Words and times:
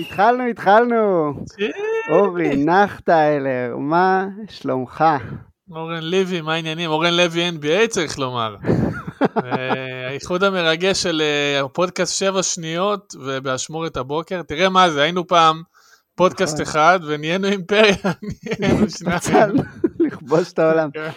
התחלנו, 0.00 0.44
התחלנו. 0.44 1.32
אורי 2.10 2.56
נחטיילר, 2.56 3.76
מה 3.78 4.26
שלומך? 4.48 5.04
אורן 5.70 6.02
לוי, 6.02 6.40
מה 6.40 6.54
העניינים? 6.54 6.90
אורן 6.90 7.14
לוי 7.14 7.48
NBA 7.48 7.88
צריך 7.88 8.18
לומר. 8.18 8.56
האיחוד 10.08 10.44
המרגש 10.44 11.02
של 11.02 11.22
אה, 11.24 11.64
הפודקאסט 11.64 12.18
שבע 12.18 12.42
שניות 12.42 13.14
ובאשמורת 13.20 13.96
הבוקר. 13.96 14.42
תראה 14.42 14.68
מה 14.68 14.90
זה, 14.90 15.02
היינו 15.02 15.26
פעם 15.26 15.62
פודקאסט 16.14 16.54
נכון. 16.54 16.62
אחד 16.62 17.00
ונהיינו 17.06 17.48
אימפריה, 17.48 17.94
נהיינו 18.60 18.90
שניים. 18.98 19.54
לכבוש 20.00 20.52
את 20.52 20.58
העולם. 20.58 20.90
כן. 20.90 21.10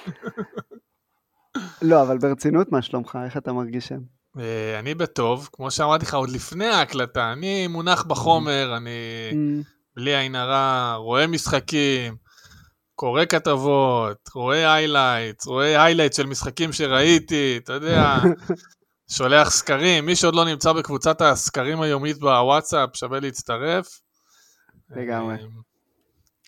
לא, 1.81 2.01
אבל 2.01 2.17
ברצינות, 2.17 2.71
מה 2.71 2.81
שלומך? 2.81 3.17
איך 3.25 3.37
אתה 3.37 3.53
מרגיש 3.53 3.87
שם? 3.87 3.99
אה, 4.39 4.79
אני 4.79 4.95
בטוב, 4.95 5.49
כמו 5.53 5.71
שאמרתי 5.71 6.05
לך 6.05 6.13
עוד 6.13 6.29
לפני 6.29 6.67
ההקלטה, 6.67 7.31
אני 7.31 7.67
מונח 7.67 8.03
בחומר, 8.03 8.73
אני 8.77 8.89
אממ, 9.31 9.63
בלי 9.95 10.15
עין 10.15 10.35
הרע, 10.35 10.95
רואה 10.95 11.27
משחקים, 11.27 12.15
קורא 12.95 13.25
כתבות, 13.25 14.29
רואה 14.35 14.73
highlights, 14.73 15.47
רואה 15.47 15.83
highlights 15.83 16.17
של 16.17 16.25
משחקים 16.25 16.71
שראיתי, 16.71 17.59
אתה 17.63 17.73
יודע, 17.73 18.17
שולח 19.17 19.49
סקרים, 19.49 20.05
מי 20.05 20.15
שעוד 20.15 20.35
לא 20.35 20.45
נמצא 20.45 20.73
בקבוצת 20.73 21.21
הסקרים 21.21 21.81
היומית 21.81 22.19
בוואטסאפ, 22.19 22.89
שווה 22.95 23.19
להצטרף. 23.19 23.99
לגמרי. 24.89 25.35
אה, 25.35 25.39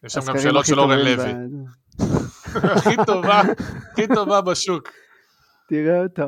יש 0.04 0.14
שם 0.14 0.22
גם 0.22 0.40
שאלות 0.40 0.66
של 0.66 0.80
אורן 0.80 1.00
לוי. 1.00 1.34
הכי 2.76 2.96
טובה, 3.06 3.42
הכי 3.92 4.08
טובה 4.16 4.42
בשוק. 4.42 4.90
תראה 5.70 6.04
אותו. 6.04 6.24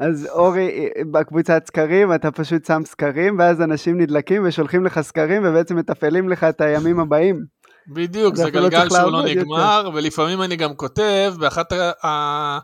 אז 0.00 0.28
אורי, 0.32 0.88
בקבוצת 1.10 1.62
סקרים 1.66 2.14
אתה 2.14 2.30
פשוט 2.30 2.64
שם 2.66 2.82
סקרים, 2.86 3.38
ואז 3.38 3.60
אנשים 3.62 4.00
נדלקים 4.00 4.42
ושולחים 4.46 4.84
לך 4.84 5.00
סקרים, 5.00 5.42
ובעצם 5.44 5.76
מתפעלים 5.76 6.28
לך 6.28 6.44
את 6.44 6.60
הימים 6.60 7.00
הבאים. 7.00 7.44
בדיוק, 7.88 8.34
זה 8.34 8.44
לא 8.44 8.50
גלגל 8.50 8.78
צריך 8.78 8.92
שהוא 8.92 9.10
לא 9.10 9.18
לעבוד 9.18 9.28
יותר. 9.28 9.40
נגמר, 9.40 9.90
ולפעמים 9.94 10.42
אני 10.42 10.56
גם 10.56 10.74
כותב, 10.74 11.34
באחת 11.38 11.72
ה- 12.04 12.58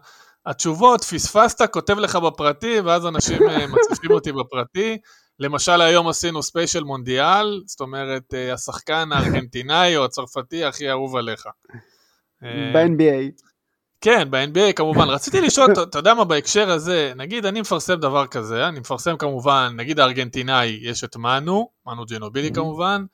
התשובות, 0.46 1.04
פספסת, 1.04 1.70
כותב 1.70 1.98
לך 1.98 2.16
בפרטי, 2.16 2.80
ואז 2.80 3.06
אנשים 3.06 3.42
אה, 3.48 3.66
מציפים 3.72 4.10
אותי 4.10 4.32
בפרטי. 4.32 4.98
למשל, 5.38 5.80
היום 5.80 6.08
עשינו 6.08 6.42
ספיישל 6.42 6.84
מונדיאל, 6.84 7.60
זאת 7.66 7.80
אומרת, 7.80 8.34
אה, 8.34 8.52
השחקן 8.52 9.08
הארגנטינאי 9.12 9.96
או 9.96 10.04
הצרפתי 10.04 10.64
הכי 10.64 10.90
אהוב 10.90 11.16
עליך. 11.16 11.46
אה, 12.44 12.72
ב-NBA. 12.74 13.53
כן, 14.04 14.28
ב-NBA 14.30 14.72
כמובן. 14.76 15.08
רציתי 15.08 15.40
לשאול, 15.40 15.72
אתה- 15.72 15.98
יודע 15.98 16.14
מה, 16.14 16.24
בהקשר 16.24 16.70
הזה, 16.70 17.12
נגיד 17.16 17.46
אני 17.46 17.60
מפרסם 17.60 17.94
דבר 17.94 18.26
כזה, 18.26 18.68
אני 18.68 18.80
מפרסם 18.80 19.16
כמובן, 19.16 19.72
נגיד 19.76 20.00
הארגנטינאי, 20.00 20.78
יש 20.82 21.04
את 21.04 21.16
מנו, 21.16 21.68
מנו 21.86 22.04
ג'נובילי 22.06 22.48
Mhm. 22.48 22.54
כמובן, 22.54 23.04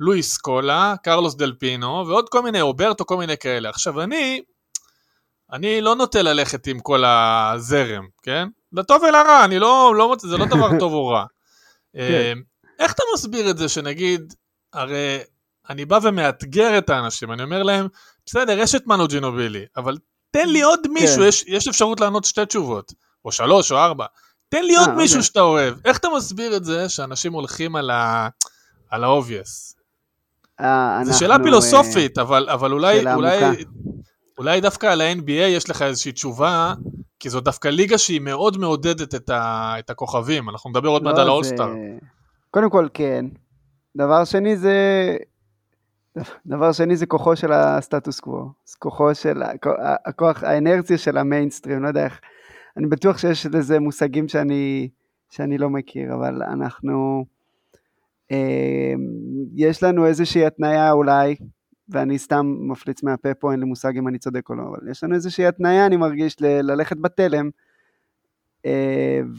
לואיס 0.00 0.36
קולה, 0.38 0.94
קרלוס 1.02 1.34
דל 1.34 1.52
פינו, 1.58 2.04
ועוד 2.08 2.28
כל 2.28 2.42
מיני, 2.42 2.60
רוברטו, 2.60 3.06
כל 3.06 3.16
מיני 3.16 3.36
כאלה. 3.36 3.68
עכשיו 3.68 4.00
אני, 4.00 4.42
אני 5.52 5.80
לא 5.80 5.94
נוטה 5.96 6.22
ללכת 6.22 6.66
עם 6.66 6.80
כל 6.80 7.04
הזרם, 7.04 8.06
כן? 8.22 8.48
לטוב 8.72 9.02
ולרע, 9.02 9.44
אני 9.44 9.58
לא, 9.58 9.94
לא 9.96 10.16
זה 10.18 10.36
לא 10.36 10.44
דבר 10.46 10.68
טוב 10.80 10.92
או 10.92 11.06
רע. 11.08 11.24
אה, 11.96 12.32
איך 12.78 12.92
אתה 12.92 13.02
מסביר 13.14 13.50
את 13.50 13.58
זה 13.58 13.68
שנגיד, 13.68 14.34
הרי 14.72 15.18
אני 15.70 15.84
בא 15.84 15.98
ומאתגר 16.02 16.78
את 16.78 16.90
האנשים, 16.90 17.32
אני 17.32 17.42
אומר 17.42 17.62
להם, 17.62 17.86
בסדר, 18.26 18.58
יש 18.58 18.74
את 18.74 18.86
מנו 18.86 19.08
ג'ינובילי, 19.08 19.64
אבל 19.76 19.96
תן 20.36 20.48
לי 20.48 20.62
עוד 20.62 20.80
מישהו, 20.88 21.24
יש, 21.24 21.44
יש 21.46 21.68
אפשרות 21.68 22.00
לענות 22.00 22.24
שתי 22.24 22.46
תשובות, 22.46 22.92
או 23.24 23.32
שלוש 23.32 23.72
או 23.72 23.76
ארבע. 23.76 24.06
תן 24.48 24.64
לי 24.64 24.76
עוד 24.76 24.88
אה, 24.88 24.94
מישהו 24.94 25.16
אוקיי. 25.16 25.26
שאתה 25.26 25.40
אוהב. 25.40 25.74
איך 25.84 25.98
אתה 25.98 26.08
מסביר 26.16 26.56
את 26.56 26.64
זה 26.64 26.88
שאנשים 26.88 27.32
הולכים 27.32 27.76
על 27.76 27.90
ה... 27.90 28.28
על 28.90 29.04
ה 29.04 29.12
obvious? 29.12 29.76
אה, 30.60 31.00
זו 31.04 31.18
שאלה 31.18 31.36
פילוסופית, 31.38 32.18
אבל, 32.18 32.48
אבל 32.48 32.72
אולי, 32.72 33.12
אולי, 33.14 33.44
עמוקה. 33.44 33.62
אולי 34.38 34.60
דווקא 34.60 34.86
על 34.86 35.00
ה-NBA 35.00 35.30
יש 35.30 35.70
לך 35.70 35.82
איזושהי 35.82 36.12
תשובה, 36.12 36.74
כי 37.20 37.30
זו 37.30 37.40
דווקא 37.40 37.68
ליגה 37.68 37.98
שהיא 37.98 38.20
מאוד 38.20 38.58
מעודדת 38.58 39.14
את, 39.14 39.30
ה, 39.30 39.74
את 39.78 39.90
הכוכבים. 39.90 40.50
אנחנו 40.50 40.70
נדבר 40.70 40.88
עוד 40.88 41.02
לא, 41.02 41.10
מעט 41.10 41.18
על 41.18 41.28
האולסטאר. 41.28 41.68
קודם 42.50 42.70
כל, 42.70 42.88
כן. 42.94 43.24
דבר 43.96 44.24
שני 44.24 44.56
זה... 44.56 44.76
דבר 46.46 46.72
שני 46.72 46.96
זה 46.96 47.06
כוחו 47.06 47.36
של 47.36 47.52
הסטטוס 47.52 48.20
קוו. 48.20 48.50
כוחו 48.78 49.14
של... 49.14 49.42
הכ- 49.42 49.80
הכוח, 50.06 50.44
האנרציה 50.44 50.98
של 50.98 51.18
המיינסטרים, 51.18 51.82
לא 51.82 51.88
יודע 51.88 52.04
איך... 52.04 52.20
אני 52.76 52.86
בטוח 52.86 53.18
שיש 53.18 53.46
לזה 53.46 53.80
מושגים 53.80 54.28
שאני, 54.28 54.88
שאני 55.30 55.58
לא 55.58 55.70
מכיר, 55.70 56.14
אבל 56.14 56.42
אנחנו... 56.42 57.24
אה, 58.32 58.94
יש 59.54 59.82
לנו 59.82 60.06
איזושהי 60.06 60.46
התניה 60.46 60.92
אולי, 60.92 61.36
ואני 61.88 62.18
סתם 62.18 62.56
מפליץ 62.58 63.02
מהפה 63.02 63.34
פה, 63.34 63.52
אין 63.52 63.60
לי 63.60 63.66
מושג 63.66 63.96
אם 63.96 64.08
אני 64.08 64.18
צודק 64.18 64.50
או 64.50 64.54
לא, 64.54 64.62
אבל 64.62 64.90
יש 64.90 65.04
לנו 65.04 65.14
איזושהי 65.14 65.46
התניה, 65.46 65.86
אני 65.86 65.96
מרגיש, 65.96 66.36
ל- 66.40 66.70
ללכת 66.70 66.96
בתלם, 67.00 67.50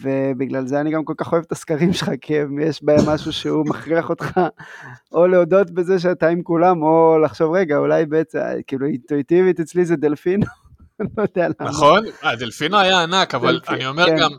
ובגלל 0.02 0.68
זה 0.68 0.82
אני 0.82 0.92
גם 0.92 1.04
כל 1.04 1.14
כך 1.18 1.32
אוהב 1.34 1.44
את 1.48 1.52
הסקרים 1.52 1.94
שלך, 1.94 2.12
כי 2.22 2.34
יש 2.62 2.84
בהם 2.84 3.10
משהו 3.10 3.34
שהוא 3.34 3.66
מכריח 3.70 4.10
אותך 4.10 4.40
או 5.12 5.28
להודות 5.28 5.72
בזה 5.72 6.00
שאתה 6.00 6.28
עם 6.28 6.44
כולם, 6.44 6.82
או 6.84 7.18
לחשוב, 7.24 7.56
רגע, 7.56 7.78
אולי 7.78 8.06
בעצם, 8.06 8.40
כאילו 8.68 8.88
אינטואיטיבית 8.88 9.60
אצלי 9.60 9.86
זה 9.86 9.96
דלפינו, 9.96 10.46
לא 11.18 11.22
יודע 11.22 11.48
למה. 11.48 11.70
נכון? 11.70 12.06
אה, 12.24 12.36
דלפינו 12.36 12.78
היה 12.78 13.04
ענק, 13.04 13.36
אבל 13.36 13.60
אני 13.68 13.88
אומר 13.88 14.06
כן. 14.06 14.18
גם, 14.20 14.32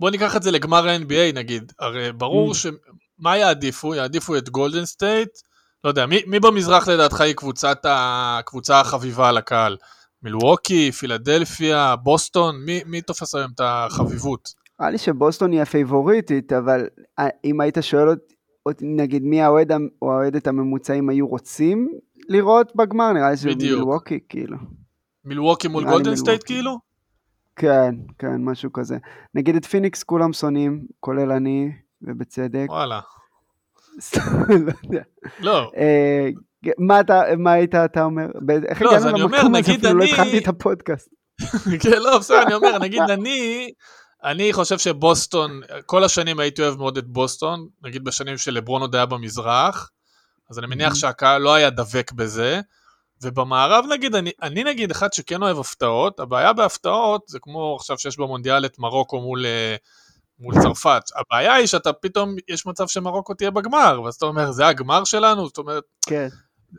בוא 0.00 0.10
ניקח 0.10 0.36
את 0.36 0.42
זה 0.42 0.50
לגמר 0.50 0.88
ה-NBA 0.88 1.34
נגיד, 1.34 1.72
הרי 1.78 2.12
ברור 2.12 2.50
Mm. 2.50 2.54
ש... 2.54 2.66
מה 3.18 3.36
יעדיפו? 3.36 3.94
יעדיפו 3.94 4.36
את 4.36 4.48
גולדן 4.48 4.84
סטייט? 4.84 5.28
לא 5.84 5.88
יודע, 5.88 6.06
מי, 6.06 6.22
מי 6.26 6.40
במזרח 6.40 6.88
לדעתך 6.88 7.20
היא 7.20 7.34
קבוצת 7.34 7.84
ה... 7.84 8.38
הקבוצה 8.38 8.80
החביבה 8.80 9.28
על 9.28 9.36
הקהל? 9.36 9.76
מילווקי, 10.22 10.92
פילדלפיה, 10.92 11.96
בוסטון? 11.96 12.56
מי, 12.66 12.80
מי 12.86 13.00
תופס 13.02 13.34
היום 13.34 13.50
את 13.54 13.60
החביבות? 13.64 14.52
נראה 14.80 14.90
לי 14.90 14.98
שבוסטון 14.98 15.52
היא 15.52 15.60
הפייבוריטית, 15.60 16.52
אבל 16.52 16.86
אה, 17.18 17.28
אם 17.44 17.60
היית 17.60 17.78
שואל 17.80 18.08
אותי, 18.66 18.84
נגיד, 18.86 19.22
מי 19.22 19.42
האוהד 19.42 19.72
או 20.02 20.12
האוהדת 20.12 20.46
הממוצעים 20.46 21.08
היו 21.08 21.28
רוצים 21.28 21.88
לראות 22.28 22.72
בגמר, 22.76 23.12
נראה 23.12 23.30
לי 23.30 23.36
שזה. 23.36 23.48
מילווקי, 23.48 24.18
כאילו. 24.28 24.56
מילווקי 25.24 25.68
מול 25.68 25.84
גולדן 25.84 26.16
סטייט. 26.16 26.44
כאילו? 26.44 26.78
כן, 27.56 27.94
כן, 28.18 28.44
משהו 28.44 28.72
כזה. 28.72 28.98
נגיד 29.34 29.56
את 29.56 29.64
פיניקס 29.64 30.02
כולם 30.02 30.32
שונאים, 30.32 30.86
כולל 31.00 31.32
אני, 31.32 31.70
ובצדק. 32.02 32.66
וואלה. 32.68 33.00
לא 34.48 34.74
יודע. 34.84 35.02
לא, 35.40 35.70
אה, 35.76 36.28
מה 36.78 37.00
אתה, 37.00 37.22
מה 37.38 37.52
היית 37.52 37.74
אתה 37.74 38.02
אומר? 38.04 38.26
איך 38.68 38.82
לא, 38.82 38.92
הגענו 38.96 39.18
למקום 39.18 39.54
הזה? 39.54 39.72
אפילו 39.72 39.94
לא 39.98 40.04
אני- 40.04 40.10
התחלתי 40.12 40.38
את 40.38 40.48
הפודקאסט. 40.48 41.08
כן, 41.82 42.02
לא, 42.02 42.18
בסדר, 42.18 42.42
אני 42.42 42.54
אומר, 42.54 42.78
נגיד 42.78 43.02
אני, 43.10 43.70
אני 44.24 44.52
חושב 44.52 44.78
שבוסטון, 44.78 45.60
כל 45.86 46.04
השנים 46.04 46.40
הייתי 46.40 46.62
אוהב 46.62 46.76
מאוד 46.78 46.98
את 46.98 47.06
בוסטון, 47.06 47.66
נגיד 47.82 48.04
בשנים 48.04 48.38
שלברון 48.38 48.80
עוד 48.80 48.94
היה 48.94 49.06
במזרח, 49.06 49.90
אז 50.50 50.58
אני 50.58 50.66
מניח 50.66 50.92
Mhm. 50.92 50.96
שהקהל 50.96 51.42
לא 51.42 51.54
היה 51.54 51.70
דבק 51.70 52.12
בזה, 52.12 52.60
ובמערב 53.22 53.84
נגיד, 53.92 54.14
אני, 54.14 54.30
אני 54.42 54.64
נגיד 54.64 54.90
אחד 54.90 55.12
שכן 55.12 55.42
אוהב 55.42 55.58
הפתעות, 55.58 56.20
הבעיה 56.20 56.52
בהפתעות 56.52 57.22
זה 57.28 57.38
כמו 57.42 57.76
עכשיו 57.76 57.98
שיש 57.98 58.18
במונדיאל 58.18 58.64
את 58.66 58.78
מרוקו 58.78 59.20
מול, 59.20 59.46
אה, 59.46 59.76
מול 60.40 60.54
צרפת, 60.62 61.02
הבעיה 61.16 61.54
היא 61.54 61.66
שאתה 61.66 61.92
פתאום, 61.92 62.34
יש 62.48 62.66
מצב 62.66 62.86
שמרוקו 62.86 63.34
תהיה 63.34 63.50
בגמר, 63.50 64.00
ואז 64.04 64.14
אתה 64.14 64.26
אומר, 64.26 64.50
זה 64.52 64.66
הגמר 64.66 65.04
שלנו? 65.04 65.46
זאת 65.46 65.58
אומרת, 65.58 65.84
כן, 66.06 66.28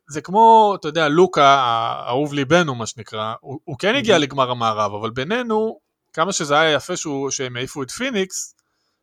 זה 0.07 0.21
כמו, 0.21 0.75
אתה 0.79 0.87
יודע, 0.87 1.07
לוקה, 1.07 1.45
האהוב 1.45 2.33
ליבנו, 2.33 2.75
מה 2.75 2.85
שנקרא, 2.85 3.33
הוא, 3.41 3.59
הוא 3.63 3.75
כן 3.79 3.95
הגיע 3.95 4.17
לגמר 4.17 4.51
המערב, 4.51 4.93
אבל 4.93 5.09
בינינו, 5.09 5.79
כמה 6.13 6.31
שזה 6.31 6.59
היה 6.59 6.73
יפה 6.73 6.97
שהוא, 6.97 7.29
שהם 7.29 7.55
העיפו 7.55 7.83
את 7.83 7.91
פיניקס, 7.91 8.55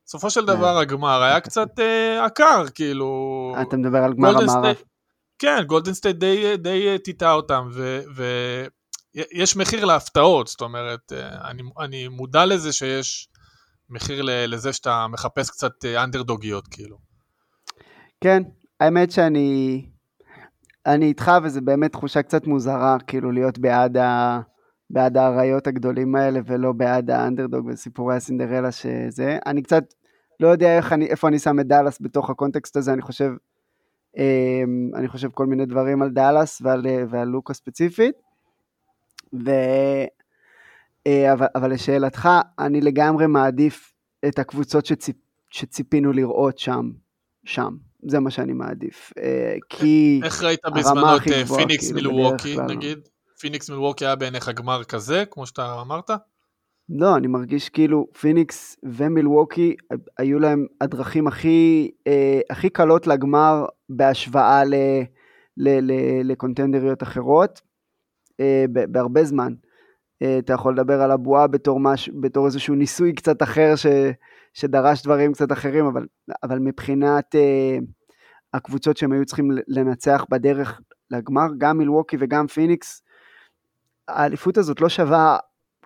בסופו 0.06 0.31
של 0.31 0.44
דבר 0.47 0.79
הגמר 0.79 1.23
היה 1.23 1.41
קצת 1.41 1.81
אה, 1.81 2.25
עקר, 2.25 2.65
כאילו... 2.75 3.55
אתה 3.62 3.77
מדבר 3.77 3.99
על 3.99 4.12
גמר 4.15 4.29
המערב. 4.29 4.49
סטייט- 4.49 4.87
כן, 5.38 5.62
גולדן 5.67 5.94
סטייט 5.94 6.17
די, 6.17 6.56
די 6.56 6.88
אה, 6.88 6.99
טיאטאה 6.99 7.33
אותם, 7.33 7.69
ויש 9.35 9.56
מחיר 9.56 9.85
להפתעות, 9.85 10.47
זאת 10.47 10.61
אומרת, 10.61 11.12
אה, 11.12 11.50
אני, 11.50 11.62
אני 11.81 12.09
מודע 12.09 12.44
לזה 12.47 12.73
שיש 12.73 13.29
מחיר 13.91 14.23
לזה 14.25 14.73
שאתה 14.73 15.06
מחפש 15.09 15.50
קצת 15.50 15.85
אה, 15.85 16.05
אנדרדוגיות, 16.05 16.69
כאילו. 16.69 16.97
כן, 18.21 18.43
האמת 18.81 19.11
שאני 19.11 19.83
אני 20.87 21.06
איתך, 21.06 21.33
וזה 21.43 21.61
באמת 21.61 21.93
תחושה 21.93 22.23
קצת 22.23 22.47
מוזרה, 22.47 22.97
כאילו 23.06 23.33
להיות 23.33 23.59
בעד, 23.59 23.97
ה, 23.97 24.41
בעד 24.91 25.17
האריות 25.17 25.67
הגדולים 25.67 26.15
האלה, 26.15 26.41
ולא 26.47 26.73
בעד 26.73 27.11
האנדרדוג 27.11 27.67
וסיפורי 27.67 28.17
הסינדרלה 28.17 28.73
שזה. 28.73 29.38
אני 29.47 29.62
קצת 29.62 29.85
לא 30.41 30.49
יודע 30.49 30.77
איך 30.77 30.93
אני, 30.93 31.06
איפה 31.06 31.29
אני 31.29 31.38
שם 31.38 31.61
את 31.61 31.67
דאלאס 31.67 31.99
בתוך 32.00 32.31
הקונטקסט 32.31 32.77
הזה, 32.77 32.93
אני 32.93 33.03
חושב, 33.03 33.33
אמ, 34.17 34.91
אני 34.94 35.09
חושב 35.09 35.29
כל 35.31 35.47
מיני 35.47 35.67
דברים 35.67 36.03
על 36.03 36.11
דאלאס 36.11 36.62
ועל, 36.62 36.87
ועל 37.11 37.29
לוקה 37.29 37.55
ספציפית. 37.55 38.15
ו... 39.44 39.50
אה, 41.06 41.33
אבל, 41.33 41.47
אבל 41.55 41.73
לשאלתך, 41.73 42.29
אני 42.59 42.81
לגמרי 42.81 43.27
מעדיף 43.27 43.93
את 44.29 44.38
הקבוצות 44.38 44.87
שציפ, 44.87 45.17
שציפינו 45.50 46.12
לראות 46.12 46.59
שם, 46.59 46.91
שם. 47.44 47.77
זה 48.08 48.20
מה 48.20 48.31
שאני 48.31 48.53
מעדיף. 48.53 49.12
כי 49.69 50.20
איך 50.25 50.43
ראית 50.43 50.61
בזמנו 50.75 51.17
את 51.17 51.23
פיניקס 51.56 51.93
כאילו, 51.93 52.12
מילווקי, 52.12 52.56
נגיד? 52.69 52.99
פיניקס 53.41 53.70
מילווקי 53.70 54.06
היה 54.06 54.17
בעיניך 54.17 54.49
גמר 54.49 54.85
כזה, 54.85 55.25
כמו 55.31 55.47
שאתה 55.47 55.81
אמרת? 55.81 56.11
לא, 56.88 57.17
אני 57.17 57.26
מרגיש 57.26 57.69
כאילו 57.69 58.06
פיניקס 58.20 58.76
ומילווקי 58.82 59.76
היו 60.19 60.38
להם 60.38 60.67
הדרכים 60.81 61.26
הכי, 61.26 61.91
אה, 62.06 62.41
הכי 62.50 62.70
קלות 62.70 63.06
לגמר 63.06 63.67
בהשוואה 63.88 64.64
ל, 64.64 64.75
ל, 65.56 65.69
ל, 65.69 65.93
לקונטנדריות 66.25 67.02
אחרות 67.02 67.61
אה, 68.41 68.64
בהרבה 68.70 69.25
זמן. 69.25 69.52
אה, 70.23 70.38
אתה 70.38 70.52
יכול 70.52 70.75
לדבר 70.75 71.02
על 71.02 71.11
הבועה 71.11 71.47
בתור, 71.47 71.81
מש, 71.81 72.11
בתור 72.20 72.47
איזשהו 72.47 72.75
ניסוי 72.75 73.12
קצת 73.12 73.43
אחר 73.43 73.76
ש, 73.76 73.87
שדרש 74.55 75.02
דברים 75.02 75.32
קצת 75.32 75.52
אחרים, 75.52 75.87
אבל, 75.87 76.06
אבל 76.43 76.59
מבחינת 76.59 77.35
אה, 77.35 77.79
הקבוצות 78.56 78.97
שהם 78.97 79.12
היו 79.12 79.25
צריכים 79.25 79.50
לנצח 79.69 80.25
בדרך 80.31 80.81
לגמר, 81.11 81.47
גם 81.58 81.79
מילווקי 81.79 82.17
וגם 82.20 82.47
פיניקס, 82.47 83.03
האליפות 84.08 84.58
הזאת 84.58 84.81
לא 84.81 84.88
שווה 84.88 85.38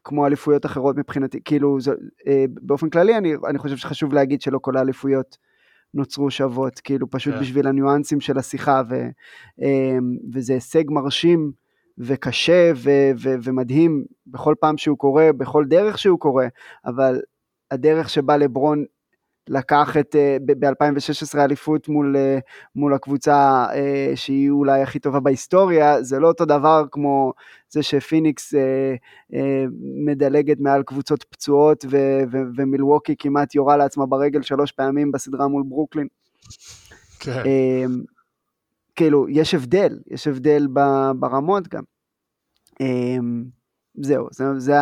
כמו 0.05 0.27
אליפויות 0.27 0.67
אחרות 0.67 0.97
מבחינתי, 0.97 1.41
כאילו 1.45 1.81
זה, 1.81 1.93
אה, 2.27 2.45
באופן 2.63 2.91
כללי 2.91 3.17
אני, 3.17 3.35
אני 3.49 3.59
חושב 3.59 3.77
שחשוב 3.77 4.15
להגיד 4.15 4.41
שלא 4.41 4.59
כל 4.63 4.77
האליפויות 4.77 5.39
נוצרו 5.95 6.31
שוות, 6.31 6.81
כאילו 6.81 7.11
פשוט 7.11 7.35
yeah. 7.35 7.37
כן. 7.37 7.43
בשביל 7.43 7.67
הניואנסים 7.67 8.21
של 8.21 8.39
השיחה, 8.39 8.83
ו, 8.89 8.95
אה, 9.63 9.99
וזה 10.33 10.53
הישג 10.53 10.85
מרשים 10.91 11.53
וקשה 11.99 12.73
ו, 12.77 12.91
ו, 13.23 13.35
ומדהים 13.43 14.05
בכל 14.27 14.55
פעם 14.61 14.79
שהוא 14.79 14.99
קורה, 14.99 15.33
בכל 15.33 15.65
דרך 15.65 15.99
שהוא 15.99 16.19
קורה, 16.19 16.47
אבל 16.87 17.21
הדרך 17.71 18.11
שבה 18.11 18.37
לברון 18.37 18.85
לקח 19.51 19.97
את, 19.97 20.17
אה, 20.17 20.37
ב-2016 20.45 21.39
אליפות 21.39 21.89
מול, 21.89 22.17
אה, 22.17 22.39
מול 22.75 22.95
הקבוצה 22.95 23.67
אה, 23.75 24.13
שהיא 24.15 24.51
אולי 24.51 24.83
הכי 24.83 24.99
טובה 24.99 25.21
בהיסטוריה, 25.21 26.03
זה 26.03 26.19
לא 26.19 26.29
אותו 26.29 26.45
דבר 26.45 26.85
כמו 26.91 27.33
זה 27.71 27.83
שפיניקס 27.83 28.55
מדלגת 30.07 30.61
מעל 30.61 30.83
קבוצות 30.83 31.23
פצועות 31.23 31.85
ו- 31.91 32.23
ו- 32.33 32.43
ומילווקי 32.57 33.15
כמעט 33.19 33.55
יורה 33.55 33.77
לעצמה 33.77 34.07
ברגל 34.07 34.43
שלוש 34.43 34.73
פעמים 34.73 35.13
בסדרה 35.13 35.49
מול 35.49 35.63
ברוקלין. 35.69 36.07
כן. 37.21 37.43
כאילו, 38.97 39.27
יש 39.29 39.55
הבדל, 39.55 39.99
יש 40.11 40.27
הבדל 40.27 40.67
ברמות 41.17 41.69
גם. 41.69 41.83
זהו, 43.95 44.29
זה, 44.33 44.45
זה, 44.59 44.75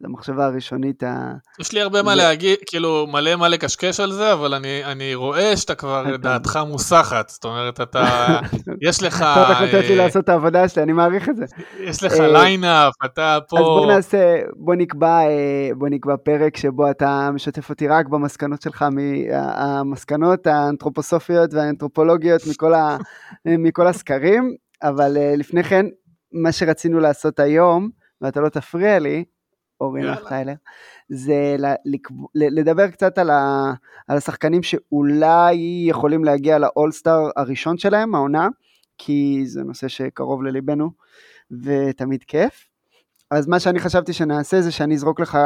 זו 0.00 0.06
המחשבה 0.06 0.46
הראשונית 0.46 1.02
ה... 1.02 1.32
יש 1.60 1.72
לי 1.72 1.80
הרבה 1.80 2.02
מה 2.02 2.14
להגיד, 2.14 2.58
כאילו 2.66 3.06
מלא 3.12 3.36
מה 3.36 3.48
לקשקש 3.48 4.00
על 4.00 4.12
זה, 4.12 4.32
אבל 4.32 4.54
אני, 4.54 4.84
אני 4.84 5.14
רואה 5.14 5.56
שאתה 5.56 5.74
כבר 5.74 6.04
דעתך 6.22 6.58
מוסחת, 6.66 7.28
זאת 7.28 7.44
אומרת, 7.44 7.80
אתה, 7.80 8.38
יש 8.88 9.02
לך... 9.02 9.16
אתה 9.16 9.46
הולך 9.46 9.60
לתת 9.60 9.88
לי 9.88 9.90
אה, 9.90 10.04
לעשות 10.04 10.24
את 10.24 10.28
העבודה 10.28 10.68
שלי, 10.68 10.82
אני 10.82 10.92
מעריך 10.92 11.28
את 11.28 11.36
זה. 11.36 11.44
יש 11.80 12.02
לך 12.02 12.12
lineup, 12.12 12.92
אה, 13.02 13.06
אתה 13.06 13.38
פה... 13.48 13.58
אז 13.58 13.62
בוא 13.62 13.86
נעשה, 13.86 14.40
בוא 14.56 14.74
נקבע, 14.74 15.20
אה, 15.20 15.70
בוא 15.78 15.88
נקבע 15.88 16.14
פרק 16.24 16.56
שבו 16.56 16.90
אתה 16.90 17.30
משתף 17.34 17.70
אותי 17.70 17.88
רק 17.88 18.08
במסקנות 18.08 18.62
שלך, 18.62 18.84
המסקנות 19.32 20.46
האנתרופוסופיות 20.46 21.54
והאנתרופולוגיות 21.54 22.40
מכל, 22.50 22.74
ה, 22.74 22.96
מכל 23.64 23.86
הסקרים, 23.86 24.54
אבל 24.82 25.16
לפני 25.36 25.64
כן, 25.64 25.86
מה 26.32 26.52
שרצינו 26.52 27.00
לעשות 27.00 27.40
היום, 27.40 27.88
ואתה 28.20 28.40
לא 28.40 28.48
תפריע 28.48 28.98
לי, 28.98 29.24
אורי 29.80 30.02
נחטיילר, 30.02 30.54
זה 31.08 31.56
לדבר 32.34 32.88
קצת 32.90 33.18
על, 33.18 33.30
ה, 33.30 33.72
על 34.08 34.16
השחקנים 34.16 34.62
שאולי 34.62 35.84
יכולים 35.88 36.24
להגיע 36.24 36.58
לאולסטאר 36.58 37.30
הראשון 37.36 37.78
שלהם, 37.78 38.14
העונה, 38.14 38.48
כי 38.98 39.42
זה 39.46 39.62
נושא 39.62 39.88
שקרוב 39.88 40.42
לליבנו 40.42 40.90
ותמיד 41.50 42.24
כיף. 42.24 42.68
אז 43.30 43.46
מה 43.46 43.60
שאני 43.60 43.80
חשבתי 43.80 44.12
שנעשה 44.12 44.60
זה 44.60 44.72
שאני 44.72 44.94
אזרוק 44.94 45.20
לך 45.20 45.38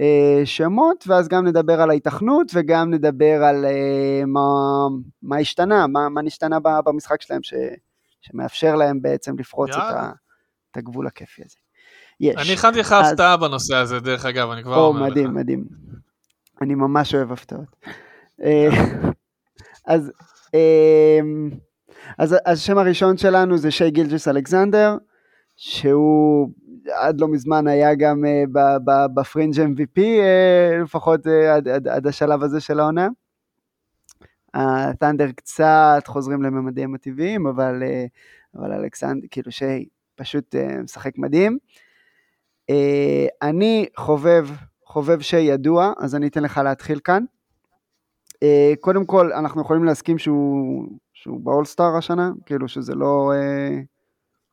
אה, 0.00 0.40
שמות, 0.44 1.04
ואז 1.08 1.28
גם 1.28 1.46
נדבר 1.46 1.80
על 1.80 1.90
ההיתכנות 1.90 2.52
וגם 2.54 2.90
נדבר 2.90 3.44
על 3.44 3.64
אה, 3.64 4.22
מה, 4.26 4.40
מה 5.22 5.38
השתנה, 5.38 5.86
מה, 5.86 6.08
מה 6.08 6.22
נשתנה 6.22 6.58
במשחק 6.60 7.22
שלהם 7.22 7.42
ש, 7.42 7.54
שמאפשר 8.20 8.74
להם 8.74 9.02
בעצם 9.02 9.38
לפרוץ 9.38 9.70
את, 9.70 9.76
ה, 9.76 10.12
את 10.70 10.76
הגבול 10.76 11.06
הכיפי 11.06 11.42
הזה. 11.44 11.65
יש. 12.20 12.36
אני 12.36 12.52
הכנתי 12.52 12.78
לך 12.78 12.92
אז... 12.92 13.12
הפתעה 13.12 13.36
בנושא 13.36 13.76
הזה, 13.76 14.00
דרך 14.00 14.26
אגב, 14.26 14.50
אני 14.50 14.62
כבר 14.62 14.76
אומר 14.76 15.02
מדהים, 15.02 15.26
לך. 15.26 15.32
מדהים, 15.32 15.60
מדהים. 15.60 15.64
אני 16.62 16.74
ממש 16.74 17.14
אוהב 17.14 17.32
הפתעות. 17.32 17.76
אה, 18.42 18.68
אז, 19.86 20.12
אה, 20.54 21.20
אז 22.18 22.36
השם 22.46 22.78
הראשון 22.78 23.16
שלנו 23.16 23.58
זה 23.58 23.70
שי 23.70 23.90
גילג'ס 23.90 24.28
אלכסנדר, 24.28 24.96
שהוא 25.56 26.50
עד 26.92 27.20
לא 27.20 27.28
מזמן 27.28 27.66
היה 27.66 27.94
גם 27.94 28.24
אה, 28.24 28.44
בפרינג' 29.14 29.54
MVP, 29.54 30.00
לפחות 30.82 31.26
עד, 31.26 31.68
עד, 31.68 31.88
עד 31.88 32.06
השלב 32.06 32.42
הזה 32.42 32.60
של 32.60 32.80
העונה. 32.80 33.08
הטנדר 34.54 35.32
קצת 35.32 36.02
חוזרים 36.06 36.42
לממדיהם 36.42 36.94
הטבעיים, 36.94 37.46
אבל, 37.46 37.82
אבל 38.54 38.72
אלכסנדר, 38.72 39.26
כאילו 39.30 39.52
שי 39.52 39.88
פשוט 40.14 40.54
משחק 40.84 41.18
מדהים. 41.18 41.58
אה, 42.70 43.26
אני 43.42 43.86
חובב, 43.96 44.48
חובב 44.84 45.20
שידוע, 45.20 45.92
אז 45.98 46.14
אני 46.14 46.26
אתן 46.26 46.42
לך 46.42 46.60
להתחיל 46.64 47.00
כאן. 47.04 47.24
אה, 48.42 48.72
קודם 48.80 49.06
כל, 49.06 49.32
אנחנו 49.32 49.62
יכולים 49.62 49.84
להסכים 49.84 50.18
שהוא, 50.18 50.88
שהוא 51.14 51.40
באולסטאר 51.40 51.96
השנה, 51.96 52.30
כאילו 52.46 52.68
שזה 52.68 52.94
לא, 52.94 53.32
אה, 53.34 53.78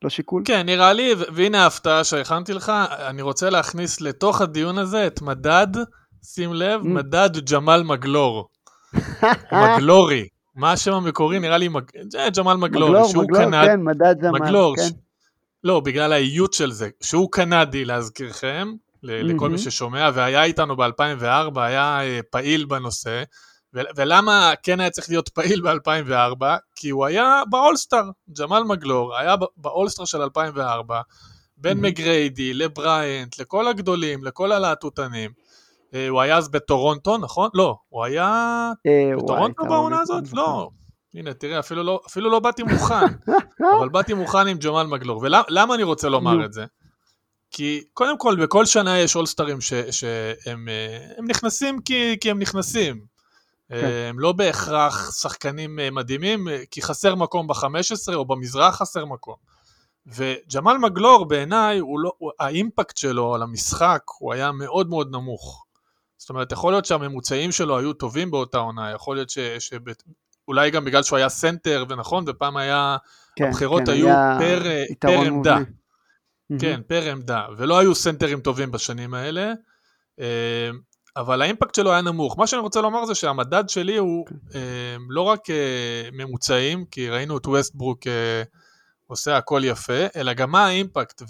לא 0.02 0.10
שיקול. 0.10 0.44
כן, 0.46 0.66
נראה 0.66 0.94
לי, 0.94 1.14
והנה 1.36 1.64
ההפתעה 1.64 2.04
שהכנתי 2.04 2.54
לך, 2.54 2.72
אני 3.10 3.22
רוצה 3.22 3.50
להכניס 3.50 4.02
לתוך 4.02 4.42
הדיון 4.42 4.78
הזה 4.78 5.08
את 5.08 5.22
מדד, 5.22 5.68
שים 6.24 6.54
לב, 6.54 6.82
mm. 6.82 6.88
מדד 6.88 7.50
ג'מאל 7.52 7.84
מגלור. 7.84 8.50
מגלורי. 9.52 10.28
מה 10.56 10.72
השם 10.72 10.94
המקורי? 10.94 11.40
נראה 11.40 11.58
לי 11.58 11.68
מג... 11.68 11.84
ג'מאל 12.38 12.58
מגלור. 12.58 12.90
מגלור, 12.90 13.10
מגלור, 13.10 13.40
קנד... 13.40 13.66
כן, 13.66 13.82
מדד 13.82 14.16
ג'מאל. 14.22 14.42
מגלור, 14.42 14.76
כן. 14.76 15.03
לא, 15.64 15.80
בגלל 15.80 16.14
האיות 16.14 16.54
של 16.54 16.72
זה, 16.72 16.90
שהוא 17.02 17.32
קנדי 17.32 17.86
להזכירכם, 17.86 18.74
לכל 19.04 19.50
מי 19.50 19.58
ששומע, 19.58 20.10
והיה 20.14 20.44
איתנו 20.44 20.76
ב-2004, 20.76 21.60
היה 21.60 22.02
אה, 22.02 22.20
פעיל 22.30 22.66
בנושא, 22.66 23.24
ולמה 23.74 24.54
כן 24.64 24.80
היה 24.80 24.90
צריך 24.90 25.10
להיות 25.10 25.30
פעיל 25.30 25.62
ב-2004? 25.62 26.46
כי 26.76 26.90
הוא 26.90 27.06
היה 27.06 27.42
באולסטאר, 27.50 28.04
ג'מאל 28.40 28.64
מגלור, 28.64 29.18
היה 29.18 29.36
באולסטאר 29.58 30.06
של 30.06 30.22
2004, 30.22 31.02
בין 31.58 31.82
מגריידי 31.82 32.54
לבריינט, 32.54 33.40
לכל 33.40 33.68
הגדולים, 33.68 34.24
לכל 34.24 34.52
הלהטוטנים. 34.52 35.32
אה, 35.94 36.08
הוא 36.10 36.22
היה 36.22 36.38
אז 36.38 36.50
בטורונטו, 36.50 37.18
נכון? 37.18 37.50
לא, 37.54 37.76
הוא 37.90 38.04
היה 38.04 38.72
אה, 38.88 39.12
בטורונטו 39.18 39.66
בעונה 39.66 40.00
הזאת? 40.00 40.34
לא. 40.34 40.70
הנה, 41.14 41.34
תראה, 41.34 41.60
אפילו 41.60 41.84
לא, 41.84 42.02
אפילו 42.08 42.30
לא 42.30 42.40
באתי 42.40 42.64
מוכן, 42.64 43.06
אבל 43.80 43.90
באתי 43.90 44.14
מוכן 44.14 44.48
עם 44.48 44.58
ג'מאל 44.58 44.88
מגלור. 44.88 45.22
ולמה 45.22 45.76
אני 45.76 45.84
רוצה 45.84 46.10
לומר 46.10 46.46
את 46.46 46.54
זה? 46.54 46.66
כי 47.52 47.84
קודם 47.94 48.18
כל, 48.18 48.36
בכל 48.44 48.66
שנה 48.66 49.00
יש 49.00 49.16
אולסטרים 49.16 49.62
שהם 49.92 50.70
אה, 50.70 51.24
נכנסים 51.28 51.82
כי, 51.82 52.18
כי 52.22 52.32
הם 52.32 52.40
נכנסים. 52.40 53.14
כן. 53.70 54.06
הם 54.10 54.20
לא 54.20 54.32
בהכרח 54.32 55.12
שחקנים 55.12 55.80
אה, 55.80 55.92
מדהימים, 55.92 56.48
אה, 56.48 56.64
כי 56.72 56.82
חסר 56.82 57.16
מקום 57.16 57.48
ב-15 57.48 58.14
או 58.16 58.26
במזרח 58.26 58.76
חסר 58.76 59.06
מקום. 59.06 59.36
וג'מאל 60.08 60.78
מגלור 60.78 61.26
בעיניי, 61.28 61.80
לא, 61.80 62.12
ה 62.40 62.48
impact 62.48 62.98
שלו 62.98 63.36
על 63.36 63.42
המשחק 63.42 64.02
הוא 64.20 64.34
היה 64.34 64.52
מאוד 64.52 64.90
מאוד 64.90 65.12
נמוך. 65.12 65.66
זאת 66.18 66.30
אומרת, 66.30 66.52
יכול 66.52 66.74
להיות 66.74 66.86
שהממוצעים 66.86 67.52
שלו 67.52 67.78
היו 67.78 67.94
טובים 67.94 68.32
באותה 68.32 68.58
עונה, 68.58 68.92
יכול 68.92 69.16
להיות 69.16 69.30
ש, 69.30 69.40
אולי 70.48 70.72
גם 70.72 70.86
בגלל 70.86 71.04
שהוא 71.04 71.18
היה 71.18 71.30
סנטר, 71.30 71.86
ונכון, 71.90 72.24
ופעם 72.28 72.58
היה, 72.58 72.98
כן, 73.36 73.46
הבחירות 73.46 73.82
כן, 73.86 73.92
היו 73.92 74.08
היה 74.08 74.38
פר, 74.40 74.64
פר 75.00 75.22
עמדה. 75.22 75.58
כן, 76.60 76.82
פר 76.88 77.12
עמדה, 77.12 77.46
ולא 77.58 77.80
היו 77.80 77.96
סנטרים 77.96 78.42
טובים 78.42 78.72
בשנים 78.72 79.14
האלה, 79.14 79.54
אה, 80.20 80.70
אבל 81.18 81.42
ה 81.42 81.47
impact 81.47 81.76
שלו 81.76 81.92
היה 81.92 82.02
נמוך. 82.02 82.40
מה 82.40 82.48
שאני 82.48 82.62
רוצה 82.62 82.82
לומר 82.82 83.06
זה 83.06 83.16
שהמדד 83.16 83.70
שלי 83.70 83.98
הוא 83.98 84.26
כן. 84.26 84.36
אה, 84.56 84.96
לא 85.10 85.22
רק 85.22 85.50
אה, 85.50 86.10
ממוצעים, 86.12 86.86
כי 86.86 87.10
ראינו 87.10 87.38
את 87.38 87.48
ווסטברוק 87.48 88.00
עושה 89.08 89.38
הכל 89.38 89.62
יפה, 89.64 90.06
אלא 90.16 90.34
גם 90.34 90.52
מה 90.52 90.66
ה 90.66 90.73
impact, 90.73 91.22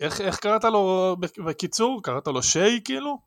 ואיך 0.00 0.38
קראת 0.40 0.64
לו 0.64 1.16
בקיצור? 1.46 2.00
קראת 2.02 2.26
לו 2.26 2.42
שיי 2.42 2.80
כאילו? 2.84 3.18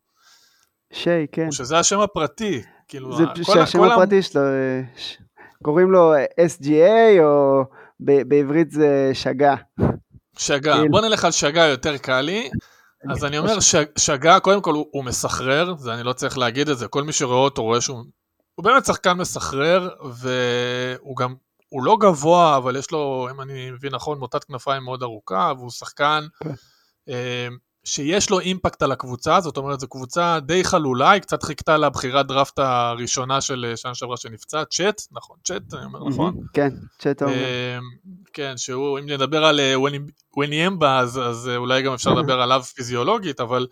שיי, 0.94 1.28
כן. 1.32 1.52
שזה 1.52 1.80
השם 1.80 2.00
הפרטי. 2.00 2.62
כאילו, 2.90 3.18
זה 3.18 3.24
שהשם 3.44 3.84
הפרטי 3.84 4.22
שלו, 4.22 4.42
אה, 4.42 4.82
קוראים 5.64 5.92
לו 5.92 6.14
אה, 6.14 6.26
SGA, 6.46 7.24
או 7.24 7.64
בעברית 8.00 8.72
זה 8.72 9.12
שגה. 9.14 9.56
שגה, 10.38 10.74
כאילו. 10.74 10.90
בוא 10.92 11.02
נלך 11.02 11.26
על 11.26 11.32
שגה 11.32 11.66
יותר 11.66 11.98
קל 11.98 12.22
לי. 12.22 12.50
אז 13.12 13.26
אני 13.26 13.38
אומר, 13.38 13.58
שגה, 13.98 14.40
קודם 14.40 14.62
כל 14.62 14.74
הוא 14.92 15.04
מסחרר, 15.04 15.76
זה 15.78 15.94
אני 15.94 16.04
לא 16.04 16.14
צריך 16.14 16.38
להגיד 16.38 16.70
את 16.70 16.78
זה, 16.78 16.88
כל 16.88 17.04
מי 17.04 17.14
שרואה 17.14 17.38
אותו 17.38 17.64
רואה 17.64 17.82
שהוא 17.82 18.04
הוא 18.56 18.64
באמת 18.64 18.86
שחקן 18.86 19.14
מסחרר, 19.14 19.90
והוא 20.14 21.18
גם, 21.18 21.36
הוא 21.70 21.84
לא 21.84 21.98
גבוה, 22.00 22.58
אבל 22.58 22.76
יש 22.76 22.92
לו, 22.92 23.28
אם 23.32 23.42
אני 23.42 23.72
מבין 23.72 23.96
נכון, 23.96 24.20
מוטת 24.20 24.44
כנפיים 24.44 24.84
מאוד 24.84 25.04
ארוכה, 25.04 25.54
והוא 25.58 25.72
שחקן 25.72 26.28
כן. 26.44 26.50
אה, 27.86 27.90
שיש 27.90 28.30
לו 28.30 28.40
אימפקט 28.40 28.82
על 28.82 28.92
הקבוצה, 28.92 29.42
זאת 29.42 29.58
אומרת, 29.58 29.80
זו 29.80 29.88
קבוצה 29.88 30.40
די 30.40 30.64
חלולה, 30.64 31.12
היא 31.12 31.22
קצת 31.22 31.44
חיכתה 31.44 31.78
לבחירת 31.78 32.28
דראפט 32.28 32.60
הראשונה 32.60 33.42
של 33.42 33.66
אה, 33.70 33.78
שנה 33.78 33.96
שעברה 33.96 34.18
שנפצע, 34.18 34.64
צ'אט, 34.66 35.02
נכון, 35.12 35.38
צ'אט, 35.44 35.74
אני 35.74 35.86
אומר 35.86 36.10
נכון? 36.10 36.38
כן, 36.54 36.70
צ'אט 37.00 37.24
אומר. 37.24 37.34
כן, 38.34 38.54
שהוא, 38.58 39.00
אם 39.00 39.06
נדבר 39.06 39.46
על 39.46 39.60
ווניאמבה, 40.36 41.00
אז, 41.00 41.18
אז 41.18 41.52
אולי 41.56 41.82
גם 41.82 41.94
אפשר 41.94 42.14
לדבר 42.14 42.42
עליו 42.42 42.64
פיזיולוגית, 42.64 43.40
אבל 43.40 43.68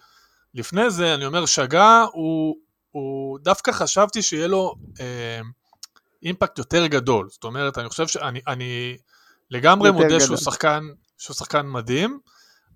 לפני 0.54 0.90
זה, 0.90 1.14
אני 1.14 1.26
אומר, 1.26 1.46
שגה, 1.46 2.06
הוא, 2.14 2.56
הוא 2.92 3.40
דווקא 3.40 3.72
חשבתי 3.72 4.22
שיהיה 4.22 4.48
לו 4.48 4.76
אה, 5.00 5.40
אימפקט 6.24 6.58
יותר 6.58 6.88
גדול. 6.88 7.30
זאת 7.30 7.44
אומרת, 7.44 7.78
אני 7.78 7.90
חושב 7.90 8.08
שאני 8.08 8.42
אני 8.48 8.98
לגמרי 9.52 9.92
מודה 9.92 10.06
גדול. 10.06 10.20
שהוא 10.20 10.38
שחקן, 10.38 10.84
שהוא 11.18 11.36
שחקן 11.36 11.68
מדהים, 11.68 12.20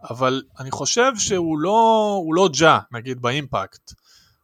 אבל 0.09 0.43
אני 0.59 0.71
חושב 0.71 1.11
שהוא 1.17 1.59
לא, 1.59 2.21
לא 2.33 2.49
ג'ה, 2.59 2.79
נגיד, 2.91 3.21
באימפקט, 3.21 3.93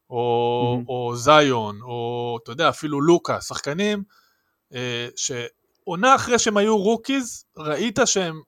או, 0.09 0.77
mm-hmm. 0.79 0.89
או 0.89 1.15
זיון, 1.15 1.79
או 1.81 2.37
אתה 2.43 2.51
יודע, 2.51 2.69
אפילו 2.69 3.01
לוקה, 3.01 3.41
שחקנים 3.41 4.03
אה, 4.73 5.07
שעונה 5.15 6.15
אחרי 6.15 6.39
שהם 6.39 6.57
היו 6.57 6.77
rookies, 6.77 7.45
ראית 7.57 7.99
שהם 8.05 8.41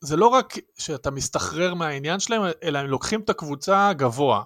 זה 0.00 0.16
לא 0.16 0.26
רק 0.26 0.54
שאתה 0.78 1.10
מסתחרר 1.10 1.74
מהעניין 1.74 2.20
שלהם, 2.20 2.42
אלא 2.62 2.78
הם 2.78 2.86
לוקחים 2.86 3.20
את 3.20 3.30
הקבוצה 3.30 3.92
גבוה. 3.92 4.42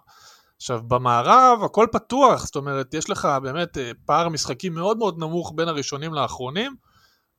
עכשיו, 0.57 0.81
במערב 0.89 1.65
הכל 1.65 1.87
פתוח, 1.93 2.45
זאת 2.47 2.57
אומרת, 2.57 2.95
יש 2.95 3.11
לך 3.11 3.29
באמת 3.43 3.79
אה, 3.79 3.91
פער 4.05 4.29
משחקים 4.29 4.75
מאוד 4.75 4.99
מאוד 4.99 5.19
נמוך 5.19 5.53
בין 5.57 5.69
הראשונים 5.69 6.15
לאחרונים, 6.15 6.77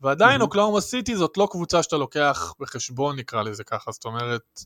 ועדיין 0.02 0.42
mm-hmm. 0.42 0.44
אוקלהומה 0.44 0.82
סיטי 0.82 1.16
זאת 1.16 1.38
לא 1.38 1.48
קבוצה 1.52 1.84
שאתה 1.84 1.98
לוקח 1.98 2.54
בחשבון, 2.60 3.20
נקרא 3.20 3.44
לזה 3.44 3.64
ככה, 3.64 3.92
זאת 3.92 4.06
אומרת, 4.06 4.64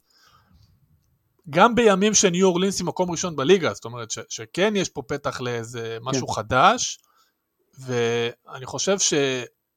גם 1.50 1.76
בימים 1.76 2.14
שניו 2.14 2.48
אורלינס 2.48 2.80
היא 2.80 2.88
מקום 2.88 3.12
ראשון 3.12 3.36
בליגה, 3.36 3.74
זאת 3.74 3.86
אומרת 3.86 4.12
ש- 4.12 4.20
שכן 4.30 4.76
יש 4.76 4.90
פה 4.90 5.02
פתח 5.02 5.42
לאיזה 5.42 5.98
משהו 6.02 6.28
כן. 6.28 6.34
חדש, 6.34 7.00
ואני 7.80 8.66
חושב 8.66 9.00
ש... 9.00 9.14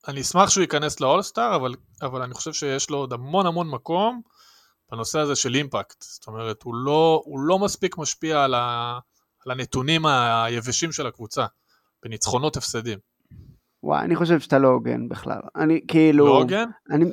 אני 0.08 0.20
אשמח 0.20 0.50
שהוא 0.50 0.62
ייכנס 0.62 1.00
לאולסטאר, 1.00 1.56
אבל, 1.56 1.74
אבל 2.02 2.22
אני 2.22 2.34
חושב 2.34 2.52
שיש 2.52 2.90
לו 2.90 2.98
עוד 2.98 3.12
המון 3.12 3.46
המון 3.46 3.70
מקום 3.70 4.20
בנושא 4.90 5.18
הזה 5.18 5.36
של 5.36 5.54
אימפקט. 5.54 6.02
זאת 6.02 6.26
אומרת, 6.26 6.62
הוא 6.62 6.74
לא, 6.74 7.22
הוא 7.24 7.40
לא 7.40 7.58
מספיק 7.58 7.98
משפיע 7.98 8.44
על, 8.44 8.54
ה, 8.54 8.98
על 9.46 9.52
הנתונים 9.52 10.06
היבשים 10.06 10.92
של 10.92 11.06
הקבוצה, 11.06 11.46
בניצחונות 12.02 12.56
הפסדים. 12.56 12.98
וואי, 13.82 14.04
אני 14.04 14.16
חושב 14.16 14.40
שאתה 14.40 14.58
לא 14.58 14.68
הוגן 14.68 15.08
בכלל. 15.08 15.40
אני 15.56 15.80
כאילו... 15.88 16.26
לא 16.26 16.38
הוגן? 16.38 16.64
אני, 16.90 17.04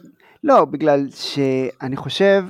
לא, 0.44 0.66
בגלל 0.66 1.10
שאני 1.10 1.98
חושב 1.98 2.44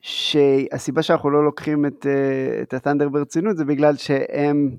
שהסיבה 0.00 1.02
שאנחנו 1.02 1.30
לא 1.30 1.44
לוקחים 1.44 1.86
את, 1.86 2.06
אה, 2.06 2.62
את 2.62 2.74
התנדר 2.74 3.08
ברצינות 3.08 3.56
זה 3.56 3.64
בגלל 3.64 3.96
שהם 3.96 4.76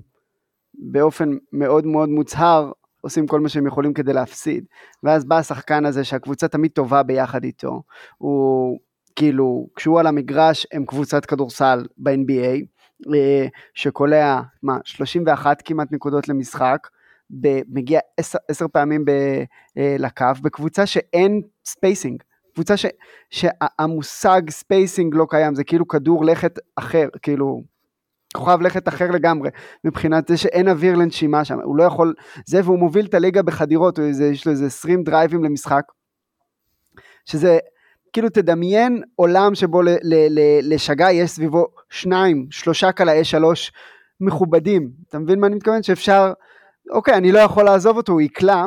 באופן 0.74 1.30
מאוד 1.52 1.86
מאוד 1.86 2.08
מוצהר 2.08 2.72
עושים 3.00 3.26
כל 3.26 3.40
מה 3.40 3.48
שהם 3.48 3.66
יכולים 3.66 3.94
כדי 3.94 4.12
להפסיד. 4.12 4.64
ואז 5.02 5.24
בא 5.24 5.38
השחקן 5.38 5.84
הזה 5.84 6.04
שהקבוצה 6.04 6.48
תמיד 6.48 6.70
טובה 6.70 7.02
ביחד 7.02 7.44
איתו. 7.44 7.82
הוא 8.18 8.78
כאילו, 9.16 9.68
כשהוא 9.76 10.00
על 10.00 10.06
המגרש 10.06 10.66
הם 10.72 10.86
קבוצת 10.86 11.24
כדורסל 11.24 11.86
ב-NBA, 11.98 12.64
אה, 13.14 13.46
שקולע, 13.74 14.40
מה, 14.62 14.78
31 14.84 15.62
כמעט 15.64 15.92
נקודות 15.92 16.28
למשחק, 16.28 16.88
מגיע 17.68 18.00
10, 18.16 18.38
10 18.48 18.68
פעמים 18.68 19.04
ב, 19.04 19.10
אה, 19.78 19.96
לקו, 19.98 20.24
בקבוצה 20.42 20.86
שאין 20.86 21.42
spacing. 21.64 22.22
קבוצה 22.54 22.76
ש, 22.76 22.86
שהמושג 23.30 24.50
spacing 24.50 25.14
לא 25.14 25.26
קיים, 25.30 25.54
זה 25.54 25.64
כאילו 25.64 25.88
כדור 25.88 26.24
לכת 26.24 26.58
אחר, 26.76 27.08
כאילו 27.22 27.62
כוכב 28.34 28.60
לכת 28.62 28.88
אחר 28.88 29.10
לגמרי, 29.10 29.50
מבחינת 29.84 30.28
זה 30.28 30.36
שאין 30.36 30.68
אוויר 30.68 30.96
לנשימה 30.96 31.44
שם, 31.44 31.60
הוא 31.64 31.76
לא 31.76 31.82
יכול, 31.82 32.14
זה 32.46 32.60
והוא 32.64 32.78
מוביל 32.78 33.06
את 33.06 33.14
הליגה 33.14 33.42
בחדירות, 33.42 33.98
איזה, 33.98 34.26
יש 34.26 34.46
לו 34.46 34.52
איזה 34.52 34.66
20 34.66 35.02
דרייבים 35.02 35.44
למשחק, 35.44 35.82
שזה, 37.24 37.58
כאילו 38.12 38.28
תדמיין 38.28 39.02
עולם 39.16 39.54
שבו 39.54 39.82
ל, 39.82 39.88
ל, 39.88 40.14
ל, 40.30 40.40
לשגה 40.74 41.10
יש 41.10 41.30
סביבו 41.30 41.66
שניים, 41.90 42.46
שלושה 42.50 42.92
קלעי 42.92 43.24
שלוש 43.24 43.72
מכובדים, 44.20 44.90
אתה 45.08 45.18
מבין 45.18 45.40
מה 45.40 45.46
אני 45.46 45.56
מתכוון? 45.56 45.82
שאפשר, 45.82 46.32
אוקיי, 46.90 47.14
אני 47.14 47.32
לא 47.32 47.38
יכול 47.38 47.64
לעזוב 47.64 47.96
אותו, 47.96 48.12
הוא 48.12 48.20
יקלע, 48.20 48.66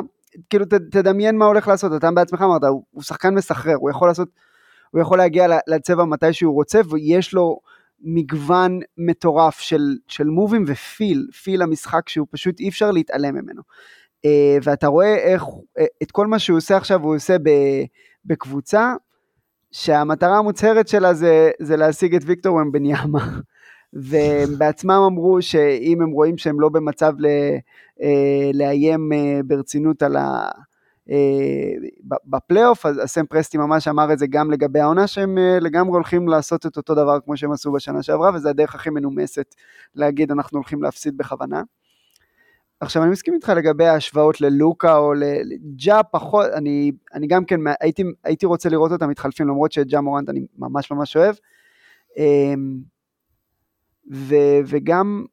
כאילו 0.50 0.64
ת, 0.64 0.74
תדמיין 0.74 1.38
מה 1.38 1.44
הולך 1.44 1.68
לעשות, 1.68 1.92
אתה 1.96 2.10
בעצמך 2.10 2.42
אמרת, 2.42 2.64
הוא, 2.64 2.84
הוא 2.90 3.02
שחקן 3.02 3.34
מסחרר, 3.34 3.74
הוא 3.74 3.90
יכול 3.90 4.08
לעשות, 4.08 4.28
הוא 4.90 5.00
יכול 5.00 5.18
להגיע 5.18 5.46
לצבע 5.66 6.04
מתי 6.04 6.32
שהוא 6.32 6.54
רוצה, 6.54 6.80
ויש 6.90 7.34
לו, 7.34 7.60
מגוון 8.04 8.80
מטורף 8.98 9.58
של, 9.58 9.96
של 10.08 10.24
מובים 10.24 10.64
ופיל, 10.66 11.26
פיל 11.42 11.62
המשחק 11.62 12.08
שהוא 12.08 12.26
פשוט 12.30 12.60
אי 12.60 12.68
אפשר 12.68 12.90
להתעלם 12.90 13.34
ממנו. 13.34 13.62
Uh, 14.26 14.28
ואתה 14.62 14.86
רואה 14.86 15.14
איך, 15.14 15.42
uh, 15.42 15.82
את 16.02 16.10
כל 16.10 16.26
מה 16.26 16.38
שהוא 16.38 16.56
עושה 16.56 16.76
עכשיו 16.76 17.02
הוא 17.02 17.16
עושה 17.16 17.38
ב, 17.38 17.50
בקבוצה, 18.24 18.94
שהמטרה 19.72 20.38
המוצהרת 20.38 20.88
שלה 20.88 21.14
זה, 21.14 21.50
זה 21.60 21.76
להשיג 21.76 22.14
את 22.14 22.22
ויקטור 22.24 22.56
ומבניאמה. 22.56 23.38
והם 23.94 24.58
בעצמם 24.58 25.02
אמרו 25.06 25.42
שאם 25.42 26.02
הם 26.02 26.10
רואים 26.10 26.38
שהם 26.38 26.60
לא 26.60 26.68
במצב 26.68 27.14
ל, 27.18 27.26
uh, 27.26 28.02
לאיים 28.54 29.12
uh, 29.12 29.42
ברצינות 29.46 30.02
על 30.02 30.16
ה... 30.16 30.48
אה, 31.10 31.88
בפלייאוף, 32.24 32.86
אז 32.86 33.00
סם 33.06 33.26
פרסטי 33.26 33.58
ממש 33.58 33.88
אמר 33.88 34.12
את 34.12 34.18
זה 34.18 34.26
גם 34.26 34.50
לגבי 34.50 34.80
העונה, 34.80 35.06
שהם 35.06 35.38
אה, 35.38 35.58
לגמרי 35.60 35.94
הולכים 35.94 36.28
לעשות 36.28 36.66
את 36.66 36.76
אותו 36.76 36.94
דבר 36.94 37.18
כמו 37.24 37.36
שהם 37.36 37.52
עשו 37.52 37.72
בשנה 37.72 38.02
שעברה, 38.02 38.30
וזה 38.34 38.50
הדרך 38.50 38.74
הכי 38.74 38.90
מנומסת 38.90 39.54
להגיד 39.94 40.30
אנחנו 40.30 40.58
הולכים 40.58 40.82
להפסיד 40.82 41.16
בכוונה. 41.16 41.62
עכשיו 42.80 43.02
אני 43.02 43.10
מסכים 43.10 43.34
איתך 43.34 43.52
לגבי 43.56 43.86
ההשוואות 43.86 44.40
ללוקה 44.40 44.96
או 44.96 45.14
לג'ה 45.14 46.02
פחות, 46.02 46.46
אני, 46.54 46.92
אני 47.14 47.26
גם 47.26 47.44
כן 47.44 47.60
הייתי, 47.80 48.02
הייתי 48.24 48.46
רוצה 48.46 48.68
לראות 48.68 48.92
אותם 48.92 49.08
מתחלפים 49.08 49.48
למרות 49.48 49.72
שג'ה 49.72 50.00
מורנט 50.00 50.28
אני 50.28 50.40
ממש 50.58 50.90
ממש 50.90 51.16
אוהב. 51.16 51.34
ו, 54.12 54.34
וגם, 54.66 55.24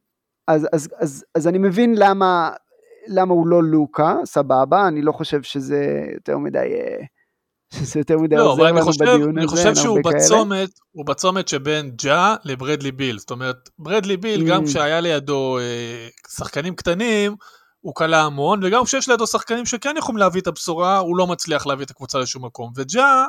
אז, 0.48 0.68
אז, 0.74 0.90
אז, 1.00 1.26
אז 1.36 1.48
אני 1.48 1.58
מבין 1.58 1.96
למה 1.98 2.52
למה 3.08 3.34
הוא 3.34 3.48
לא 3.48 3.64
לוקה, 3.64 4.16
סבבה, 4.26 4.88
אני 4.88 5.02
לא 5.02 5.12
חושב 5.12 5.44
שזה 5.44 6.06
יותר 6.14 6.38
מדי... 6.38 6.58
אה, 6.58 7.06
שזה 7.80 8.00
יותר 8.00 8.18
מדי 8.18 8.36
לא, 8.36 8.52
עוזר 8.52 8.64
לנו 8.64 8.82
חושב, 8.82 9.04
בדיון 9.04 9.22
הזה, 9.22 9.40
אני 9.40 9.48
חושב 9.48 9.76
שהוא 9.76 10.00
בצומת, 10.06 10.70
הוא 10.92 11.06
בצומת 11.06 11.48
שבין 11.48 11.92
ג'ה 11.98 12.36
לברדלי 12.44 12.92
ביל, 12.92 13.20
זאת 13.20 13.32
אומרת, 13.32 13.70
ברדלי 13.80 14.18
ביל, 14.18 14.42
mm. 14.42 14.50
גם 14.50 14.66
כשהיה 14.66 15.02
לידו 15.02 15.58
אה, 15.58 16.08
שחקנים 16.36 16.76
קטנים, 16.76 17.36
הוא 17.80 17.96
קלע 17.96 18.22
המון, 18.22 18.64
וגם 18.64 18.84
כשיש 18.86 19.10
לידו 19.10 19.28
שחקנים 19.28 19.66
שכן 19.66 19.96
יכולים 19.98 20.18
להביא 20.18 20.42
את 20.42 20.48
הבשורה, 20.48 20.98
הוא 20.98 21.18
לא 21.18 21.28
מצליח 21.28 21.68
להביא 21.68 21.86
את 21.86 21.92
הקבוצה 21.92 22.20
לשום 22.20 22.46
מקום. 22.46 22.72
וג'ה 22.76 23.26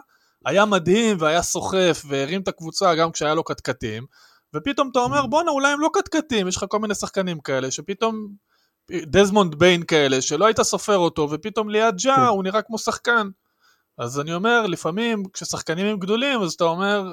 היה 0.47 0.65
מדהים 0.65 1.17
והיה 1.21 1.43
סוחף 1.43 2.03
והרים 2.09 2.41
את 2.41 2.49
הקבוצה 2.49 2.95
גם 2.95 3.13
כשהיה 3.13 3.35
לו 3.35 3.45
קטקטים, 3.45 4.05
ופתאום 4.55 4.89
אתה 4.91 4.99
אומר, 4.99 5.27
בואנה, 5.27 5.51
אולי 5.51 5.73
הם 5.73 5.81
לא 5.81 5.91
קטקטים, 5.93 6.49
יש 6.49 6.57
לך 6.57 6.65
כל 6.69 6.79
מיני 6.79 6.95
שחקנים 6.95 7.41
כאלה, 7.41 7.71
שפתאום 7.71 8.29
דזמונד 8.93 9.55
ביין 9.55 9.83
כאלה, 9.83 10.21
שלא 10.21 10.47
היית 10.47 10.63
סופר 10.63 10.97
אותו, 10.97 11.29
ופתאום 11.31 11.71
ליד 11.71 11.95
ג'ה 12.05 12.17
כן. 12.17 12.23
הוא 12.23 12.45
נראה 12.45 12.63
כמו 12.63 12.79
שחקן. 12.79 13.29
אז 13.99 14.21
אני 14.21 14.35
אומר, 14.35 14.67
לפעמים 14.67 15.23
כששחקנים 15.33 15.87
הם 15.87 15.99
גדולים, 15.99 16.41
אז 16.43 16.53
אתה 16.53 16.65
אומר, 16.65 17.13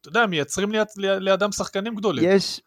אתה 0.00 0.08
יודע, 0.08 0.26
מייצרים 0.26 0.70
ליד, 0.70 0.86
לידם 0.96 1.52
שחקנים 1.52 1.94
גדולים. 1.94 2.24
יש, 2.28 2.60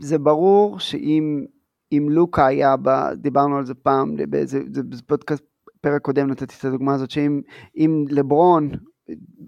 זה 0.00 0.18
ברור 0.18 0.78
שאם 0.78 1.44
אם 1.92 2.06
לוקה 2.10 2.46
היה, 2.46 2.76
ב, 2.76 2.88
דיברנו 3.14 3.56
על 3.58 3.66
זה 3.66 3.74
פעם, 3.74 4.16
באיזה 4.28 4.60
פודקאסט, 5.06 5.44
פרק 5.80 6.02
קודם 6.02 6.30
נתתי 6.30 6.54
את 6.58 6.64
הדוגמה 6.64 6.94
הזאת, 6.94 7.10
שאם 7.10 8.04
לברון 8.08 8.70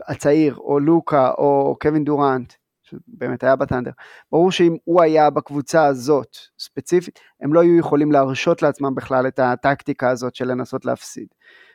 הצעיר, 0.08 0.56
או 0.56 0.80
לוקה, 0.80 1.30
או 1.38 1.76
קווין 1.80 2.04
דורנט, 2.04 2.52
שבאמת 2.92 3.44
היה 3.44 3.56
בת'אנדר, 3.56 3.90
ברור 4.32 4.50
שאם 4.52 4.76
הוא 4.84 5.02
היה 5.02 5.30
בקבוצה 5.30 5.84
הזאת 5.84 6.36
ספציפית, 6.58 7.20
הם 7.40 7.54
לא 7.54 7.60
היו 7.60 7.78
יכולים 7.78 8.12
להרשות 8.12 8.62
לעצמם 8.62 8.94
בכלל 8.94 9.26
את 9.26 9.38
הטקטיקה 9.38 10.10
הזאת 10.10 10.34
של 10.34 10.44
לנסות 10.48 10.84
להפסיד. 10.84 11.26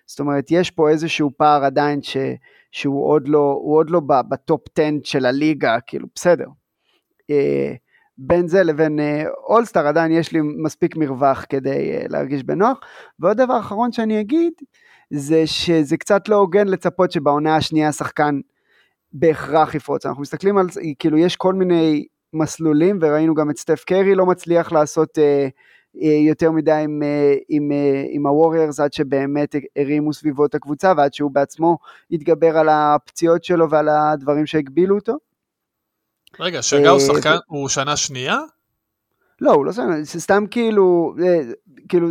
זאת 0.07 0.19
אומרת, 0.19 0.51
יש 0.51 0.71
פה 0.71 0.89
איזשהו 0.89 1.31
פער 1.37 1.63
עדיין 1.63 2.01
ש, 2.01 2.17
שהוא 2.71 3.07
עוד 3.09 3.27
לא, 3.27 3.59
עוד 3.63 3.89
לא 3.89 4.01
בטופ 4.29 4.61
10 4.79 4.89
של 5.03 5.25
הליגה, 5.25 5.77
כאילו, 5.87 6.07
בסדר. 6.15 6.47
אה, 7.29 7.73
בין 8.17 8.47
זה 8.47 8.63
לבין 8.63 8.99
אולסטאר 9.47 9.85
uh, 9.85 9.87
עדיין 9.87 10.11
יש 10.11 10.31
לי 10.31 10.39
מספיק 10.41 10.95
מרווח 10.95 11.45
כדי 11.49 11.97
uh, 11.97 12.05
להרגיש 12.09 12.43
בנוח. 12.43 12.79
ועוד 13.19 13.37
דבר 13.37 13.59
אחרון 13.59 13.91
שאני 13.91 14.21
אגיד, 14.21 14.53
זה 15.13 15.47
שזה 15.47 15.97
קצת 15.97 16.29
לא 16.29 16.35
הוגן 16.35 16.67
לצפות 16.67 17.11
שבעונה 17.11 17.55
השנייה 17.55 17.91
שחקן 17.91 18.39
בהכרח 19.13 19.75
יפרוץ. 19.75 20.05
אנחנו 20.05 20.21
מסתכלים 20.21 20.57
על, 20.57 20.67
כאילו 20.99 21.17
יש 21.17 21.35
כל 21.35 21.53
מיני 21.53 22.05
מסלולים, 22.33 22.99
וראינו 23.01 23.33
גם 23.33 23.49
את 23.49 23.57
סטף 23.57 23.83
קרי 23.83 24.15
לא 24.15 24.25
מצליח 24.25 24.71
לעשות, 24.71 25.17
אה, 25.17 25.47
יותר 26.27 26.51
מדי 26.51 26.71
עם, 26.71 27.01
עם, 27.49 27.71
עם 28.09 28.27
הווריירס 28.27 28.79
עד 28.79 28.93
שבאמת 28.93 29.55
הרימו 29.77 30.13
סביבו 30.13 30.45
את 30.45 30.55
הקבוצה 30.55 30.93
ועד 30.97 31.13
שהוא 31.13 31.31
בעצמו 31.31 31.77
התגבר 32.11 32.57
על 32.57 32.69
הפציעות 32.69 33.43
שלו 33.43 33.69
ועל 33.69 33.89
הדברים 33.89 34.45
שהגבילו 34.45 34.95
אותו. 34.95 35.13
רגע, 36.39 36.61
שגה 36.61 36.89
הוא 36.89 36.99
שחקן, 36.99 37.35
הוא 37.47 37.69
שנה 37.69 37.97
שנייה? 37.97 38.39
לא, 39.41 39.51
הוא 39.51 39.65
לא 39.65 39.71
שחקן, 39.71 40.05
סתם 40.05 40.43
כאילו, 40.51 41.15
כאילו, 41.89 42.07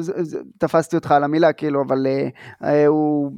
תפסתי 0.58 0.96
אותך 0.96 1.10
על 1.10 1.24
המילה, 1.24 1.52
כאילו, 1.52 1.82
אבל 1.82 2.06
הוא... 2.86 3.32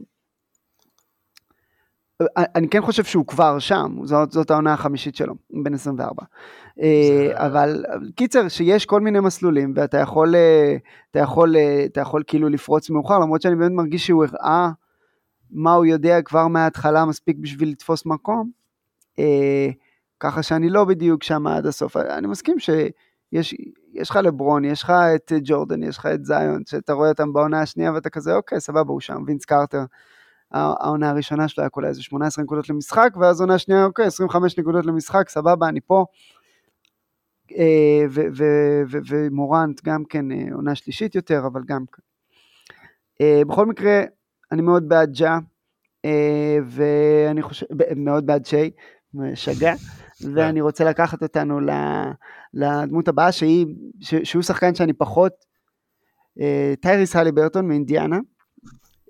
אני 2.36 2.68
כן 2.68 2.82
חושב 2.82 3.04
שהוא 3.04 3.26
כבר 3.26 3.58
שם, 3.58 3.96
זאת, 4.04 4.32
זאת 4.32 4.50
העונה 4.50 4.72
החמישית 4.72 5.16
שלו, 5.16 5.34
בן 5.62 5.74
24. 5.74 6.22
זה... 6.76 7.30
אבל 7.34 7.84
קיצר, 8.16 8.48
שיש 8.48 8.86
כל 8.86 9.00
מיני 9.00 9.20
מסלולים, 9.20 9.72
ואתה 9.76 9.98
יכול, 9.98 10.34
אתה 11.10 11.18
יכול, 11.18 11.56
אתה 11.84 12.00
יכול 12.00 12.22
כאילו 12.26 12.48
לפרוץ 12.48 12.90
מאוחר, 12.90 13.18
למרות 13.18 13.42
שאני 13.42 13.56
באמת 13.56 13.72
מרגיש 13.72 14.06
שהוא 14.06 14.24
הראה 14.24 14.70
מה 15.50 15.72
הוא 15.72 15.84
יודע 15.84 16.22
כבר 16.22 16.48
מההתחלה 16.48 17.04
מספיק 17.04 17.36
בשביל 17.40 17.70
לתפוס 17.70 18.06
מקום, 18.06 18.50
ככה 20.20 20.42
שאני 20.42 20.70
לא 20.70 20.84
בדיוק 20.84 21.22
שם 21.22 21.46
עד 21.46 21.66
הסוף. 21.66 21.96
אני 21.96 22.26
מסכים 22.26 22.58
שיש 22.58 23.54
יש 23.92 24.10
לך 24.10 24.16
לברון, 24.16 24.64
יש 24.64 24.82
לך 24.82 24.92
את 25.14 25.32
ג'ורדן, 25.44 25.82
יש 25.82 25.98
לך 25.98 26.06
את 26.06 26.24
זיון, 26.24 26.62
שאתה 26.66 26.92
רואה 26.92 27.08
אותם 27.08 27.32
בעונה 27.32 27.62
השנייה 27.62 27.92
ואתה 27.92 28.10
כזה, 28.10 28.34
אוקיי, 28.34 28.60
סבבה, 28.60 28.92
הוא 28.92 29.00
שם, 29.00 29.22
וינס 29.26 29.44
קרטר. 29.44 29.84
העונה 30.52 31.10
הראשונה 31.10 31.48
שלו 31.48 31.62
היה 31.62 31.70
כולה 31.70 31.88
איזה 31.88 32.02
18 32.02 32.44
נקודות 32.44 32.68
למשחק, 32.68 33.10
ואז 33.20 33.40
עונה 33.40 33.58
שנייה, 33.58 33.84
אוקיי, 33.84 34.06
25 34.06 34.58
נקודות 34.58 34.86
למשחק, 34.86 35.28
סבבה, 35.28 35.68
אני 35.68 35.80
פה. 35.80 36.04
אה, 37.56 38.04
ומורנט 39.08 39.80
גם 39.84 40.04
כן 40.04 40.32
אה, 40.32 40.44
עונה 40.54 40.74
שלישית 40.74 41.14
יותר, 41.14 41.46
אבל 41.46 41.62
גם 41.66 41.84
כן. 41.92 42.02
אה, 43.20 43.42
בכל 43.48 43.66
מקרה, 43.66 44.02
אני 44.52 44.62
מאוד 44.62 44.88
בעד 44.88 45.12
ג'ה, 45.12 45.38
ואני 46.64 47.42
חושב, 47.42 47.66
מאוד 47.96 48.26
בעד 48.26 48.46
שי, 48.46 48.70
שגה, 49.34 49.74
ואני 50.34 50.60
רוצה 50.60 50.84
לקחת 50.84 51.22
אותנו 51.22 51.60
לדמות 52.54 53.08
הבאה, 53.08 53.32
שהיא, 53.32 53.66
שהוא 54.00 54.42
שחקן 54.42 54.74
שאני 54.74 54.92
פחות, 54.92 55.32
טייריס 56.80 57.16
הלי 57.16 57.32
ברטון 57.32 57.68
מאינדיאנה, 57.68 58.18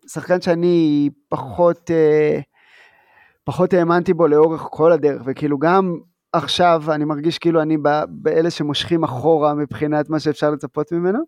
שחקן 0.08 0.40
שאני 0.40 1.10
פחות, 1.28 1.90
פחות 3.44 3.72
האמנתי 3.72 4.14
בו 4.14 4.26
לאורך 4.26 4.60
כל 4.70 4.92
הדרך, 4.92 5.22
וכאילו 5.26 5.58
גם 5.58 5.98
עכשיו 6.32 6.82
אני 6.88 7.04
מרגיש 7.04 7.38
כאילו 7.38 7.62
אני 7.62 7.76
באלה 8.08 8.50
שמושכים 8.50 9.04
אחורה 9.04 9.54
מבחינת 9.54 10.10
מה 10.10 10.20
שאפשר 10.20 10.50
לצפות 10.50 10.92
ממנו. 10.92 11.18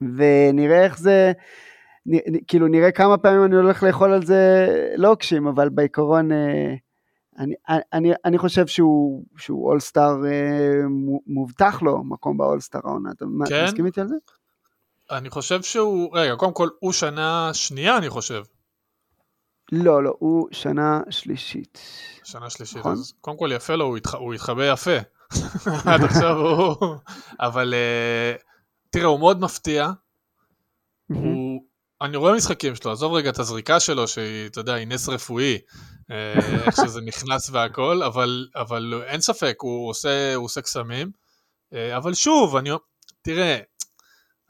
ונראה 0.00 0.84
איך 0.84 0.98
זה, 0.98 1.32
כאילו 2.46 2.68
נראה 2.68 2.92
כמה 2.92 3.18
פעמים 3.18 3.44
אני 3.44 3.56
הולך 3.56 3.82
לאכול 3.82 4.12
על 4.12 4.24
זה 4.24 4.66
לוקשים, 4.96 5.46
אבל 5.46 5.68
בעיקרון 5.68 6.32
אה, 6.32 6.74
אני, 7.38 7.54
אני, 7.92 8.12
אני 8.24 8.38
חושב 8.38 8.66
שהוא, 8.66 9.24
שהוא 9.36 9.68
אולסטאר 9.68 10.26
אה, 10.26 10.80
מובטח 11.26 11.82
לו 11.82 12.04
מקום 12.04 12.36
באולסטאר 12.36 12.80
העונה, 12.84 13.10
אתה 13.10 13.24
כן? 13.48 13.64
מסכים 13.64 13.86
איתי 13.86 14.00
על 14.00 14.08
זה? 14.08 14.14
אני 15.10 15.30
חושב 15.30 15.62
שהוא, 15.62 16.18
רגע, 16.18 16.36
קודם 16.36 16.52
כל 16.52 16.68
הוא 16.78 16.92
שנה 16.92 17.50
שנייה 17.54 17.96
אני 17.96 18.10
חושב. 18.10 18.42
לא, 19.72 20.04
לא, 20.04 20.14
הוא 20.18 20.48
שנה 20.52 21.00
שלישית. 21.10 21.80
שנה 22.24 22.50
שלישית, 22.50 22.78
נכון? 22.78 22.92
אז 22.92 23.12
קודם 23.20 23.36
כל 23.36 23.50
יפה 23.54 23.74
לו, 23.74 23.84
הוא, 23.84 23.96
התח... 23.96 24.14
הוא 24.14 24.34
התחבא 24.34 24.72
יפה. 24.72 24.96
עד 25.90 26.04
עכשיו 26.04 26.36
הוא... 26.36 26.96
אבל 27.40 27.74
uh, 27.74 28.42
תראה, 28.90 29.06
הוא 29.06 29.18
מאוד 29.18 29.40
מפתיע. 29.40 29.90
הוא... 31.08 31.62
אני 32.02 32.16
רואה 32.16 32.36
משחקים 32.36 32.74
שלו, 32.74 32.92
עזוב 32.92 33.12
רגע 33.12 33.30
את 33.30 33.38
הזריקה 33.38 33.80
שלו, 33.80 34.08
שהיא, 34.08 34.46
אתה 34.46 34.60
יודע, 34.60 34.74
היא 34.74 34.86
נס 34.86 35.08
רפואי, 35.08 35.58
אה, 36.10 36.34
איך 36.66 36.76
שזה 36.76 37.00
נכנס 37.00 37.50
והכל, 37.50 38.02
אבל, 38.02 38.48
אבל 38.56 39.02
אין 39.06 39.20
ספק, 39.20 39.56
הוא 39.60 39.88
עושה, 39.88 40.34
הוא 40.34 40.44
עושה 40.44 40.60
קסמים. 40.60 41.10
אה, 41.72 41.96
אבל 41.96 42.14
שוב, 42.14 42.56
אני, 42.56 42.70
תראה, 43.22 43.58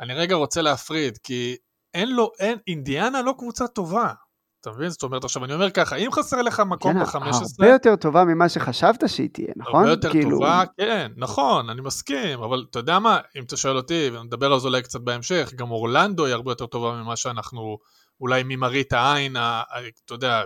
אני 0.01 0.15
רגע 0.15 0.35
רוצה 0.35 0.63
להפריד, 0.63 1.19
כי 1.19 1.57
אין 1.95 2.13
לו, 2.13 2.31
אין, 2.39 2.59
אינדיאנה 2.67 3.23
לא 3.23 3.35
קבוצה 3.39 3.67
טובה. 3.67 4.13
אתה 4.61 4.71
מבין? 4.71 4.91
זאת 4.91 5.03
אומרת, 5.03 5.25
עכשיו 5.25 5.45
אני 5.45 5.55
אומר 5.55 5.71
ככה, 5.71 5.97
אם 5.97 6.13
חסר 6.13 6.43
לך 6.43 6.61
מקום 6.61 6.93
כן, 6.93 7.05
ב-15... 7.05 7.37
הרבה 7.59 7.73
יותר 7.73 7.97
טובה 7.97 8.25
ממה 8.25 8.49
שחשבת 8.49 9.09
שהיא 9.09 9.29
תהיה, 9.33 9.53
נכון? 9.57 9.81
הרבה 9.81 9.91
יותר 9.91 10.11
כאילו... 10.11 10.31
טובה, 10.31 10.63
כן, 10.77 11.13
נכון, 11.17 11.71
אני 11.71 11.81
מסכים, 11.81 12.43
אבל 12.43 12.67
אתה 12.71 12.79
יודע 12.79 12.99
מה, 12.99 13.19
אם 13.37 13.43
אתה 13.45 13.57
שואל 13.57 13.77
אותי, 13.77 14.11
ונדבר 14.13 14.53
על 14.53 14.61
זה 14.61 14.69
אולי 14.69 14.83
קצת 14.83 15.01
בהמשך, 15.01 15.53
גם 15.57 15.71
אורלנדו 15.71 16.25
היא 16.25 16.35
הרבה 16.35 16.51
יותר 16.51 16.67
טובה 16.67 16.93
ממה 16.93 17.17
שאנחנו, 17.17 17.79
אולי 18.21 18.43
ממראית 18.45 18.93
העין, 18.93 19.37
אתה 19.37 20.15
יודע, 20.15 20.43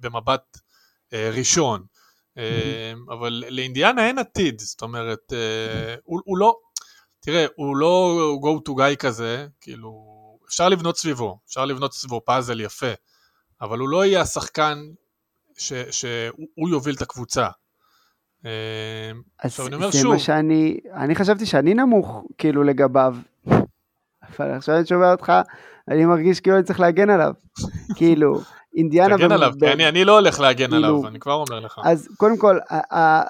במבט 0.00 0.58
אה, 1.12 1.30
ראשון. 1.32 1.82
אה, 2.38 2.92
אבל 3.08 3.44
לאינדיאנה 3.48 4.06
אין 4.06 4.18
עתיד, 4.18 4.60
זאת 4.60 4.82
אומרת, 4.82 5.32
אה, 5.32 5.94
הוא, 6.04 6.20
הוא 6.24 6.38
לא, 6.38 6.56
תראה, 7.20 7.46
הוא 7.56 7.76
לא 7.76 8.18
go 8.42 8.68
to 8.68 8.72
guy 8.72 8.96
כזה, 8.96 9.46
כאילו, 9.60 10.18
אפשר 10.48 10.68
לבנות 10.68 10.96
סביבו, 10.96 11.38
אפשר 11.48 11.64
לבנות 11.64 11.92
סביבו 11.92 12.20
פאזל 12.24 12.60
יפה. 12.60 12.92
אבל 13.60 13.78
הוא 13.78 13.88
לא 13.88 14.04
יהיה 14.04 14.20
השחקן 14.20 14.78
שהוא 15.90 16.68
יוביל 16.68 16.94
את 16.94 17.02
הקבוצה. 17.02 17.48
אז 18.44 18.48
עכשיו 19.38 19.66
אני 19.66 19.74
אומר 19.74 19.90
זה 19.90 19.98
שוב... 19.98 20.12
מה 20.12 20.18
שאני, 20.18 20.80
אני 20.94 21.14
חשבתי 21.14 21.46
שאני 21.46 21.74
נמוך 21.74 22.24
כאילו 22.38 22.62
לגביו, 22.62 23.16
אבל 24.22 24.50
עכשיו 24.50 24.76
אני 24.76 24.86
שומע 24.86 25.12
אותך, 25.12 25.32
אני 25.88 26.04
מרגיש 26.04 26.40
כאילו 26.40 26.56
אני 26.56 26.64
צריך 26.64 26.80
להגן 26.80 27.10
עליו. 27.10 27.32
כאילו, 27.96 28.40
אינדיאנה... 28.78 29.16
תגן 29.16 29.32
עליו, 29.32 29.52
כי 29.58 29.72
אני, 29.72 29.88
אני 29.88 30.04
לא 30.04 30.18
הולך 30.18 30.40
להגן 30.40 30.70
כאילו, 30.70 30.86
עליו, 30.86 31.08
אני 31.08 31.20
כבר 31.20 31.32
אומר 31.32 31.60
לך. 31.60 31.80
אז 31.84 32.08
קודם 32.16 32.36
כל, 32.36 32.58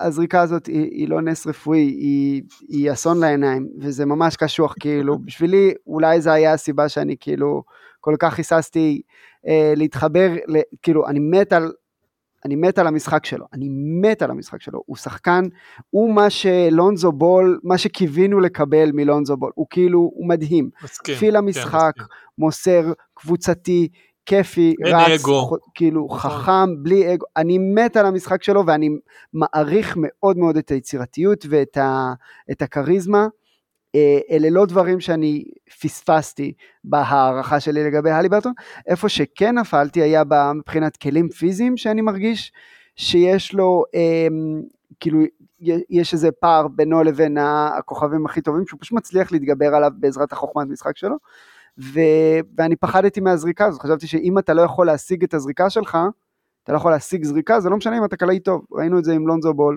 הזריקה 0.00 0.40
הזאת 0.40 0.66
היא, 0.66 0.90
היא 0.90 1.08
לא 1.08 1.20
נס 1.20 1.46
רפואי, 1.46 1.78
היא, 1.78 2.42
היא 2.68 2.92
אסון 2.92 3.20
לעיניים, 3.20 3.68
וזה 3.80 4.06
ממש 4.06 4.36
קשוח, 4.36 4.74
כאילו, 4.80 5.18
בשבילי 5.26 5.74
אולי 5.86 6.20
זה 6.20 6.32
היה 6.32 6.52
הסיבה 6.52 6.88
שאני 6.88 7.16
כאילו 7.20 7.62
כל 8.00 8.14
כך 8.18 8.38
היססתי 8.38 9.02
אה, 9.48 9.72
להתחבר, 9.76 10.30
כאילו, 10.82 11.06
אני 11.06 11.18
מת 11.18 11.52
על... 11.52 11.72
אני 12.44 12.56
מת 12.56 12.78
על 12.78 12.86
המשחק 12.86 13.26
שלו, 13.26 13.46
אני 13.52 13.68
מת 14.00 14.22
על 14.22 14.30
המשחק 14.30 14.62
שלו, 14.62 14.82
הוא 14.86 14.96
שחקן, 14.96 15.44
הוא 15.90 16.14
מה 16.14 16.30
שלונזו 16.30 17.12
בול, 17.12 17.60
מה 17.64 17.78
שקיווינו 17.78 18.40
לקבל 18.40 18.90
מלונזו 18.94 19.36
בול, 19.36 19.52
הוא 19.54 19.66
כאילו, 19.70 19.98
הוא 19.98 20.28
מדהים. 20.28 20.70
מסכים. 20.84 21.14
פיל 21.14 21.30
כן, 21.30 21.36
המשחק, 21.36 21.92
כן, 21.96 22.04
מוסר, 22.38 22.92
קבוצתי, 23.14 23.88
כיפי, 24.28 24.74
רץ, 24.84 25.20
אגו. 25.20 25.50
כאילו 25.74 26.06
נכון. 26.10 26.30
חכם, 26.30 26.82
בלי 26.82 27.14
אגו, 27.14 27.26
אני 27.36 27.58
מת 27.58 27.96
על 27.96 28.06
המשחק 28.06 28.42
שלו 28.42 28.66
ואני 28.66 28.88
מעריך 29.32 29.94
מאוד 29.96 30.38
מאוד 30.38 30.56
את 30.56 30.70
היצירתיות 30.70 31.46
ואת 31.48 31.76
ה, 31.76 32.12
הכריזמה. 32.60 33.28
אה, 33.94 34.18
אלה 34.30 34.50
לא 34.50 34.66
דברים 34.66 35.00
שאני 35.00 35.44
פספסתי 35.80 36.52
בהערכה 36.84 37.60
שלי 37.60 37.84
לגבי 37.84 38.10
הליברטון, 38.10 38.52
איפה 38.86 39.08
שכן 39.08 39.58
נפלתי 39.58 40.02
היה 40.02 40.22
מבחינת 40.54 40.96
כלים 40.96 41.28
פיזיים 41.28 41.76
שאני 41.76 42.00
מרגיש 42.00 42.52
שיש 42.96 43.54
לו, 43.54 43.84
אה, 43.94 44.28
כאילו 45.00 45.20
יש 45.90 46.12
איזה 46.12 46.30
פער 46.32 46.68
בינו 46.68 47.02
לבין 47.02 47.38
הכוכבים 47.38 48.26
הכי 48.26 48.40
טובים 48.40 48.66
שהוא 48.66 48.80
פשוט 48.80 48.92
מצליח 48.92 49.32
להתגבר 49.32 49.74
עליו 49.74 49.90
בעזרת 49.94 50.32
החוכמת 50.32 50.66
משחק 50.68 50.96
שלו 50.96 51.16
ו, 51.80 52.00
ואני 52.56 52.76
פחדתי 52.76 53.20
מהזריקה 53.20 53.66
הזאת, 53.66 53.82
חשבתי 53.82 54.06
שאם 54.06 54.38
אתה 54.38 54.54
לא 54.54 54.62
יכול 54.62 54.86
להשיג 54.86 55.24
את 55.24 55.34
הזריקה 55.34 55.70
שלך, 55.70 55.98
אתה 56.64 56.72
לא 56.72 56.76
יכול 56.76 56.90
להשיג 56.90 57.24
זריקה, 57.24 57.60
זה 57.60 57.70
לא 57.70 57.76
משנה 57.76 57.98
אם 57.98 58.04
אתה 58.04 58.16
קלעי 58.16 58.40
טוב, 58.40 58.64
ראינו 58.72 58.98
את 58.98 59.04
זה 59.04 59.12
עם 59.12 59.28
לונזו 59.28 59.54
בול, 59.54 59.76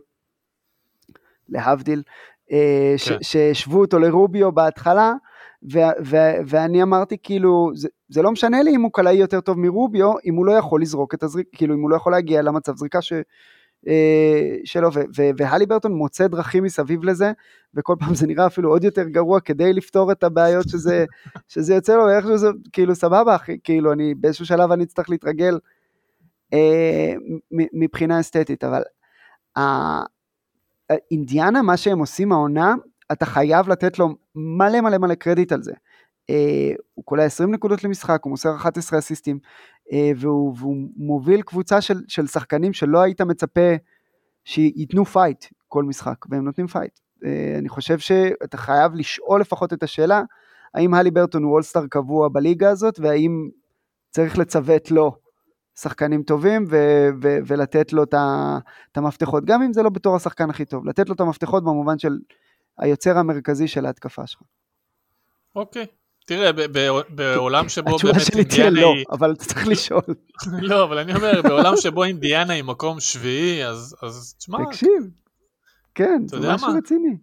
להבדיל, 1.49 2.03
אה, 2.51 2.95
כן. 3.07 3.17
שהשוו 3.21 3.79
אותו 3.79 3.99
לרוביו 3.99 4.51
בהתחלה, 4.51 5.13
ו- 5.73 6.05
ו- 6.05 6.37
ואני 6.47 6.83
אמרתי 6.83 7.17
כאילו, 7.23 7.71
זה, 7.75 7.87
זה 8.09 8.21
לא 8.21 8.31
משנה 8.31 8.63
לי 8.63 8.75
אם 8.75 8.81
הוא 8.81 8.91
קלעי 8.93 9.15
יותר 9.15 9.41
טוב 9.41 9.59
מרוביו, 9.59 10.13
אם 10.25 10.35
הוא 10.35 10.45
לא 10.45 10.51
יכול 10.51 10.81
לזרוק 10.81 11.13
את 11.13 11.23
הזריק, 11.23 11.47
כאילו 11.51 11.75
אם 11.75 11.81
הוא 11.81 11.89
לא 11.89 11.95
יכול 11.95 12.11
להגיע 12.11 12.41
למצב 12.41 12.75
זריקה 12.75 13.01
ש, 13.01 13.13
שלו, 14.63 14.89
והלי 15.37 15.65
ברטון 15.65 15.93
מוצא 15.93 16.27
דרכים 16.27 16.63
מסביב 16.63 17.03
לזה, 17.03 17.31
וכל 17.73 17.95
פעם 17.99 18.15
זה 18.15 18.27
נראה 18.27 18.47
אפילו 18.47 18.69
עוד 18.69 18.83
יותר 18.83 19.03
גרוע 19.03 19.39
כדי 19.39 19.73
לפתור 19.73 20.11
את 20.11 20.23
הבעיות 20.23 20.69
שזה, 20.69 21.05
שזה 21.53 21.75
יוצא 21.75 21.95
לו, 21.95 22.03
ואיכשהו 22.03 22.37
זה 22.37 22.47
כאילו 22.73 22.95
סבבה 22.95 23.37
כאילו 23.63 23.93
אני 23.93 24.15
באיזשהו 24.15 24.45
שלב 24.45 24.71
אני 24.71 24.83
אצטרך 24.83 25.09
להתרגל 25.09 25.59
אה, 26.53 27.13
מבחינה 27.51 28.19
אסתטית, 28.19 28.63
אבל 28.63 28.81
אינדיאנה, 31.11 31.61
מה 31.61 31.77
שהם 31.77 31.99
עושים 31.99 32.31
העונה, 32.31 32.75
אתה 33.11 33.25
חייב 33.25 33.69
לתת 33.69 33.99
לו 33.99 34.09
מלא 34.35 34.81
מלא 34.81 34.97
מלא 34.97 35.15
קרדיט 35.15 35.51
על 35.51 35.63
זה. 35.63 35.73
Uh, 36.31 36.81
הוא 36.93 37.05
קולע 37.05 37.23
20 37.23 37.51
נקודות 37.51 37.83
למשחק, 37.83 38.19
הוא 38.23 38.31
מוסר 38.31 38.55
11 38.55 38.99
אסיסטים, 38.99 39.39
והוא, 40.15 40.53
והוא 40.57 40.75
מוביל 40.95 41.41
קבוצה 41.41 41.81
של, 41.81 42.01
של 42.07 42.27
שחקנים 42.27 42.73
שלא 42.73 43.01
היית 43.01 43.21
מצפה 43.21 43.75
שייתנו 44.45 45.05
fight 45.05 45.45
כל 45.67 45.83
משחק, 45.83 46.25
והם 46.29 46.45
נותנים 46.45 46.67
fight. 46.67 46.99
אה, 47.25 47.55
אני 47.57 47.69
חושב 47.69 47.99
שאתה 47.99 48.57
חייב 48.57 48.93
לשאול 48.95 49.41
לפחות 49.41 49.73
את 49.73 49.83
השאלה, 49.83 50.21
האם 50.73 50.93
הליברטון 50.93 51.43
הוא 51.43 51.53
אולסטאר 51.53 51.87
קבוע 51.87 52.29
בליגה 52.29 52.69
הזאת, 52.69 52.99
והאם 52.99 53.49
צריך 54.09 54.37
לצוות 54.37 54.91
לו 54.91 55.15
שחקנים 55.79 56.23
טובים 56.23 56.65
ו- 56.69 57.09
ו- 57.21 57.37
ולתת 57.47 57.93
לו 57.93 58.03
את 58.03 58.97
המפתחות, 58.97 59.45
גם 59.45 59.61
אם 59.61 59.73
זה 59.73 59.83
לא 59.83 59.89
בתור 59.89 60.15
השחקן 60.15 60.49
הכי 60.49 60.65
טוב, 60.65 60.87
לתת 60.87 61.09
לו 61.09 61.15
את 61.15 61.19
המפתחות 61.19 61.63
במובן 61.63 61.99
של 61.99 62.19
היוצר 62.77 63.17
המרכזי 63.17 63.67
של 63.67 63.85
ההתקפה 63.85 64.27
שלך. 64.27 64.41
אוקיי. 65.55 65.85
תראה, 66.31 66.51
בעולם 67.09 67.69
שבו 67.73 67.97
באמת 67.97 68.05
אינדיאנה 68.05 68.13
היא... 68.13 68.15
התשובה 68.15 68.19
שלי 68.19 68.45
תהיה 68.45 68.69
לא, 68.69 68.93
אבל 69.11 69.31
אתה 69.31 69.45
צריך 69.45 69.67
לשאול. 69.67 70.01
לא, 70.69 70.83
אבל 70.83 70.97
אני 70.97 71.15
אומר, 71.15 71.41
בעולם 71.41 71.77
שבו 71.77 72.03
אינדיאנה 72.03 72.53
היא 72.53 72.63
מקום 72.63 72.99
שביעי, 72.99 73.65
אז 73.65 74.35
תשמע... 74.37 74.57
תקשיב, 74.69 75.03
כן, 75.95 76.21
זה 76.27 76.53
משהו 76.53 76.67
רציני. 76.77 77.17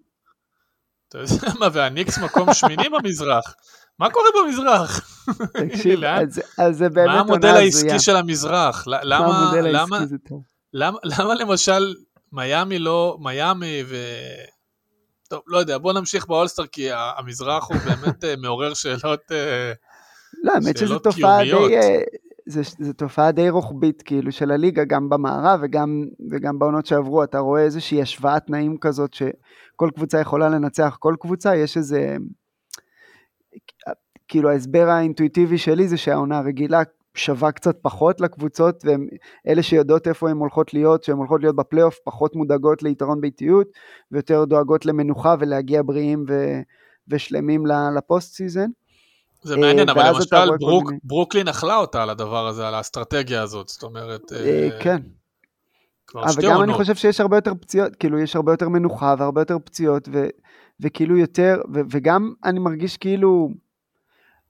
אתה 1.08 1.18
יודע 1.18 1.58
מה, 1.60 1.68
והניקס 1.72 2.18
מקום 2.18 2.54
שמיני 2.54 2.88
במזרח. 2.98 3.54
מה 3.98 4.10
קורה 4.10 4.26
במזרח? 4.42 5.20
תקשיב, 5.52 6.00
אז 6.58 6.76
זה 6.76 6.88
באמת 6.88 7.08
מה 7.08 7.20
המודל 7.20 7.48
העסקי 7.56 7.98
של 7.98 8.16
המזרח? 8.16 8.84
למה, 8.86 9.52
למה, 9.62 9.98
למה, 10.72 10.98
למה 11.04 11.34
למשל 11.34 11.94
מיאמי 12.32 12.78
לא, 12.78 13.18
מיאמי 13.20 13.82
ו... 13.86 13.96
טוב, 15.28 15.40
לא 15.46 15.58
יודע, 15.58 15.78
בוא 15.78 15.92
נמשיך 15.92 16.26
באולסטר, 16.26 16.66
כי 16.66 16.88
המזרח 16.92 17.68
הוא 17.68 17.76
באמת 17.86 18.24
אה, 18.24 18.34
מעורר 18.36 18.74
שאלות 18.74 19.32
אה, 19.32 19.72
לא, 20.42 20.52
האמת 20.52 20.76
שזו 20.76 20.98
תופעה 20.98 21.44
די... 21.44 21.76
אה, 21.76 22.00
זו 22.46 22.92
תופעה 22.92 23.32
די 23.32 23.50
רוחבית 23.50 24.02
כאילו 24.02 24.32
של 24.32 24.50
הליגה, 24.50 24.84
גם 24.84 25.08
במערב 25.08 25.60
וגם, 25.62 26.04
וגם 26.30 26.58
בעונות 26.58 26.86
שעברו, 26.86 27.24
אתה 27.24 27.38
רואה 27.38 27.62
איזושהי 27.62 28.02
השוואת 28.02 28.46
תנאים 28.46 28.76
כזאת 28.80 29.14
שכל 29.14 29.90
קבוצה 29.94 30.20
יכולה 30.20 30.48
לנצח 30.48 30.96
כל 31.00 31.14
קבוצה, 31.20 31.56
יש 31.56 31.76
איזה... 31.76 32.16
כאילו 34.28 34.50
ההסבר 34.50 34.88
האינטואיטיבי 34.88 35.58
שלי 35.58 35.88
זה 35.88 35.96
שהעונה 35.96 36.38
הרגילה 36.38 36.82
שווה 37.18 37.52
קצת 37.52 37.76
פחות 37.82 38.20
לקבוצות, 38.20 38.84
ואלה 39.46 39.62
שיודעות 39.62 40.08
איפה 40.08 40.30
הן 40.30 40.36
הולכות 40.36 40.74
להיות, 40.74 41.04
שהן 41.04 41.16
הולכות 41.16 41.40
להיות 41.40 41.56
בפלייאוף, 41.56 41.98
פחות 42.04 42.36
מודאגות 42.36 42.82
ליתרון 42.82 43.20
ביתיות, 43.20 43.66
ויותר 44.12 44.44
דואגות 44.44 44.86
למנוחה 44.86 45.34
ולהגיע 45.38 45.82
בריאים 45.82 46.24
ו, 46.28 46.60
ושלמים 47.08 47.64
ל 47.96 48.04
post 48.04 48.34
season. 48.34 48.68
זה 49.42 49.56
מעניין, 49.56 49.88
אבל 49.88 50.08
למשל 50.08 50.56
ברוק, 50.60 50.92
ברוקלין 51.04 51.48
אכלה 51.48 51.76
אותה 51.76 52.02
על 52.02 52.10
הדבר 52.10 52.46
הזה, 52.46 52.68
על 52.68 52.74
האסטרטגיה 52.74 53.42
הזאת, 53.42 53.68
זאת 53.68 53.82
אומרת... 53.82 54.32
אה, 54.32 54.68
כן. 54.80 54.98
אבל 56.14 56.42
גם 56.42 56.62
אני 56.62 56.72
חושב 56.72 56.94
שיש 56.94 57.20
הרבה 57.20 57.36
יותר 57.36 57.52
פציעות, 57.60 57.96
כאילו 57.96 58.18
יש 58.18 58.36
הרבה 58.36 58.52
יותר 58.52 58.68
מנוחה 58.68 59.14
והרבה 59.18 59.40
יותר 59.40 59.56
פציעות, 59.64 60.08
ו, 60.12 60.26
וכאילו 60.80 61.16
יותר, 61.16 61.60
ו, 61.74 61.80
וגם 61.90 62.32
אני 62.44 62.58
מרגיש 62.58 62.96
כאילו... 62.96 63.48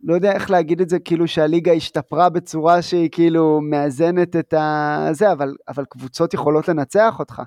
לא 0.03 0.15
יודע 0.15 0.33
איך 0.33 0.51
להגיד 0.51 0.81
את 0.81 0.89
זה, 0.89 0.99
כאילו 0.99 1.29
שהליגה 1.29 1.73
השתפרה 1.73 2.29
בצורה 2.29 2.83
שהיא 2.83 3.09
כאילו 3.13 3.61
מאזנת 3.61 4.37
את 4.37 4.53
ה... 4.53 5.09
זה, 5.13 5.33
אבל, 5.33 5.55
אבל 5.69 5.85
קבוצות 5.85 6.35
יכולות 6.35 6.69
לנצח 6.69 7.19
אותך. 7.19 7.43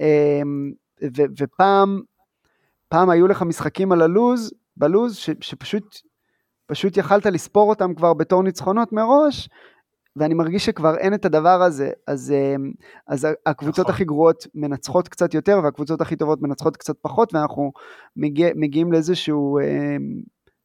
אמ, 0.00 0.72
ו, 1.16 1.22
ופעם, 1.38 2.00
פעם 2.88 3.10
היו 3.10 3.26
לך 3.26 3.42
משחקים 3.42 3.92
על 3.92 4.02
הלוז, 4.02 4.52
בלוז, 4.76 5.16
ש, 5.16 5.30
שפשוט 5.40 5.96
פשוט 6.66 6.96
יכלת 6.96 7.26
לספור 7.26 7.68
אותם 7.68 7.94
כבר 7.94 8.14
בתור 8.14 8.42
ניצחונות 8.42 8.92
מראש, 8.92 9.48
ואני 10.16 10.34
מרגיש 10.34 10.66
שכבר 10.66 10.96
אין 10.96 11.14
את 11.14 11.24
הדבר 11.24 11.62
הזה, 11.62 11.90
אז, 12.06 12.32
אמ, 12.32 12.72
אז 13.08 13.26
הקבוצות 13.46 13.84
נכון. 13.84 13.94
הכי 13.94 14.04
גרועות 14.04 14.46
מנצחות 14.54 15.08
קצת 15.08 15.34
יותר, 15.34 15.60
והקבוצות 15.64 16.00
הכי 16.00 16.16
טובות 16.16 16.42
מנצחות 16.42 16.76
קצת 16.76 16.96
פחות, 17.02 17.34
ואנחנו 17.34 17.72
מגיע, 18.16 18.48
מגיעים 18.54 18.92
לאיזשהו 18.92 19.58
אמ, 19.58 20.22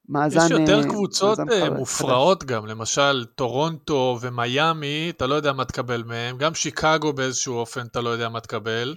מאזן... 0.10 0.46
יש 0.46 0.52
יותר 0.52 0.80
אה, 0.80 0.90
קבוצות 0.90 1.40
אה, 1.40 1.70
מופרעות 1.70 2.44
גם, 2.44 2.66
למשל 2.66 3.26
טורונטו 3.36 4.18
ומיאמי, 4.22 5.10
אתה 5.10 5.28
לא 5.28 5.36
יודע 5.36 5.54
מה 5.54 5.66
תקבל 5.66 6.04
מהם, 6.04 6.38
גם 6.38 6.56
שיקגו 6.56 7.14
באיזשהו 7.14 7.56
אופן 7.56 7.86
אתה 7.86 8.02
לא 8.02 8.10
יודע 8.10 8.30
מה 8.30 8.40
תקבל. 8.40 8.96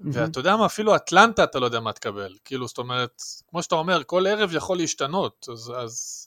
ואתה 0.00 0.40
יודע 0.40 0.56
מה, 0.56 0.66
אפילו 0.66 0.96
אטלנטה 0.96 1.44
אתה 1.44 1.58
לא 1.58 1.64
יודע 1.64 1.80
מה 1.80 1.92
תקבל. 1.92 2.34
כאילו, 2.44 2.68
זאת 2.68 2.78
אומרת, 2.78 3.22
כמו 3.50 3.62
שאתה 3.62 3.74
אומר, 3.74 4.02
כל 4.06 4.26
ערב 4.26 4.54
יכול 4.54 4.76
להשתנות, 4.76 5.46
אז... 5.52 5.72
אז... 5.76 6.26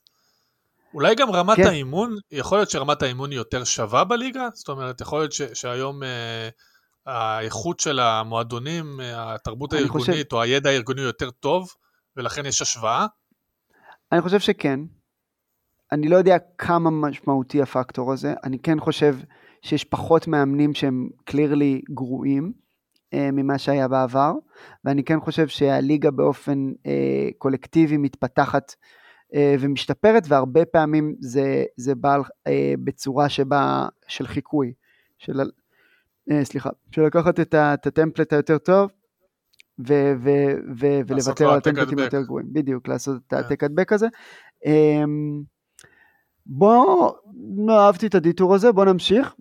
אולי 0.93 1.15
גם 1.15 1.31
רמת 1.31 1.57
כן. 1.57 1.67
האימון, 1.67 2.17
יכול 2.31 2.57
להיות 2.57 2.69
שרמת 2.69 3.01
האימון 3.01 3.31
היא 3.31 3.37
יותר 3.37 3.63
שווה 3.63 4.03
בליגה? 4.03 4.47
זאת 4.53 4.69
אומרת, 4.69 5.01
יכול 5.01 5.19
להיות 5.19 5.31
ש, 5.31 5.41
שהיום 5.53 6.03
אה, 6.03 6.49
האיכות 7.05 7.79
של 7.79 7.99
המועדונים, 7.99 9.01
אה, 9.01 9.33
התרבות 9.33 9.73
הארגונית 9.73 10.07
חושב... 10.07 10.23
או 10.31 10.41
הידע 10.41 10.69
הארגוני 10.69 11.01
יותר 11.01 11.31
טוב, 11.31 11.73
ולכן 12.17 12.45
יש 12.45 12.61
השוואה? 12.61 13.05
אני 14.13 14.21
חושב 14.21 14.39
שכן. 14.39 14.79
אני 15.91 16.09
לא 16.09 16.15
יודע 16.15 16.37
כמה 16.57 16.89
משמעותי 16.89 17.61
הפקטור 17.61 18.13
הזה, 18.13 18.33
אני 18.43 18.59
כן 18.59 18.79
חושב 18.79 19.15
שיש 19.61 19.83
פחות 19.83 20.27
מאמנים 20.27 20.73
שהם 20.73 21.09
קלירלי 21.23 21.81
גרועים 21.89 22.53
אה, 23.13 23.29
ממה 23.31 23.57
שהיה 23.57 23.87
בעבר, 23.87 24.33
ואני 24.85 25.03
כן 25.03 25.19
חושב 25.19 25.47
שהליגה 25.47 26.11
באופן 26.11 26.71
אה, 26.85 27.29
קולקטיבי 27.37 27.97
מתפתחת 27.97 28.75
אה, 29.33 29.55
ומשתפרת, 29.59 30.23
והרבה 30.27 30.65
פעמים 30.65 31.15
זה, 31.19 31.63
זה 31.77 31.95
בא 31.95 32.17
אה, 32.47 32.73
בצורה 32.83 33.29
שבה, 33.29 33.87
של 34.07 34.27
חיקוי, 34.27 34.73
של, 35.17 35.41
אה, 36.31 36.45
סליחה, 36.45 36.69
של 36.91 37.01
לקחת 37.01 37.39
את, 37.39 37.55
את 37.55 37.87
הטמפלט 37.87 38.33
היותר 38.33 38.57
טוב, 38.57 38.91
ו- 39.79 40.13
ו- 40.23 40.55
ו- 40.79 40.99
ולוותר 41.07 41.49
על 41.49 41.57
הטמפלטים 41.57 41.99
יותר 41.99 42.21
גרועים, 42.21 42.47
בדיוק, 42.51 42.87
לעשות 42.87 43.17
את 43.17 43.29
כן. 43.29 43.35
העתק 43.35 43.63
הדבק 43.63 43.93
הזה. 43.93 44.07
אמ, 44.65 45.41
בוא, 46.45 47.11
לא 47.67 47.85
אהבתי 47.85 48.07
את 48.07 48.15
הדיטור 48.15 48.55
הזה, 48.55 48.71
בוא 48.71 48.85
נמשיך. 48.85 49.35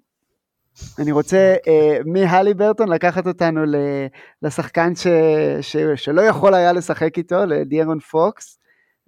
אני 0.99 1.13
רוצה 1.13 1.55
uh, 1.57 1.69
מהלי 2.13 2.55
ברטון 2.55 2.89
לקחת 2.89 3.27
אותנו 3.27 3.61
לשחקן 4.43 4.95
ש, 4.95 5.07
ש, 5.61 5.77
שלא 5.97 6.21
יכול 6.21 6.55
היה 6.55 6.73
לשחק 6.73 7.19
איתו, 7.19 7.47
לדיירון 7.47 7.99
פוקס. 7.99 8.59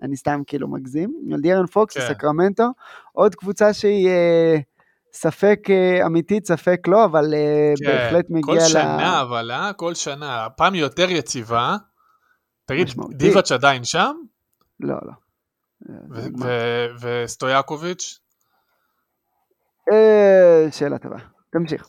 אני 0.02 0.16
סתם 0.16 0.42
כאילו 0.46 0.68
מגזים. 0.68 1.14
דיירון 1.40 1.66
פוקס, 1.66 1.98
כן. 1.98 2.08
סקרמנטו, 2.08 2.64
עוד 3.12 3.34
קבוצה 3.34 3.72
שהיא 3.72 4.08
uh, 4.08 4.73
ספק 5.14 5.60
uh, 5.66 6.06
אמיתית, 6.06 6.46
ספק 6.46 6.80
לא, 6.88 7.04
אבל 7.04 7.24
uh, 7.24 7.84
כן. 7.84 7.86
בהחלט 7.86 8.26
מגיע 8.30 8.54
ל... 8.54 8.58
כל 8.58 8.68
שנה, 8.68 9.20
אבל, 9.22 9.50
אה? 9.50 9.72
כל 9.72 9.94
שנה. 9.94 10.44
הפעם 10.44 10.74
יותר 10.74 11.10
יציבה. 11.10 11.76
תגיד, 12.66 12.88
דיבאץ' 13.10 13.52
עדיין 13.52 13.84
שם? 13.84 14.16
לא, 14.80 14.96
לא. 15.02 15.12
וסטויאקוביץ'? 17.00 18.18
שאלה 20.70 20.98
טובה. 20.98 21.16
תמשיך. 21.52 21.88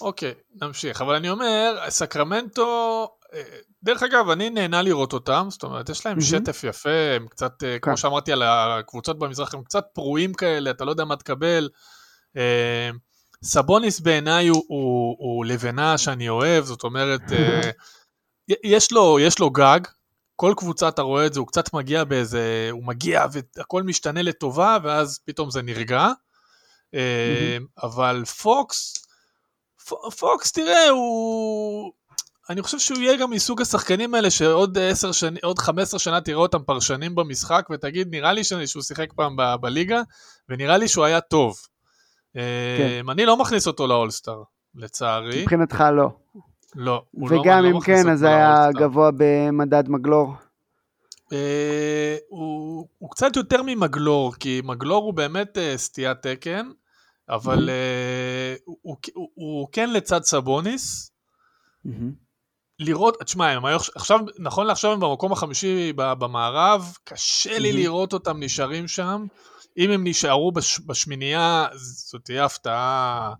אוקיי, 0.00 0.34
נמשיך. 0.62 1.02
אבל 1.02 1.14
אני 1.14 1.30
אומר, 1.30 1.78
סקרמנטו, 1.88 3.08
אה, 3.34 3.42
דרך 3.82 4.02
אגב, 4.02 4.30
אני 4.30 4.50
נהנה 4.50 4.82
לראות 4.82 5.12
אותם, 5.12 5.46
זאת 5.50 5.62
אומרת, 5.62 5.88
יש 5.88 6.06
להם 6.06 6.18
mm-hmm. 6.18 6.24
שטף 6.24 6.64
יפה, 6.64 6.90
הם 7.16 7.28
קצת, 7.28 7.52
כן. 7.60 7.78
כמו 7.82 7.96
שאמרתי 7.96 8.32
על 8.32 8.42
הקבוצות 8.42 9.18
במזרח, 9.18 9.54
הם 9.54 9.62
קצת 9.62 9.84
פרועים 9.92 10.34
כאלה, 10.34 10.70
אתה 10.70 10.84
לא 10.84 10.90
יודע 10.90 11.04
מה 11.04 11.16
תקבל. 11.16 11.68
אה, 12.36 12.90
סבוניס 13.44 14.00
בעיניי 14.00 14.48
הוא, 14.48 14.64
הוא, 14.68 15.16
הוא 15.18 15.44
לבנה 15.44 15.98
שאני 15.98 16.28
אוהב, 16.28 16.64
זאת 16.64 16.84
אומרת, 16.84 17.20
יש 18.64 18.92
לו, 18.92 19.18
יש 19.20 19.38
לו 19.38 19.50
גג, 19.50 19.80
כל 20.36 20.54
קבוצה 20.56 20.88
אתה 20.88 21.02
רואה 21.02 21.26
את 21.26 21.34
זה, 21.34 21.40
הוא 21.40 21.46
קצת 21.46 21.74
מגיע 21.74 22.04
באיזה, 22.04 22.68
הוא 22.70 22.84
מגיע 22.84 23.26
והכל 23.56 23.82
משתנה 23.82 24.22
לטובה, 24.22 24.78
ואז 24.82 25.18
פתאום 25.24 25.50
זה 25.50 25.62
נרגע. 25.62 26.08
Mm-hmm. 26.94 27.82
אבל 27.82 28.24
פוקס, 28.24 28.94
פוקס, 30.18 30.52
תראה, 30.52 30.88
הוא... 30.88 31.92
אני 32.50 32.62
חושב 32.62 32.78
שהוא 32.78 32.98
יהיה 32.98 33.16
גם 33.16 33.30
מסוג 33.30 33.62
השחקנים 33.62 34.14
האלה 34.14 34.30
שעוד 34.30 34.78
10 34.78 35.12
שנים, 35.12 35.38
עוד 35.42 35.58
15 35.58 36.00
שנה 36.00 36.20
תראה 36.20 36.38
אותם 36.38 36.62
פרשנים 36.62 37.14
במשחק 37.14 37.66
ותגיד, 37.70 38.08
נראה 38.10 38.32
לי 38.32 38.44
שהוא 38.44 38.82
שיחק 38.82 39.12
פעם 39.12 39.36
ב- 39.36 39.54
בליגה, 39.60 40.02
ונראה 40.48 40.76
לי 40.76 40.88
שהוא 40.88 41.04
היה 41.04 41.20
טוב. 41.20 41.56
כן. 42.34 42.40
אמ, 43.00 43.10
אני 43.10 43.26
לא 43.26 43.36
מכניס 43.36 43.66
אותו 43.66 43.86
לאולסטאר, 43.86 44.42
לצערי. 44.74 45.42
מבחינתך 45.42 45.84
לא. 45.92 46.08
לא, 46.74 47.02
הוא 47.10 47.30
לא, 47.30 47.36
וגם 47.36 47.64
לא, 47.64 47.70
אם 47.70 47.80
כן, 47.80 48.08
אז 48.08 48.22
היה 48.22 48.68
גבוה 48.72 49.10
במדד 49.16 49.88
מגלור. 49.88 50.34
אה, 51.32 52.16
הוא, 52.28 52.88
הוא 52.98 53.10
קצת 53.10 53.36
יותר 53.36 53.62
ממגלור, 53.66 54.34
כי 54.34 54.60
מגלור 54.64 55.04
הוא 55.04 55.14
באמת 55.14 55.58
אה, 55.58 55.74
סטיית 55.76 56.22
תקן, 56.22 56.70
אבל 57.28 57.68
uh, 57.68 58.62
הוא, 58.64 58.78
הוא, 58.82 58.96
הוא, 59.14 59.28
הוא 59.34 59.68
כן 59.72 59.90
לצד 59.92 60.22
סבוניס. 60.22 61.10
לראות, 62.78 63.16
תשמע, 63.24 63.50
הם 63.50 63.64
עכשיו, 63.94 64.20
נכון 64.38 64.66
לעכשיו 64.66 64.92
הם 64.92 65.00
במקום 65.00 65.32
החמישי 65.32 65.92
במערב, 65.96 66.96
קשה 67.04 67.58
לי 67.58 67.72
לראות 67.72 68.12
אותם 68.12 68.42
נשארים 68.42 68.88
שם. 68.88 69.26
אם 69.78 69.90
הם 69.90 70.06
נשארו 70.06 70.52
בש, 70.52 70.80
בשמינייה, 70.86 71.66
זאת 71.72 72.24
תהיה 72.24 72.44
הפתעה 72.44 73.32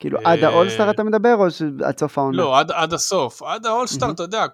כאילו, 0.00 0.18
עד 0.24 0.44
האולסטאר 0.44 0.90
אתה 0.90 1.04
מדבר, 1.04 1.34
או 1.34 1.44
עד 1.84 1.98
סוף 1.98 2.18
העונה? 2.18 2.36
לא, 2.36 2.58
עד, 2.58 2.70
עד 2.70 2.92
הסוף. 2.92 3.42
עד 3.42 3.66
האולסטאר, 3.66 4.10
אתה 4.10 4.22
יודע, 4.22 4.46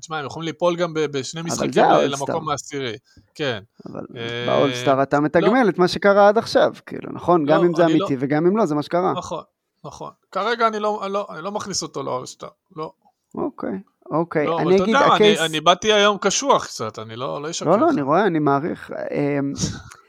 תשמע, 0.00 0.18
הם 0.18 0.26
יכולים 0.26 0.46
ליפול 0.46 0.76
גם 0.76 0.94
בשני 0.94 1.42
משחקים 1.42 1.84
למקום 2.08 2.48
העשירי. 2.48 2.96
כן. 3.34 3.62
אבל 3.88 4.00
באולסטאר 4.46 5.02
אתה 5.02 5.20
מתגמל 5.20 5.62
לא. 5.62 5.68
את 5.68 5.78
מה 5.78 5.88
שקרה 5.88 6.28
עד 6.28 6.38
עכשיו, 6.38 6.72
כאילו, 6.86 7.12
נכון? 7.12 7.44
גם 7.44 7.64
אם 7.64 7.74
זה 7.74 7.84
אמיתי 7.84 8.16
וגם 8.18 8.46
אם 8.46 8.56
לא, 8.56 8.66
זה 8.66 8.74
מה 8.74 8.82
שקרה. 8.82 9.12
נכון, 9.12 9.42
נכון. 9.84 10.10
כרגע 10.32 10.66
אני 10.66 10.78
לא, 10.78 11.06
לא, 11.10 11.26
אני 11.30 11.42
לא 11.42 11.52
מכניס 11.52 11.82
אותו 11.82 12.02
לאולסטאר, 12.02 12.48
לא. 12.76 12.92
אוקיי. 13.34 13.78
אוקיי, 14.10 14.46
לא, 14.46 14.60
אני 14.60 14.76
אגיד, 14.76 14.88
יודע, 14.88 15.06
הקייס... 15.06 15.38
אני, 15.38 15.46
אני 15.46 15.60
באתי 15.60 15.92
היום 15.92 16.18
קשוח 16.18 16.66
קצת, 16.66 16.98
אני 16.98 17.16
לא, 17.16 17.42
לא 17.42 17.50
אשקר. 17.50 17.70
לא, 17.70 17.78
לא, 17.78 17.90
אני 17.90 18.02
רואה, 18.02 18.26
אני 18.26 18.38
מעריך. 18.38 18.90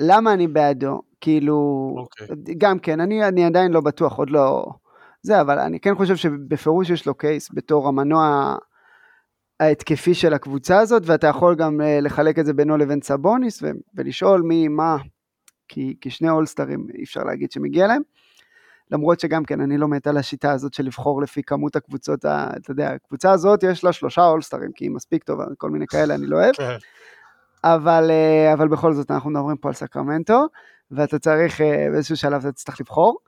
למה 0.00 0.32
אני 0.32 0.48
בעדו? 0.48 1.02
כאילו, 1.20 1.56
אוקיי. 1.98 2.54
גם 2.58 2.78
כן, 2.78 3.00
אני, 3.00 3.28
אני 3.28 3.44
עדיין 3.44 3.72
לא 3.72 3.80
בטוח, 3.80 4.18
עוד 4.18 4.30
לא... 4.30 4.66
זה, 5.22 5.40
אבל 5.40 5.58
אני 5.58 5.80
כן 5.80 5.94
חושב 5.94 6.16
שבפירוש 6.16 6.90
יש 6.90 7.06
לו 7.06 7.14
קייס 7.14 7.48
בתור 7.52 7.88
המנוע 7.88 8.56
ההתקפי 9.60 10.14
של 10.14 10.34
הקבוצה 10.34 10.78
הזאת, 10.78 11.02
ואתה 11.06 11.26
יכול 11.26 11.54
גם 11.54 11.80
אה, 11.80 12.00
לחלק 12.00 12.38
את 12.38 12.46
זה 12.46 12.52
בינו 12.52 12.76
לבין 12.76 13.00
סבוניס, 13.02 13.62
ו- 13.62 13.70
ולשאול 13.94 14.42
מי, 14.42 14.68
מה, 14.68 14.96
כי, 15.68 15.96
כי 16.00 16.10
שני 16.10 16.30
אולסטרים 16.30 16.86
אי 16.94 17.04
אפשר 17.04 17.22
להגיד 17.22 17.52
שמגיע 17.52 17.86
להם. 17.86 18.02
למרות 18.90 19.20
שגם 19.20 19.44
כן, 19.44 19.60
אני 19.60 19.78
לא 19.78 19.88
מת 19.88 20.06
על 20.06 20.16
השיטה 20.16 20.52
הזאת 20.52 20.74
של 20.74 20.84
לבחור 20.84 21.22
לפי 21.22 21.42
כמות 21.42 21.76
הקבוצות, 21.76 22.24
ה, 22.24 22.50
אתה 22.56 22.70
יודע, 22.70 22.90
הקבוצה 22.90 23.32
הזאת 23.32 23.62
יש 23.62 23.84
לה 23.84 23.92
שלושה 23.92 24.26
אולסטרים, 24.26 24.72
כי 24.74 24.84
היא 24.84 24.90
מספיק 24.90 25.24
טובה, 25.24 25.44
כל 25.58 25.70
מיני 25.70 25.86
כאלה 25.86 26.14
אני 26.14 26.26
לא 26.26 26.36
אוהב. 26.36 26.54
כן. 27.64 27.68
אבל, 27.68 28.10
אה, 28.10 28.52
אבל 28.52 28.68
בכל 28.68 28.94
זאת, 28.94 29.10
אנחנו 29.10 29.30
מדברים 29.30 29.56
פה 29.56 29.68
על 29.68 29.74
סקרמנטו, 29.74 30.46
ואתה 30.90 31.18
צריך, 31.18 31.60
אה, 31.60 31.86
באיזשהו 31.92 32.16
שלב 32.16 32.40
אתה 32.40 32.52
תצטרך 32.52 32.80
לבחור. 32.80 33.18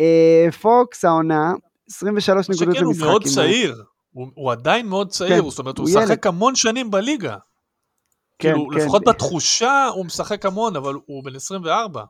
אה, 0.00 0.52
פוקס 0.60 1.04
העונה, 1.04 1.52
23 1.90 2.50
נקודות 2.50 2.66
למשחק. 2.68 2.76
שכן, 2.76 2.84
הוא 2.84 3.10
מאוד 3.10 3.24
צעיר, 3.24 3.84
הוא, 4.12 4.26
הוא 4.34 4.52
עדיין 4.52 4.86
מאוד 4.86 5.08
צעיר, 5.08 5.42
כן, 5.42 5.50
זאת 5.50 5.58
אומרת, 5.58 5.78
הוא 5.78 5.86
משחק 5.86 6.26
המון 6.26 6.54
שנים 6.54 6.90
בליגה. 6.90 7.36
כן, 8.38 8.52
כאילו, 8.52 8.68
כן. 8.72 8.78
לפחות 8.78 9.04
בתחושה 9.04 9.86
הוא 9.94 10.06
משחק 10.06 10.46
המון, 10.46 10.76
אבל 10.76 10.94
הוא 11.06 11.24
בן 11.24 11.36
24. 11.36 12.04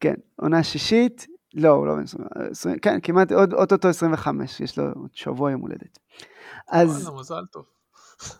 כן, 0.00 0.14
עונה 0.36 0.62
שישית, 0.62 1.26
לא, 1.54 1.68
הוא 1.68 1.86
לא 1.86 1.94
בן 1.94 2.04
20, 2.50 2.78
כן, 2.78 2.98
כמעט, 3.02 3.32
עוד 3.32 3.52
אוטוטו 3.54 3.88
25, 3.88 4.60
יש 4.60 4.78
לו 4.78 4.84
עוד 4.84 5.10
שבוע 5.12 5.50
יום 5.50 5.60
הולדת. 5.60 5.98
אז... 6.68 7.06
וואלה, 7.06 7.20
מזל 7.20 7.44
טוב. 7.52 7.64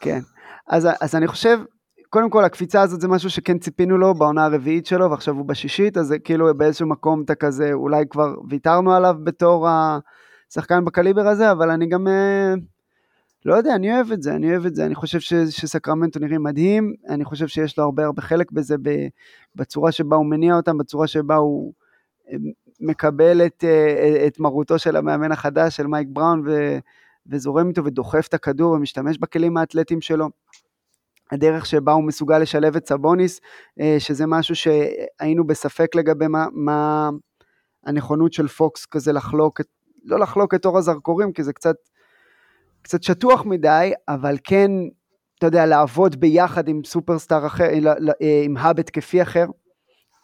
כן, 0.00 0.20
אז, 0.66 0.88
אז 1.00 1.14
אני 1.14 1.26
חושב, 1.26 1.59
קודם 2.16 2.31
כל 2.31 2.44
הקפיצה 2.44 2.83
הזאת 2.83 3.00
זה 3.00 3.09
משהו 3.09 3.31
שכן 3.31 3.59
ציפינו 3.59 3.98
לו 3.98 4.14
בעונה 4.14 4.44
הרביעית 4.44 4.87
שלו, 4.87 5.11
ועכשיו 5.11 5.35
הוא 5.35 5.46
בשישית, 5.46 5.96
אז 5.96 6.07
זה 6.07 6.18
כאילו 6.18 6.55
באיזשהו 6.55 6.88
מקום 6.88 7.22
אתה 7.22 7.35
כזה, 7.35 7.72
אולי 7.72 8.05
כבר 8.11 8.35
ויתרנו 8.48 8.92
עליו 8.92 9.16
בתור 9.24 9.68
השחקן 10.48 10.85
בקליבר 10.85 11.26
הזה, 11.29 11.52
אבל 11.52 11.70
אני 11.70 11.87
גם... 11.87 12.09
אה, 12.09 12.55
לא 13.44 13.55
יודע, 13.55 13.74
אני 13.74 13.94
אוהב 13.94 14.12
את 14.12 14.22
זה, 14.22 14.35
אני 14.35 14.50
אוהב 14.50 14.66
את 14.66 14.74
זה, 14.74 14.87
אני 14.87 14.94
חושב 14.94 15.20
ש, 15.20 15.35
שסקרמנטו 15.35 16.20
נראים 16.20 16.42
מדהים, 16.42 16.94
אני 17.09 17.24
חושב 17.24 17.46
שיש 17.46 17.79
לו 17.79 17.85
הרבה 17.85 18.05
הרבה 18.05 18.22
חלק 18.22 18.52
בזה, 18.52 18.76
בצורה 19.55 19.92
שבה 19.92 20.16
הוא 20.16 20.26
מניע 20.26 20.57
אותם, 20.57 20.79
בצורה 20.79 21.07
שבה 21.07 21.37
הוא 21.37 21.72
אה, 22.33 22.37
מקבל 22.81 23.46
את, 23.46 23.64
אה, 23.64 24.26
את 24.26 24.40
מרותו 24.40 24.79
של 24.79 24.96
המאמן 24.96 25.33
החדש, 25.33 25.76
של 25.76 25.87
מייק 25.87 26.09
בראון, 26.11 26.42
ו, 26.46 26.79
וזורם 27.26 27.68
איתו 27.68 27.85
ודוחף 27.85 28.26
את 28.29 28.35
הכדור 28.35 28.72
ומשתמש 28.72 29.18
בכלים 29.18 29.57
האתלטיים 29.57 30.00
שלו. 30.00 30.29
הדרך 31.32 31.66
שבה 31.66 31.92
הוא 31.92 32.04
מסוגל 32.04 32.38
לשלב 32.38 32.76
את 32.76 32.88
סבוניס, 32.88 33.40
אה, 33.80 33.96
שזה 33.98 34.26
משהו 34.26 34.54
שהיינו 34.54 35.46
בספק 35.46 35.94
לגבי 35.94 36.26
מה, 36.26 36.46
מה 36.52 37.10
הנכונות 37.86 38.32
של 38.32 38.48
פוקס 38.48 38.86
כזה 38.86 39.12
לחלוק, 39.12 39.60
לא 40.04 40.18
לחלוק 40.18 40.54
את 40.54 40.66
אור 40.66 40.78
הזרקורים, 40.78 41.32
כי 41.32 41.42
זה 41.42 41.52
קצת, 41.52 41.76
קצת 42.82 43.02
שטוח 43.02 43.44
מדי, 43.44 43.92
אבל 44.08 44.36
כן, 44.44 44.70
אתה 45.38 45.46
יודע, 45.46 45.66
לעבוד 45.66 46.20
ביחד 46.20 46.68
עם 46.68 46.84
סופרסטאר 46.84 47.46
אחר, 47.46 47.68
עם 48.44 48.56
האב 48.56 48.80
התקפי 48.80 49.22
אחר. 49.22 49.46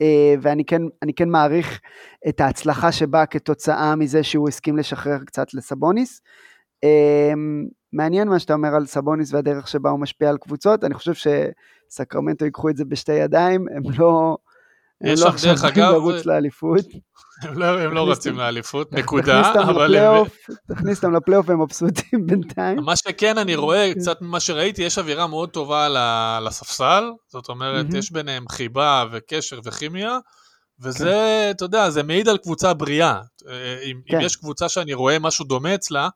אה, 0.02 0.34
ואני 0.42 0.64
כן, 0.64 0.82
כן 1.16 1.28
מעריך 1.28 1.80
את 2.28 2.40
ההצלחה 2.40 2.92
שבאה 2.92 3.26
כתוצאה 3.26 3.96
מזה 3.96 4.22
שהוא 4.22 4.48
הסכים 4.48 4.76
לשחרר 4.76 5.18
קצת 5.24 5.54
לסבוניס. 5.54 6.20
מעניין 7.92 8.28
מה 8.28 8.38
שאתה 8.38 8.54
אומר 8.54 8.74
על 8.74 8.86
סבוניס 8.86 9.32
והדרך 9.32 9.68
שבה 9.68 9.90
הוא 9.90 10.00
משפיע 10.00 10.28
על 10.28 10.38
קבוצות, 10.38 10.84
אני 10.84 10.94
חושב 10.94 11.12
שסקרמנטו 11.14 12.44
ייקחו 12.44 12.68
את 12.68 12.76
זה 12.76 12.84
בשתי 12.84 13.12
ידיים, 13.12 13.66
הם 13.76 13.82
לא... 13.98 14.36
יש 15.04 15.20
שם 15.20 15.30
דרך 15.42 15.64
אגב... 15.64 15.92
לרוץ 15.92 16.26
לאליפות. 16.26 16.84
הם 17.42 17.58
לא, 17.58 17.80
הם 17.80 17.92
לא 17.94 18.10
רצים 18.10 18.36
לאליפות, 18.36 18.92
נקודה, 18.92 19.52
אבל 19.62 19.96
הם... 19.96 20.24
תכניס 20.68 21.04
אותם 21.04 21.14
לפלייאוף 21.14 21.48
והם 21.48 21.62
מבסוטים 21.62 22.20
בינתיים. 22.26 22.78
מה 22.84 22.96
שכן, 22.96 23.38
אני 23.38 23.54
רואה, 23.54 23.92
קצת 23.94 24.22
ממה 24.22 24.40
שראיתי, 24.40 24.82
יש 24.82 24.98
אווירה 24.98 25.26
מאוד 25.26 25.50
טובה 25.50 25.86
על 26.36 26.46
הספסל, 26.46 27.04
זאת 27.28 27.48
אומרת, 27.48 27.86
יש 27.94 28.12
ביניהם 28.12 28.48
חיבה 28.48 29.04
וקשר 29.12 29.60
וכימיה, 29.64 30.18
וזה, 30.80 31.04
כן. 31.04 31.50
אתה 31.50 31.64
יודע, 31.64 31.90
זה 31.90 32.02
מעיד 32.02 32.28
על 32.28 32.38
קבוצה 32.38 32.74
בריאה. 32.74 33.20
אה, 33.48 33.78
אם, 33.84 34.00
כן. 34.06 34.16
אם 34.16 34.22
יש 34.22 34.36
קבוצה 34.36 34.68
שאני 34.68 34.94
רואה 34.94 35.18
משהו 35.18 35.44
דומה 35.44 35.74
אצלה, 35.74 36.08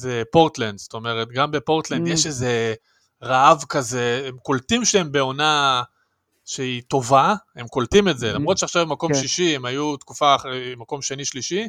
זה 0.00 0.22
פורטלנד, 0.32 0.78
זאת 0.78 0.94
אומרת, 0.94 1.28
גם 1.28 1.50
בפורטלנד 1.50 2.08
יש 2.08 2.26
איזה 2.26 2.74
רעב 3.22 3.64
כזה, 3.68 4.24
הם 4.28 4.36
קולטים 4.42 4.84
שהם 4.84 5.12
בעונה... 5.12 5.82
שהיא 6.50 6.82
טובה, 6.88 7.34
הם 7.56 7.68
קולטים 7.68 8.08
את 8.08 8.18
זה, 8.18 8.30
mm-hmm. 8.30 8.34
למרות 8.34 8.58
שעכשיו 8.58 8.86
במקום 8.86 9.12
כן. 9.12 9.20
שישי, 9.20 9.56
הם 9.56 9.64
היו 9.64 9.96
תקופה 9.96 10.34
אחרי, 10.34 10.74
מקום 10.78 11.02
שני 11.02 11.24
שלישי, 11.24 11.68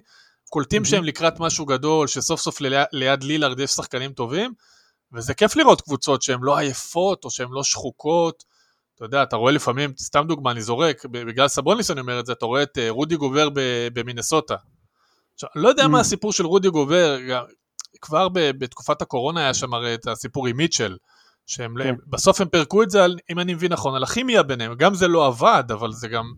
קולטים 0.50 0.82
mm-hmm. 0.82 0.86
שהם 0.86 1.04
לקראת 1.04 1.40
משהו 1.40 1.66
גדול, 1.66 2.08
שסוף 2.08 2.42
סוף 2.42 2.62
ליד, 2.62 2.86
ליד 2.92 3.24
לילארד 3.24 3.60
יש 3.60 3.72
שחקנים 3.72 4.14
טובים, 4.14 4.54
וזה 5.14 5.34
כיף 5.34 5.56
לראות 5.56 5.82
קבוצות 5.82 6.22
שהן 6.22 6.40
לא 6.42 6.58
עייפות, 6.58 7.26
או 7.26 7.32
שהן 7.32 7.48
לא 7.52 7.64
שחוקות, 7.64 8.44
אתה 8.96 9.06
יודע, 9.06 9.24
אתה 9.24 9.36
רואה 9.36 9.52
לפעמים, 9.52 9.94
סתם 9.98 10.24
דוגמה, 10.28 10.52
אני 10.52 10.62
זורק, 10.62 11.06
בגלל 11.06 11.48
סבוניס 11.48 11.92
אני 11.92 12.02
אומר 12.02 12.20
את 12.20 12.26
זה, 12.26 12.32
אתה 12.32 12.46
רואה 12.46 12.64
את 12.64 12.78
אה, 12.78 12.90
רודי 12.90 13.16
גובר 13.16 13.50
במינסוטה. 13.94 14.56
עכשיו, 15.34 15.50
אני 15.56 15.64
לא 15.64 15.70
יודע 15.70 15.84
mm-hmm. 15.84 15.88
מה 15.88 16.00
הסיפור 16.00 16.34
של 16.34 16.46
רודי 16.46 16.70
גובר, 16.70 17.18
כבר 18.02 18.28
בתקופת 18.34 19.02
הקורונה 19.02 19.42
היה 19.42 19.54
שם 19.54 19.74
הרי 19.74 19.94
את 19.94 20.08
הסיפור 20.08 20.48
עם 20.48 20.58
מיטשל, 20.58 20.98
שהם, 21.48 21.76
כן. 21.84 21.96
בסוף 22.08 22.42
הם 22.42 22.48
פירקו 22.48 22.84
את 22.84 22.90
זה, 22.90 23.04
על, 23.04 23.18
אם 23.30 23.40
אני 23.40 23.54
מבין 23.54 23.72
נכון, 23.72 23.96
על 23.96 24.04
הכימיה 24.04 24.44
ביניהם, 24.44 24.76
גם 24.76 24.96
זה 24.96 25.08
לא 25.08 25.28
עבד, 25.28 25.64
אבל 25.72 25.92
זה 25.92 26.08
גם, 26.08 26.34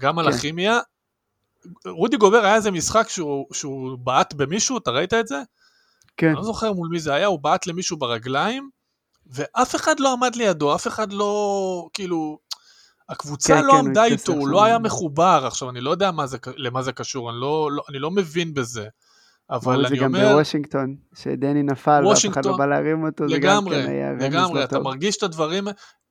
גם 0.00 0.18
על 0.18 0.30
כן. 0.30 0.38
הכימיה. 0.38 0.78
רודי 1.86 2.16
גובר 2.16 2.44
היה 2.44 2.54
איזה 2.54 2.70
משחק 2.70 3.08
שהוא, 3.08 3.46
שהוא 3.52 3.98
בעט 3.98 4.34
במישהו, 4.34 4.78
אתה 4.78 4.90
ראית 4.90 5.14
את 5.14 5.26
זה? 5.26 5.42
כן. 6.16 6.26
אני 6.26 6.36
לא 6.36 6.42
זוכר 6.42 6.72
מול 6.72 6.88
מי 6.88 7.00
זה 7.00 7.14
היה, 7.14 7.26
הוא 7.26 7.40
בעט 7.40 7.66
למישהו 7.66 7.96
ברגליים, 7.96 8.70
ואף 9.26 9.74
אחד 9.76 10.00
לא 10.00 10.12
עמד 10.12 10.36
לידו, 10.36 10.74
אף 10.74 10.86
אחד 10.86 11.12
לא, 11.12 11.88
כאילו, 11.92 12.38
הקבוצה 13.08 13.54
כן, 13.54 13.64
לא 13.64 13.72
כן, 13.72 13.78
עמדה 13.78 14.04
איתו, 14.04 14.32
הוא 14.32 14.48
לא 14.48 14.64
היה 14.64 14.78
מחובר, 14.78 15.42
עכשיו 15.46 15.70
אני 15.70 15.80
לא 15.80 15.90
יודע 15.90 16.10
זה, 16.24 16.38
למה 16.56 16.82
זה 16.82 16.92
קשור, 16.92 17.30
אני 17.30 17.40
לא, 17.40 17.68
לא, 17.72 17.82
אני 17.88 17.98
לא 17.98 18.10
מבין 18.10 18.54
בזה. 18.54 18.88
אבל 19.50 19.86
אני 19.86 20.00
אומר... 20.00 20.18
זה 20.18 20.24
גם 20.24 20.32
בוושינגטון, 20.32 20.96
שדני 21.14 21.62
נפל 21.62 22.06
ואף 22.06 22.26
אחד 22.26 22.44
לא 22.44 22.56
בא 22.56 22.66
להרים 22.66 23.04
אותו, 23.04 23.24
לגמרי, 23.24 23.76
זה 23.76 23.82
גם 23.82 23.86
כן 23.86 23.90
היה 23.90 24.10
רמז 24.10 24.22
לגמרי, 24.22 24.64
אתה 24.64 24.78
מרגיש 24.78 25.16
את 25.16 25.22
הדברים, 25.22 25.64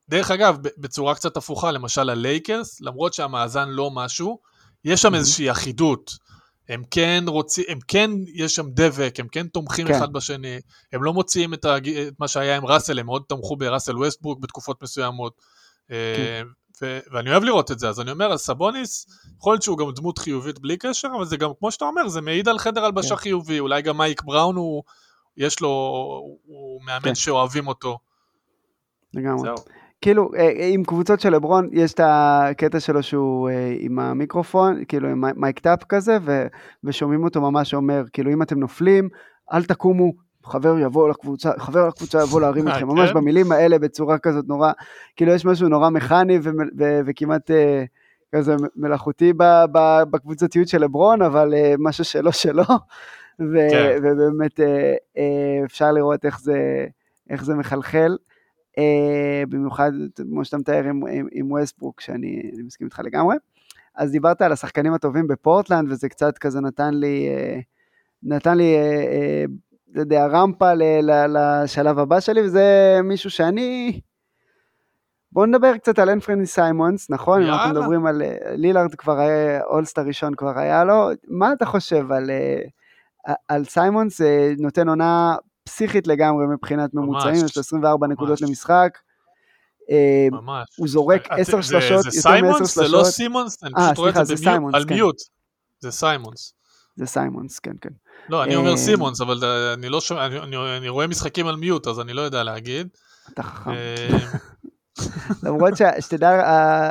דרך 0.08 0.30
אגב, 0.30 0.58
בצורה 0.78 1.14
קצת 1.14 1.36
הפוכה, 1.36 1.70
למשל 1.70 2.10
הלייקרס, 2.10 2.80
למרות 2.80 3.14
שהמאזן 3.14 3.68
לא 3.68 3.90
משהו, 3.94 4.38
יש 4.84 5.02
שם 5.02 5.14
איזושהי 5.14 5.50
אחידות. 5.50 6.30
הם 6.68 6.82
כן 6.90 7.24
רוצים, 7.26 7.64
הם 7.68 7.78
כן, 7.88 8.10
יש 8.34 8.54
שם 8.54 8.66
דבק, 8.70 9.14
הם 9.18 9.28
כן 9.28 9.46
תומכים 9.46 9.86
כן. 9.86 9.94
אחד 9.94 10.12
בשני, 10.12 10.60
הם 10.92 11.02
לא 11.02 11.12
מוציאים 11.12 11.54
את, 11.54 11.64
הג... 11.64 11.88
את 11.88 12.12
מה 12.18 12.28
שהיה 12.28 12.56
עם 12.56 12.66
ראסל, 12.66 12.98
הם 12.98 13.06
מאוד 13.06 13.22
תמכו 13.28 13.56
בראסל 13.56 13.96
ווסטברוק 13.96 14.40
בתקופות 14.40 14.82
מסוימות. 14.82 15.32
כן. 15.88 16.46
אה, 16.82 16.98
ו- 17.06 17.14
ואני 17.14 17.30
אוהב 17.30 17.44
לראות 17.44 17.70
את 17.70 17.78
זה, 17.78 17.88
אז 17.88 18.00
אני 18.00 18.10
אומר, 18.10 18.32
אז 18.32 18.40
סבוניס, 18.40 19.06
יכול 19.38 19.52
להיות 19.52 19.62
שהוא 19.62 19.78
גם 19.78 19.86
דמות 19.94 20.18
חיובית 20.18 20.58
בלי 20.58 20.76
קשר, 20.76 21.08
אבל 21.16 21.24
זה 21.24 21.36
גם, 21.36 21.50
כמו 21.58 21.70
שאתה 21.70 21.84
אומר, 21.84 22.08
זה 22.08 22.20
מעיד 22.20 22.48
על 22.48 22.58
חדר 22.58 22.84
הלבשה 22.84 23.16
כן. 23.16 23.22
חיובי, 23.22 23.60
אולי 23.60 23.82
גם 23.82 23.98
מייק 23.98 24.22
בראון 24.22 24.56
הוא, 24.56 24.82
יש 25.36 25.60
לו, 25.60 25.68
הוא 26.46 26.80
מאמן 26.86 27.04
כן. 27.04 27.14
שאוהבים 27.14 27.66
אותו. 27.66 27.98
לגמרי. 29.14 29.42
זהו. 29.42 29.54
כאילו, 30.00 30.30
אה, 30.36 30.68
עם 30.72 30.84
קבוצות 30.84 31.20
של 31.20 31.30
לברון, 31.30 31.68
יש 31.72 31.92
את 31.92 32.00
הקטע 32.04 32.80
שלו 32.80 33.02
שהוא 33.02 33.50
אה, 33.50 33.74
עם 33.78 33.98
המיקרופון, 33.98 34.84
כאילו 34.88 35.08
עם 35.08 35.24
mic'd 35.36 35.58
up 35.58 35.84
כזה, 35.88 36.18
ו- 36.22 36.46
ושומעים 36.84 37.24
אותו 37.24 37.40
ממש 37.40 37.74
אומר, 37.74 38.02
כאילו, 38.12 38.32
אם 38.32 38.42
אתם 38.42 38.58
נופלים, 38.58 39.08
אל 39.52 39.64
תקומו, 39.64 40.12
חבר 40.44 40.78
יבוא 40.78 41.08
לקבוצה, 41.08 41.50
חבר 41.58 41.88
לקבוצה 41.88 42.22
יבוא 42.22 42.40
להרים 42.40 42.68
אתכם, 42.68 42.88
ממש 42.88 43.08
כן? 43.08 43.14
במילים 43.14 43.52
האלה 43.52 43.78
בצורה 43.78 44.18
כזאת 44.18 44.48
נורא, 44.48 44.72
כאילו 45.16 45.32
יש 45.32 45.44
משהו 45.44 45.68
נורא 45.68 45.90
מכני 45.90 46.38
וכמעט 47.06 47.50
אה, 47.50 47.84
כזה 48.34 48.56
מלאכותי 48.76 49.32
בקבוצתיות 50.10 50.68
של 50.68 50.78
לברון, 50.78 51.22
אבל 51.22 51.54
אה, 51.54 51.74
משהו 51.78 52.04
שלא 52.04 52.32
שלו, 52.32 52.64
כן. 53.38 53.98
ובאמת 54.02 54.60
אה, 54.60 54.94
אפשר 55.64 55.92
לראות 55.92 56.24
איך 56.24 56.40
זה, 56.40 56.86
איך 57.30 57.44
זה 57.44 57.54
מחלחל. 57.54 58.16
במיוחד 59.48 59.92
כמו 60.16 60.44
שאתה 60.44 60.56
מתאר 60.56 60.84
עם, 60.84 61.06
עם, 61.06 61.26
עם 61.32 61.52
ווסטברוק, 61.52 62.00
שאני 62.00 62.42
מסכים 62.64 62.86
איתך 62.86 63.00
לגמרי. 63.04 63.36
אז 63.94 64.10
דיברת 64.10 64.42
על 64.42 64.52
השחקנים 64.52 64.94
הטובים 64.94 65.26
בפורטלנד, 65.26 65.92
וזה 65.92 66.08
קצת 66.08 66.38
כזה 66.38 66.60
נתן 66.60 66.94
לי, 66.94 67.28
אה, 67.28 67.60
נתן 68.22 68.56
לי, 68.56 68.74
אה, 68.76 69.44
אתה 69.92 70.00
יודע, 70.00 70.26
רמפה 70.26 70.72
לשלב 71.28 71.98
הבא 71.98 72.20
שלי, 72.20 72.42
וזה 72.42 72.98
מישהו 73.04 73.30
שאני... 73.30 74.00
בואו 75.32 75.46
נדבר 75.46 75.76
קצת 75.76 75.98
על 75.98 76.10
אנפרני 76.10 76.46
סיימונס, 76.46 77.10
נכון? 77.10 77.42
יאללה. 77.42 77.54
אנחנו 77.54 77.70
מדברים 77.70 78.06
על 78.06 78.22
לילארד 78.54 78.94
כבר 78.94 79.18
היה, 79.18 79.64
All-Star 79.64 80.04
ראשון 80.06 80.34
כבר 80.34 80.58
היה 80.58 80.84
לו, 80.84 81.08
מה 81.28 81.52
אתה 81.52 81.66
חושב 81.66 82.12
על, 82.12 82.30
על 83.48 83.64
סיימונס? 83.64 84.20
נותן 84.58 84.88
עונה 84.88 85.36
פסיכית 85.64 86.06
לגמרי 86.06 86.46
מבחינת 86.46 86.94
ממוצעים, 86.94 87.44
יש 87.44 87.56
לו 87.56 87.60
24 87.60 88.06
ממש. 88.06 88.14
נקודות 88.14 88.40
למשחק. 88.40 88.98
אה, 89.90 90.28
ממש. 90.32 90.68
הוא 90.76 90.88
זורק 90.88 91.22
10 91.30 91.56
אה, 91.56 91.62
שלשות, 91.62 92.14
יותר 92.14 92.30
מ-10 92.30 92.58
שלשות. 92.58 92.66
זה 92.68 92.88
לא 92.88 93.04
סימונס? 93.04 93.64
אני 93.64 93.74
פשוט 93.74 93.98
רואה 93.98 94.10
את 94.20 94.26
זה 94.26 94.36
סיימונס, 94.36 94.74
על 94.74 94.84
כן. 94.88 94.94
mute. 94.94 95.16
זה 95.80 95.90
סיימונס. 95.90 96.54
זה 96.96 97.06
סיימונס, 97.06 97.58
כן, 97.58 97.72
כן. 97.80 97.90
לא, 98.30 98.44
אני 98.44 98.56
אומר 98.56 98.70
אה, 98.70 98.76
סימונס, 98.76 99.20
אבל 99.20 99.44
אני 99.74 99.88
לא 99.88 100.00
שומע, 100.00 100.26
אני 100.76 100.88
רואה 100.88 101.06
משחקים 101.06 101.46
על 101.46 101.56
mute, 101.56 101.86
אז 101.86 102.00
אני 102.00 102.12
לא 102.12 102.20
יודע 102.20 102.42
להגיד. 102.42 102.88
אתה 103.32 103.42
חכם. 103.42 103.70
למרות 105.42 105.72
שתדע, 106.00 106.42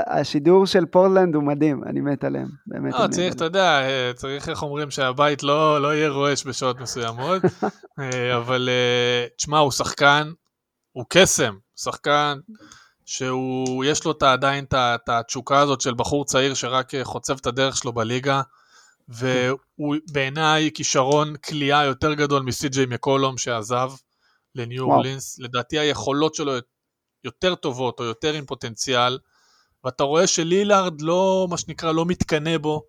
השידור 0.08 0.66
של 0.66 0.86
פורטלנד 0.86 1.36
הוא 1.36 1.44
מדהים, 1.44 1.84
אני 1.84 2.02
מת 2.02 2.24
עליהם, 2.24 2.48
באמת. 2.68 2.94
לא, 2.94 3.08
צריך, 3.08 3.34
אתה 3.34 3.46
יודע, 3.46 3.82
צריך, 4.16 4.50
איך 4.50 4.64
אומרים, 4.64 4.92
שהבית 4.92 5.44
לא, 5.44 5.82
לא 5.82 5.96
יהיה 5.96 6.10
רועש 6.10 6.48
בשעות 6.48 6.80
מסוימות, 6.80 7.42
אבל 8.38 8.70
תשמע, 9.38 9.58
הוא 9.58 9.72
שחקן, 9.72 10.32
הוא 10.92 11.06
קסם, 11.10 11.54
שחקן 11.76 12.38
שהוא, 13.06 13.86
יש 13.86 14.06
לו 14.06 14.14
עדיין 14.22 14.66
את 14.74 15.10
התשוקה 15.10 15.60
הזאת 15.60 15.82
של 15.82 15.94
בחור 15.94 16.26
צעיר 16.26 16.54
שרק 16.54 16.92
חוצב 17.04 17.38
את 17.42 17.48
הדרך 17.48 17.78
שלו 17.78 17.94
בליגה, 17.94 18.42
והוא 19.10 19.96
בעיניי 20.12 20.72
כישרון 20.74 21.36
כליאה 21.38 21.84
יותר 21.84 22.14
גדול 22.14 22.44
מסי.ג'יי 22.44 22.86
מקולום 22.86 23.38
שעזב 23.38 23.92
לניו 24.56 24.84
אורלינס, 24.84 25.40
לדעתי 25.40 25.80
היכולות 25.80 26.36
שלו 26.36 26.52
יותר 27.24 27.56
טובות 27.56 28.00
או 28.00 28.06
יותר 28.06 28.34
עם 28.34 28.46
פוטנציאל, 28.46 29.18
ואתה 29.84 30.04
רואה 30.04 30.28
שלילארד 30.28 31.02
לא, 31.02 31.48
מה 31.50 31.58
שנקרא, 31.58 31.92
לא 31.92 32.06
מתקנא 32.06 32.58
בו, 32.58 32.84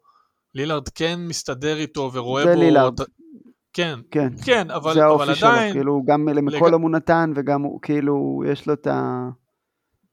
לילארד 0.54 0.88
כן 0.88 1.20
מסתדר 1.20 1.76
איתו 1.76 2.10
ורואה 2.12 2.44
זה 2.44 2.52
בו... 2.52 2.58
זה 2.58 2.64
לילארד. 2.64 3.00
כן, 3.72 3.98
כן, 4.10 4.28
כן, 4.44 4.70
אבל, 4.70 4.94
זה 4.94 5.06
אבל 5.06 5.34
שלו, 5.34 5.48
עדיין... 5.48 5.72
כאילו, 5.72 6.02
גם 6.06 6.28
למקולום 6.28 6.80
לג... 6.80 6.82
הוא 6.82 6.90
נתן, 6.90 7.32
וגם 7.36 7.62
הוא, 7.62 7.80
כאילו, 7.82 8.42
יש 8.46 8.66
לו 8.66 8.72
את 8.72 8.86
ה... 8.86 9.28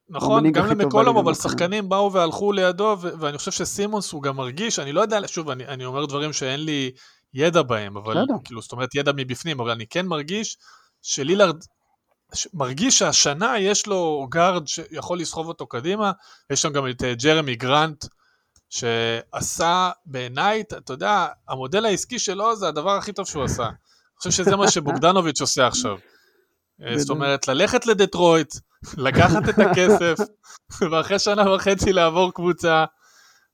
נכון, 0.10 0.52
גם 0.52 0.65
למקולום, 0.65 1.17
אבל 1.17 1.34
שחקנים 1.34 1.89
באו 1.89 2.13
והלכו 2.13 2.52
לידו, 2.52 2.98
ו- 3.02 3.10
ואני 3.20 3.38
חושב 3.38 3.52
שסימונס 3.52 4.12
הוא 4.12 4.24
גם 4.24 4.36
מרגיש, 4.36 4.80
אני 4.80 4.91
לא 4.91 5.02
יודע, 5.02 5.20
שוב, 5.28 5.50
אני, 5.50 5.67
אני 5.67 5.86
אומר 5.86 6.06
דברים 6.06 6.34
שאין 6.34 6.65
לי 6.65 6.91
ידע 7.34 7.62
בהם, 7.62 7.98
אבל, 7.98 8.13
לא 8.13 8.36
כאילו, 8.43 8.62
זאת 8.62 8.72
אומרת, 8.72 8.96
ידע 8.96 9.12
מבפנים, 9.15 9.60
אבל 9.60 9.72
אני 9.72 9.88
כן 9.88 10.06
מרגיש 10.06 10.58
שלילארד 11.02 11.58
מרגיש 12.54 13.00
שהשנה 13.00 13.60
יש 13.60 13.88
לו 13.88 14.28
גארד 14.32 14.67
שיכול 14.67 15.20
לסחוב 15.20 15.48
אותו 15.48 15.67
קדימה, 15.67 16.12
יש 16.50 16.62
שם 16.62 16.74
גם 16.74 16.89
את 16.89 17.04
אה, 17.04 17.13
ג'רמי 17.13 17.56
גרנט, 17.56 18.06
שעשה 18.70 19.91
בעיניי, 20.06 20.62
אתה 20.62 20.93
יודע, 20.93 21.28
המודל 21.50 21.86
העסקי 21.86 22.20
שלו 22.20 22.56
זה 22.56 22.67
הדבר 22.67 22.91
הכי 22.91 23.13
טוב 23.13 23.28
שהוא 23.28 23.43
עשה. 23.43 23.63
אני 23.63 24.17
חושב 24.17 24.32
שזה 24.32 24.56
מה 24.56 24.72
שבוגדנוביץ' 24.72 25.41
עושה 25.41 25.67
עכשיו. 25.67 25.98
אה, 26.86 26.98
זאת 27.00 27.10
אומרת, 27.10 27.48
ללכת 27.48 27.86
לדטרויט, 27.86 28.54
לקחת 28.98 29.50
את 29.50 29.60
הכסף, 29.60 30.18
ואחרי 30.92 31.20
שנה 31.20 31.52
וחצי 31.52 31.94
לעבור 31.94 32.34
קבוצה, 32.34 32.86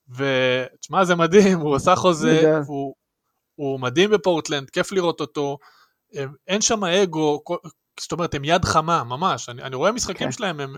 ותשמע, 0.10 1.04
זה 1.04 1.16
מדהים, 1.16 1.60
הוא 1.60 1.76
עשה 1.76 1.96
חוזה, 1.96 2.60
הוא, 2.68 2.96
הוא 3.56 3.80
מדהים 3.80 4.12
בפורטלנד, 4.12 4.70
כיף 4.70 4.92
לראות 4.92 5.22
אותו, 5.22 5.58
אין 6.48 6.62
שם 6.62 6.84
אגו, 6.84 7.44
זאת 8.00 8.12
אומרת, 8.12 8.34
הם 8.36 8.44
יד 8.44 8.66
חמה, 8.66 9.04
ממש. 9.04 9.50
אני, 9.50 9.64
אני 9.64 9.76
רואה 9.76 9.92
משחקים 9.92 10.28
okay. 10.28 10.32
כן. 10.32 10.38
שלהם, 10.38 10.60
הם, 10.60 10.76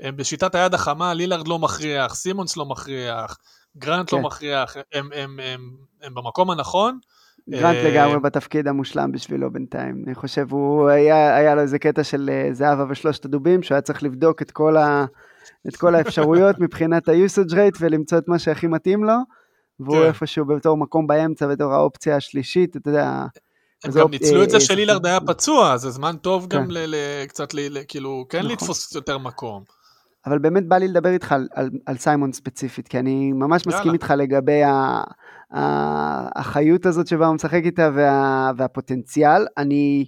הם 0.00 0.16
בשיטת 0.16 0.54
היד 0.54 0.74
החמה, 0.74 1.14
לילארד 1.14 1.48
לא 1.48 1.58
מכריח, 1.58 2.14
סימונס 2.14 2.56
לא 2.56 2.66
מכריח, 2.66 3.36
גרנט 3.76 4.12
okay. 4.12 4.16
לא 4.16 4.20
כן. 4.20 4.26
מכריח, 4.26 4.76
הם, 4.76 4.82
הם, 4.92 5.12
הם, 5.12 5.40
הם, 5.40 5.70
הם 6.02 6.14
במקום 6.14 6.50
הנכון. 6.50 6.98
גרנט 7.50 7.76
אה, 7.76 7.90
לגמרי 7.90 8.20
בתפקיד 8.20 8.68
המושלם 8.68 9.12
בשבילו 9.12 9.50
בינתיים. 9.50 10.04
אני 10.06 10.14
חושב, 10.14 10.46
הוא 10.52 10.88
היה, 10.88 11.36
היה 11.36 11.54
לו 11.54 11.60
איזה 11.60 11.78
קטע 11.78 12.04
של 12.04 12.30
אה, 12.32 12.48
זהבה 12.52 12.84
ושלושת 12.88 13.24
הדובים, 13.24 13.62
שהוא 13.62 13.74
היה 13.74 13.82
צריך 13.82 14.02
לבדוק 14.02 14.42
את 14.42 14.50
כל, 14.50 14.76
ה, 14.76 15.04
את 15.68 15.76
כל 15.76 15.94
האפשרויות 15.94 16.58
מבחינת 16.58 17.08
ה-usage 17.08 17.52
rate 17.52 17.78
ולמצוא 17.80 18.18
את 18.18 18.28
מה 18.28 18.38
שהכי 18.38 18.66
מתאים 18.66 19.04
לו, 19.04 19.14
והוא 19.80 19.96
כן. 19.96 20.06
איפשהו 20.06 20.44
בתור 20.44 20.76
מקום 20.76 21.06
באמצע, 21.06 21.46
בתור 21.46 21.72
האופציה 21.72 22.16
השלישית, 22.16 22.76
אתה 22.76 22.88
יודע, 22.88 23.24
הם 23.84 23.90
גם 23.90 24.10
ניצלו 24.10 24.42
את 24.42 24.50
זה 24.50 24.60
שלילארד 24.60 25.06
היה 25.06 25.20
פצוע, 25.20 25.76
זה 25.76 25.90
זמן 25.90 26.16
טוב 26.16 26.46
גם 26.48 26.66
כן. 26.66 27.26
קצת, 27.28 27.54
כאילו, 27.88 28.26
כן 28.28 28.38
נכון. 28.38 28.50
לתפוס 28.50 28.94
יותר 28.94 29.18
מקום. 29.18 29.62
אבל 30.26 30.38
באמת 30.38 30.68
בא 30.68 30.76
לי 30.76 30.88
לדבר 30.88 31.08
איתך 31.08 31.34
על, 31.86 31.96
סיימונס 31.96 32.32
ספציפית, 32.32 32.88
כי 32.88 32.98
אני 32.98 33.32
ממש 33.32 33.66
מסכים 33.66 33.92
איתך 33.92 34.14
לגבי 34.16 34.62
החיות 35.54 36.86
הזאת 36.86 37.06
שבה 37.06 37.26
הוא 37.26 37.34
משחק 37.34 37.60
איתה 37.64 37.90
וה, 37.94 38.50
והפוטנציאל. 38.56 39.46
אני 39.58 40.06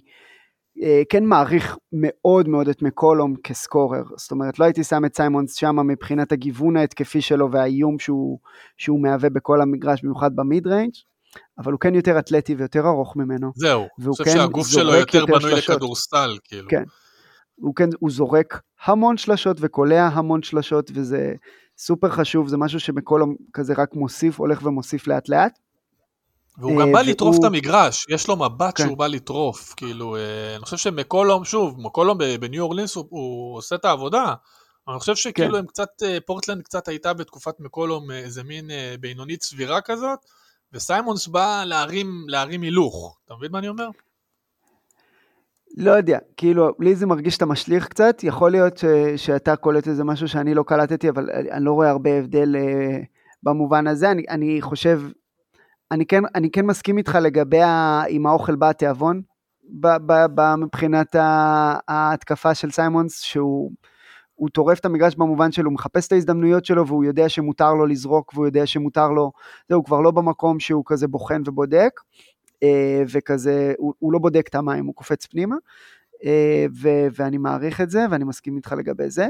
אה, 0.83 1.01
כן 1.09 1.25
מעריך 1.25 1.77
מאוד 1.91 2.47
מאוד 2.47 2.69
את 2.69 2.81
מקולום 2.81 3.35
כ 3.43 3.56
scorer, 3.56 4.03
זאת 4.17 4.31
אומרת 4.31 4.59
לא 4.59 4.65
הייתי 4.65 4.83
שם 4.83 5.05
את 5.05 5.15
סיימונס 5.15 5.55
שם 5.55 5.87
מבחינת 5.87 6.31
הגיוון 6.31 6.77
ההתקפי 6.77 7.21
שלו 7.21 7.51
והאיום 7.51 7.99
שהוא, 7.99 8.39
שהוא 8.77 9.01
מהווה 9.01 9.29
בכל 9.29 9.61
המגרש, 9.61 10.01
במיוחד 10.03 10.35
ב 10.35 10.67
mid-range. 10.67 10.93
אבל 11.59 11.71
הוא 11.71 11.79
כן 11.79 11.95
יותר 11.95 12.19
אתלטי 12.19 12.55
ויותר 12.55 12.87
ארוך 12.87 13.15
ממנו. 13.15 13.51
זהו, 13.55 13.87
אני 13.99 14.07
חושב 14.07 14.23
כן 14.23 14.31
שהגוף 14.31 14.67
שלו 14.67 14.93
יותר 14.93 15.25
בנוי 15.25 15.51
לכדורסל, 15.55 16.37
כאילו. 16.43 16.69
כן. 16.69 16.83
הוא 17.55 17.75
כן, 17.75 17.89
הוא 17.99 18.11
זורק 18.11 18.61
המון 18.85 19.17
שלשות 19.17 19.57
וקולע 19.59 20.07
המון 20.07 20.43
שלשות, 20.43 20.91
וזה 20.93 21.33
סופר 21.77 22.09
חשוב, 22.09 22.47
זה 22.47 22.57
משהו 22.57 22.79
שמכל 22.79 23.21
כזה 23.53 23.73
רק 23.77 23.93
מוסיף, 23.93 24.39
הולך 24.39 24.59
ומוסיף 24.63 25.07
לאט 25.07 25.29
לאט. 25.29 25.59
והוא 26.57 26.81
גם 26.81 26.91
בא 26.91 27.01
לטרוף 27.01 27.35
את 27.39 27.43
המגרש, 27.43 28.05
יש 28.09 28.27
לו 28.27 28.35
מבט 28.35 28.77
כן. 28.77 28.83
שהוא 28.83 28.97
בא 28.97 29.07
לטרוף, 29.07 29.73
כאילו, 29.77 30.15
אה, 30.15 30.55
אני 30.55 30.63
חושב 30.63 30.77
שמקולום, 30.77 31.45
שוב, 31.45 31.75
מקולום 31.79 32.17
בניו 32.39 32.63
אורלינס 32.63 32.95
הוא, 32.95 33.05
הוא 33.09 33.57
עושה 33.57 33.75
את 33.75 33.85
העבודה, 33.85 34.33
אני 34.87 34.99
חושב 34.99 35.15
שכאילו 35.15 35.53
כן. 35.53 35.59
הם 35.59 35.65
קצת, 35.65 35.89
אה, 36.03 36.17
פורטלנד 36.25 36.61
קצת 36.61 36.87
הייתה 36.87 37.13
בתקופת 37.13 37.59
מקולום 37.59 38.11
אה, 38.11 38.17
איזה 38.17 38.43
מין 38.43 38.69
בינונית 38.99 39.43
סבירה 39.43 39.81
כזאת, 39.81 40.19
וסיימונס 40.73 41.27
בא 41.27 41.63
להרים, 41.63 42.25
להרים 42.27 42.61
הילוך, 42.61 43.17
אתה 43.25 43.35
מבין 43.35 43.51
מה 43.51 43.59
אני 43.59 43.67
אומר? 43.67 43.87
לא 45.77 45.91
יודע, 45.91 46.19
כאילו, 46.37 46.69
לי 46.79 46.95
זה 46.95 47.05
מרגיש 47.05 47.33
שאתה 47.33 47.45
משליך 47.45 47.87
קצת, 47.87 48.23
יכול 48.23 48.51
להיות 48.51 48.77
ש, 48.77 48.85
שאתה 49.15 49.55
קולט 49.55 49.87
איזה 49.87 50.03
משהו 50.03 50.27
שאני 50.27 50.53
לא 50.53 50.63
קלטתי, 50.63 51.09
אבל 51.09 51.29
אני 51.51 51.65
לא 51.65 51.71
רואה 51.71 51.89
הרבה 51.89 52.17
הבדל 52.17 52.55
uh, 52.55 53.05
במובן 53.43 53.87
הזה. 53.87 54.11
אני, 54.11 54.23
אני 54.29 54.61
חושב, 54.61 55.01
אני 55.91 56.05
כן, 56.05 56.23
אני 56.35 56.51
כן 56.51 56.65
מסכים 56.65 56.97
איתך 56.97 57.17
לגבי 57.21 57.61
עם 58.09 58.25
האוכל 58.25 58.55
בא 58.55 58.69
התיאבון, 58.69 59.21
מבחינת 60.57 61.15
ההתקפה 61.87 62.55
של 62.55 62.71
סיימונס, 62.71 63.21
שהוא 63.21 63.71
הוא 64.37 64.49
טורף 64.49 64.79
את 64.79 64.85
המגרש 64.85 65.15
במובן 65.15 65.51
שלו, 65.51 65.65
הוא 65.65 65.73
מחפש 65.73 66.07
את 66.07 66.11
ההזדמנויות 66.11 66.65
שלו 66.65 66.87
והוא 66.87 67.03
יודע 67.03 67.29
שמותר 67.29 67.73
לו 67.73 67.85
לזרוק 67.85 68.33
והוא 68.33 68.45
יודע 68.45 68.65
שמותר 68.65 69.09
לו, 69.09 69.31
זהו, 69.69 69.77
הוא 69.77 69.85
כבר 69.85 70.01
לא 70.01 70.11
במקום 70.11 70.59
שהוא 70.59 70.83
כזה 70.85 71.07
בוחן 71.07 71.41
ובודק, 71.45 71.91
אה, 71.99 72.03
וכזה, 73.13 73.73
הוא, 73.77 73.93
הוא 73.99 74.13
לא 74.13 74.19
בודק 74.19 74.47
את 74.49 74.55
המים, 74.55 74.85
הוא 74.85 74.95
קופץ 74.95 75.25
פנימה, 75.25 75.55
אה, 76.25 76.65
ו, 76.81 76.89
ואני 77.15 77.37
מעריך 77.37 77.81
את 77.81 77.89
זה 77.89 78.05
ואני 78.11 78.23
מסכים 78.23 78.55
איתך 78.55 78.75
לגבי 78.77 79.09
זה. 79.09 79.27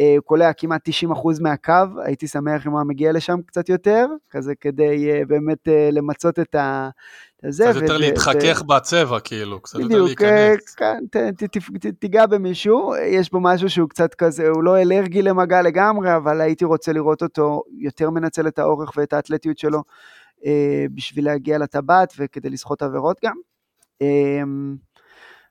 אה, 0.00 0.14
הוא 0.16 0.24
קולע 0.24 0.52
כמעט 0.52 0.88
90% 0.88 1.40
מהקו, 1.40 1.72
הייתי 2.04 2.28
שמח 2.28 2.66
אם 2.66 2.72
הוא 2.72 2.82
מגיע 2.82 3.12
לשם 3.12 3.40
קצת 3.46 3.68
יותר, 3.68 4.06
כזה 4.30 4.54
כדי 4.60 5.24
באמת 5.28 5.68
למצות 5.92 6.38
את 6.38 6.54
ה... 6.54 6.88
זה. 7.48 7.64
קצת 7.70 7.82
יותר 7.82 7.96
להתחכך 7.96 8.62
בצבע, 8.62 9.20
כאילו, 9.20 9.60
קצת 9.60 9.78
יותר 9.78 10.02
להיכנס. 10.02 10.74
כן, 10.74 11.04
תיגע 11.98 12.26
במישהו, 12.26 12.94
יש 12.96 13.30
בו 13.30 13.40
משהו 13.40 13.70
שהוא 13.70 13.88
קצת 13.88 14.14
כזה, 14.14 14.48
הוא 14.48 14.64
לא 14.64 14.78
אלרגי 14.80 15.22
למגע 15.22 15.62
לגמרי, 15.62 16.16
אבל 16.16 16.40
הייתי 16.40 16.64
רוצה 16.64 16.92
לראות 16.92 17.22
אותו 17.22 17.62
יותר 17.78 18.10
מנצל 18.10 18.48
את 18.48 18.58
האורך 18.58 18.92
ואת 18.96 19.12
האתלטיות 19.12 19.58
שלו 19.58 19.78
אה, 19.78 19.82
בשביל 20.94 21.24
להגיע 21.24 21.58
לטבעת 21.58 22.14
וכדי 22.18 22.50
לסחוט 22.50 22.82
עבירות 22.82 23.16
גם. 23.24 23.34
אמ, 24.00 24.76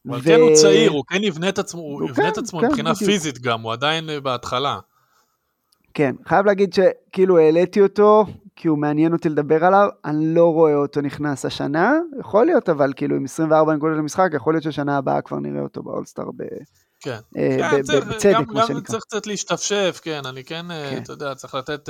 אבל 0.10 0.22
כן 0.22 0.40
הוא 0.40 0.56
צעיר, 0.56 0.92
הוא 0.92 1.04
כן 1.08 1.24
יבנה 1.24 1.50
את 1.50 1.60
עצמו, 1.60 1.82
הוא 1.82 2.10
יבנה 2.10 2.30
את 2.30 2.36
כן, 2.36 2.42
עצמו 2.42 2.60
כן, 2.60 2.68
מבחינה 2.68 2.96
פיזית 2.96 3.40
גם, 3.40 3.62
הוא 3.62 3.74
עדיין 3.74 4.10
אה, 4.10 4.20
בהתחלה. 4.20 4.80
כן, 5.94 6.16
חייב 6.28 6.46
להגיד 6.46 6.74
שכאילו 6.74 7.38
העליתי 7.38 7.82
אותו, 7.82 8.26
כי 8.56 8.68
הוא 8.68 8.78
מעניין 8.78 9.14
אותי 9.14 9.30
לדבר 9.30 9.66
עליו, 9.66 9.88
אני 10.06 10.36
לא 10.36 10.54
רואה 10.54 10.76
אותו 10.76 11.02
נכנס 11.02 11.46
השנה, 11.46 11.94
יכול 12.20 12.46
להיות, 12.46 12.70
אבל 12.70 12.94
כאילו 12.96 13.16
עם 13.16 13.26
24 13.26 13.76
נקודות 13.76 13.98
למשחק, 13.98 14.30
יכול 14.34 14.54
להיות 14.54 14.64
ששנה 14.64 14.98
הבאה 14.98 15.22
כבר 15.22 15.40
נראה 15.40 15.62
אותו 15.62 15.84
באולסטאר 15.84 16.32
ב... 16.38 16.44
כן, 17.02 17.20
אה, 17.38 17.58
כן 17.72 17.82
צריך, 17.82 18.06
בצדק, 18.06 18.34
גם, 18.34 18.44
מה 18.54 18.62
שנקרא. 18.62 18.76
גם 18.76 18.82
צריך 18.82 19.04
קצת 19.04 19.28
להשתפשף, 19.28 20.00
כן, 20.04 20.22
אני 20.26 20.44
כן, 20.44 20.66
כן, 20.70 21.02
אתה 21.04 21.14
יודע, 21.14 21.36
צריך 21.36 21.56
לתת... 21.56 21.90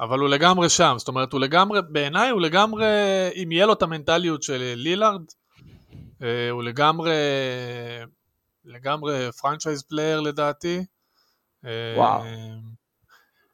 אבל 0.00 0.18
הוא 0.18 0.28
לגמרי 0.28 0.68
שם, 0.68 0.94
זאת 0.98 1.08
אומרת, 1.08 1.32
הוא 1.32 1.40
לגמרי, 1.40 1.80
בעיניי 1.88 2.30
הוא 2.30 2.40
לגמרי, 2.40 2.86
אם 3.42 3.52
יהיה 3.52 3.66
לו 3.66 3.72
את 3.72 3.82
המנטליות 3.82 4.42
של 4.42 4.72
לילארד, 4.76 5.22
אה, 6.22 6.50
הוא 6.50 6.62
לגמרי, 6.62 7.14
לגמרי 8.64 9.32
franchise 9.32 9.82
player 9.82 10.20
לדעתי. 10.20 10.84
אה, 11.64 11.94
וואו. 11.96 12.22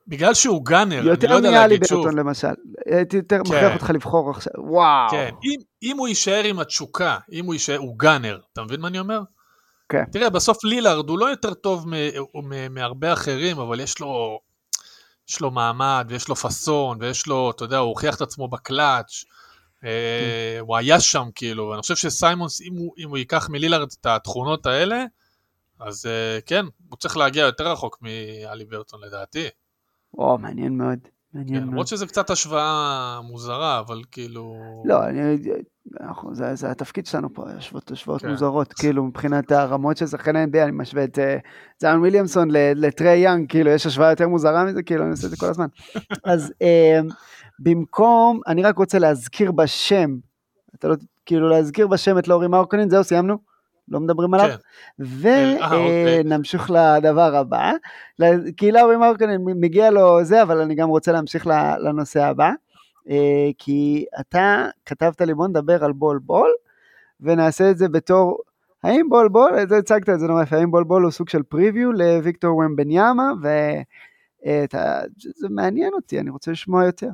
בגלל 0.09 0.35
שהוא 0.35 0.65
gunner, 0.65 0.99
אני 0.99 1.07
לא 1.07 1.11
יותר 1.11 1.31
יודע 1.31 1.51
מאלי 1.51 1.61
להגיד 1.61 1.85
שוב. 1.85 2.05
ברטון 2.05 2.19
למשל. 2.19 2.55
הייתי 2.87 3.17
יותר 3.17 3.37
כן. 3.37 3.43
מכריח 3.43 3.75
אותך 3.75 3.91
לבחור 3.91 4.31
עכשיו. 4.31 4.53
וואו. 4.59 5.11
כן, 5.11 5.31
אם, 5.45 5.61
אם 5.83 5.97
הוא 5.97 6.09
יישאר 6.09 6.45
עם 6.45 6.59
התשוקה, 6.59 7.19
אם 7.33 7.45
הוא 7.45 7.55
יישאר, 7.55 7.77
הוא 7.79 7.99
gunner, 7.99 8.39
אתה 8.53 8.63
מבין 8.63 8.81
מה 8.81 8.89
אני 8.89 8.99
אומר? 8.99 9.21
כן. 9.89 10.05
תראה, 10.13 10.31
בסוף 10.31 10.65
לילארד 10.65 11.09
הוא 11.09 11.19
לא 11.19 11.27
יותר 11.27 11.55
טוב 11.55 11.87
מהרבה 12.71 13.13
אחרים, 13.13 13.59
אבל 13.59 13.81
יש 13.81 14.01
לו, 14.01 14.41
יש 15.31 15.41
לו 15.41 15.51
מעמד, 15.51 16.07
ויש 16.09 16.29
לו 16.29 16.37
פאסון, 16.37 16.99
ויש 17.01 17.27
לו, 17.27 17.51
אתה 17.51 17.65
יודע, 17.65 17.79
הוא 17.79 17.89
הוכיח 17.89 18.17
את 18.17 18.21
עצמו 18.21 18.49
בקלאץ', 18.49 19.25
אה, 19.85 20.57
הוא 20.61 20.77
היה 20.77 21.01
שם 21.01 21.29
כאילו, 21.35 21.69
ואני 21.69 21.83
חושב 21.83 21.97
שסיימונס, 21.97 22.61
אם 22.61 22.77
הוא, 22.77 22.95
אם 22.99 23.09
הוא 23.09 23.19
ייקח 23.19 23.49
מלילארד 23.51 23.89
את 24.01 24.07
התכונות 24.07 24.67
האלה, 24.67 25.05
אז 25.81 26.07
אה, 26.07 26.39
כן, 26.47 26.65
הוא 26.89 26.99
צריך 26.99 27.17
להגיע 27.17 27.45
יותר 27.45 27.73
רחוק 27.73 27.99
מאלי 28.03 28.65
ברטון 28.65 29.01
לדעתי. 29.05 29.47
וואו, 30.15 30.39
מעניין 30.39 30.77
מאוד. 30.77 30.99
מעניין 31.35 31.55
כן, 31.55 31.61
מאוד. 31.61 31.73
למרות 31.73 31.87
שזו 31.87 32.07
קצת 32.07 32.31
השוואה 32.31 33.21
מוזרה, 33.25 33.79
אבל 33.79 34.03
כאילו... 34.11 34.57
לא, 34.85 35.05
אני, 35.05 35.37
אנחנו, 36.01 36.35
זה, 36.35 36.55
זה 36.55 36.71
התפקיד 36.71 37.07
שלנו 37.07 37.35
פה, 37.35 37.45
השוואות, 37.59 37.91
השוואות 37.91 38.23
כן. 38.23 38.31
מוזרות, 38.31 38.73
כאילו 38.73 39.05
מבחינת 39.05 39.53
הרמות 39.53 39.97
של 39.97 40.07
שחקני 40.07 40.45
NBA, 40.45 40.63
אני 40.63 40.73
משווה 40.73 41.05
את 41.05 41.19
אה, 41.19 41.37
זאן 41.79 41.99
וויליאמסון 41.99 42.51
ל- 42.51 42.87
לטרי 42.87 43.17
יאנג, 43.17 43.49
כאילו 43.49 43.71
יש 43.71 43.87
השוואה 43.87 44.11
יותר 44.11 44.29
מוזרה 44.29 44.65
מזה, 44.65 44.83
כאילו 44.83 45.03
אני 45.03 45.11
עושה 45.11 45.27
את 45.27 45.31
זה 45.31 45.37
כל 45.37 45.47
הזמן. 45.47 45.67
אז 46.25 46.53
אה, 46.63 47.01
במקום, 47.59 48.41
אני 48.47 48.63
רק 48.63 48.79
רוצה 48.79 48.99
להזכיר 48.99 49.53
בשם, 49.53 50.17
אתה 50.75 50.89
לא, 50.89 50.95
כאילו 51.27 51.49
להזכיר 51.49 51.87
בשם 51.87 52.19
את 52.19 52.29
לאורי 52.29 52.49
מרקונין, 52.49 52.91
זהו, 52.91 53.05
סיימנו? 53.05 53.37
לא 53.89 54.01
מדברים 54.01 54.35
עליו? 54.35 54.49
כן. 54.49 54.57
אה, 55.29 55.65
אוקיי. 55.65 56.21
ונמשיך 56.25 56.71
לדבר 56.71 57.37
הבא. 57.37 57.73
כי 58.57 58.73
לאורי 58.73 58.97
מרקונין 58.97 59.41
מגיע 59.45 59.91
לו 59.91 60.25
זה, 60.25 60.43
אבל 60.43 60.61
אני 60.61 60.75
גם 60.75 60.89
רוצה 60.89 61.13
להמשיך 61.13 61.47
לנושא 61.81 62.25
הבא. 62.25 62.51
אה, 63.09 63.51
כי 63.59 64.05
אתה 64.21 64.67
כתבת 64.87 65.21
לי 65.21 65.35
בוא 65.35 65.49
נדבר 65.49 65.85
על 65.85 65.93
בול 65.93 66.19
בול, 66.19 66.51
ונעשה 67.21 67.71
את 67.71 67.79
זה 67.79 67.89
בתור, 67.89 68.39
האם 68.83 69.09
בול 69.09 69.29
בול, 69.29 69.63
אתה 69.63 69.77
הצגת 69.77 70.09
את 70.09 70.21
זה 70.21 70.27
נורא 70.27 70.43
יפה, 70.43 70.57
האם 70.57 70.71
בול 70.71 70.85
בול 70.85 71.03
הוא 71.03 71.11
סוג 71.11 71.29
של 71.29 71.43
פריוויו 71.43 71.93
לוויקטור 71.93 72.57
ומבניאמה, 72.57 73.33
וזה 73.43 75.49
מעניין 75.51 75.93
אותי, 75.93 76.21
אני 76.21 76.31
רוצה 76.31 76.51
לשמוע 76.51 76.85
יותר. 76.85 77.11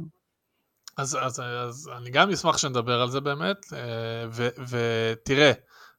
אז, 0.97 1.18
אז, 1.20 1.41
אז 1.41 1.91
אני 1.97 2.11
גם 2.11 2.30
אשמח 2.30 2.59
שנדבר 2.59 3.01
על 3.01 3.11
זה 3.11 3.20
באמת, 3.20 3.66
אה, 3.72 4.26
ו, 4.30 4.49
ותראה, 4.68 5.53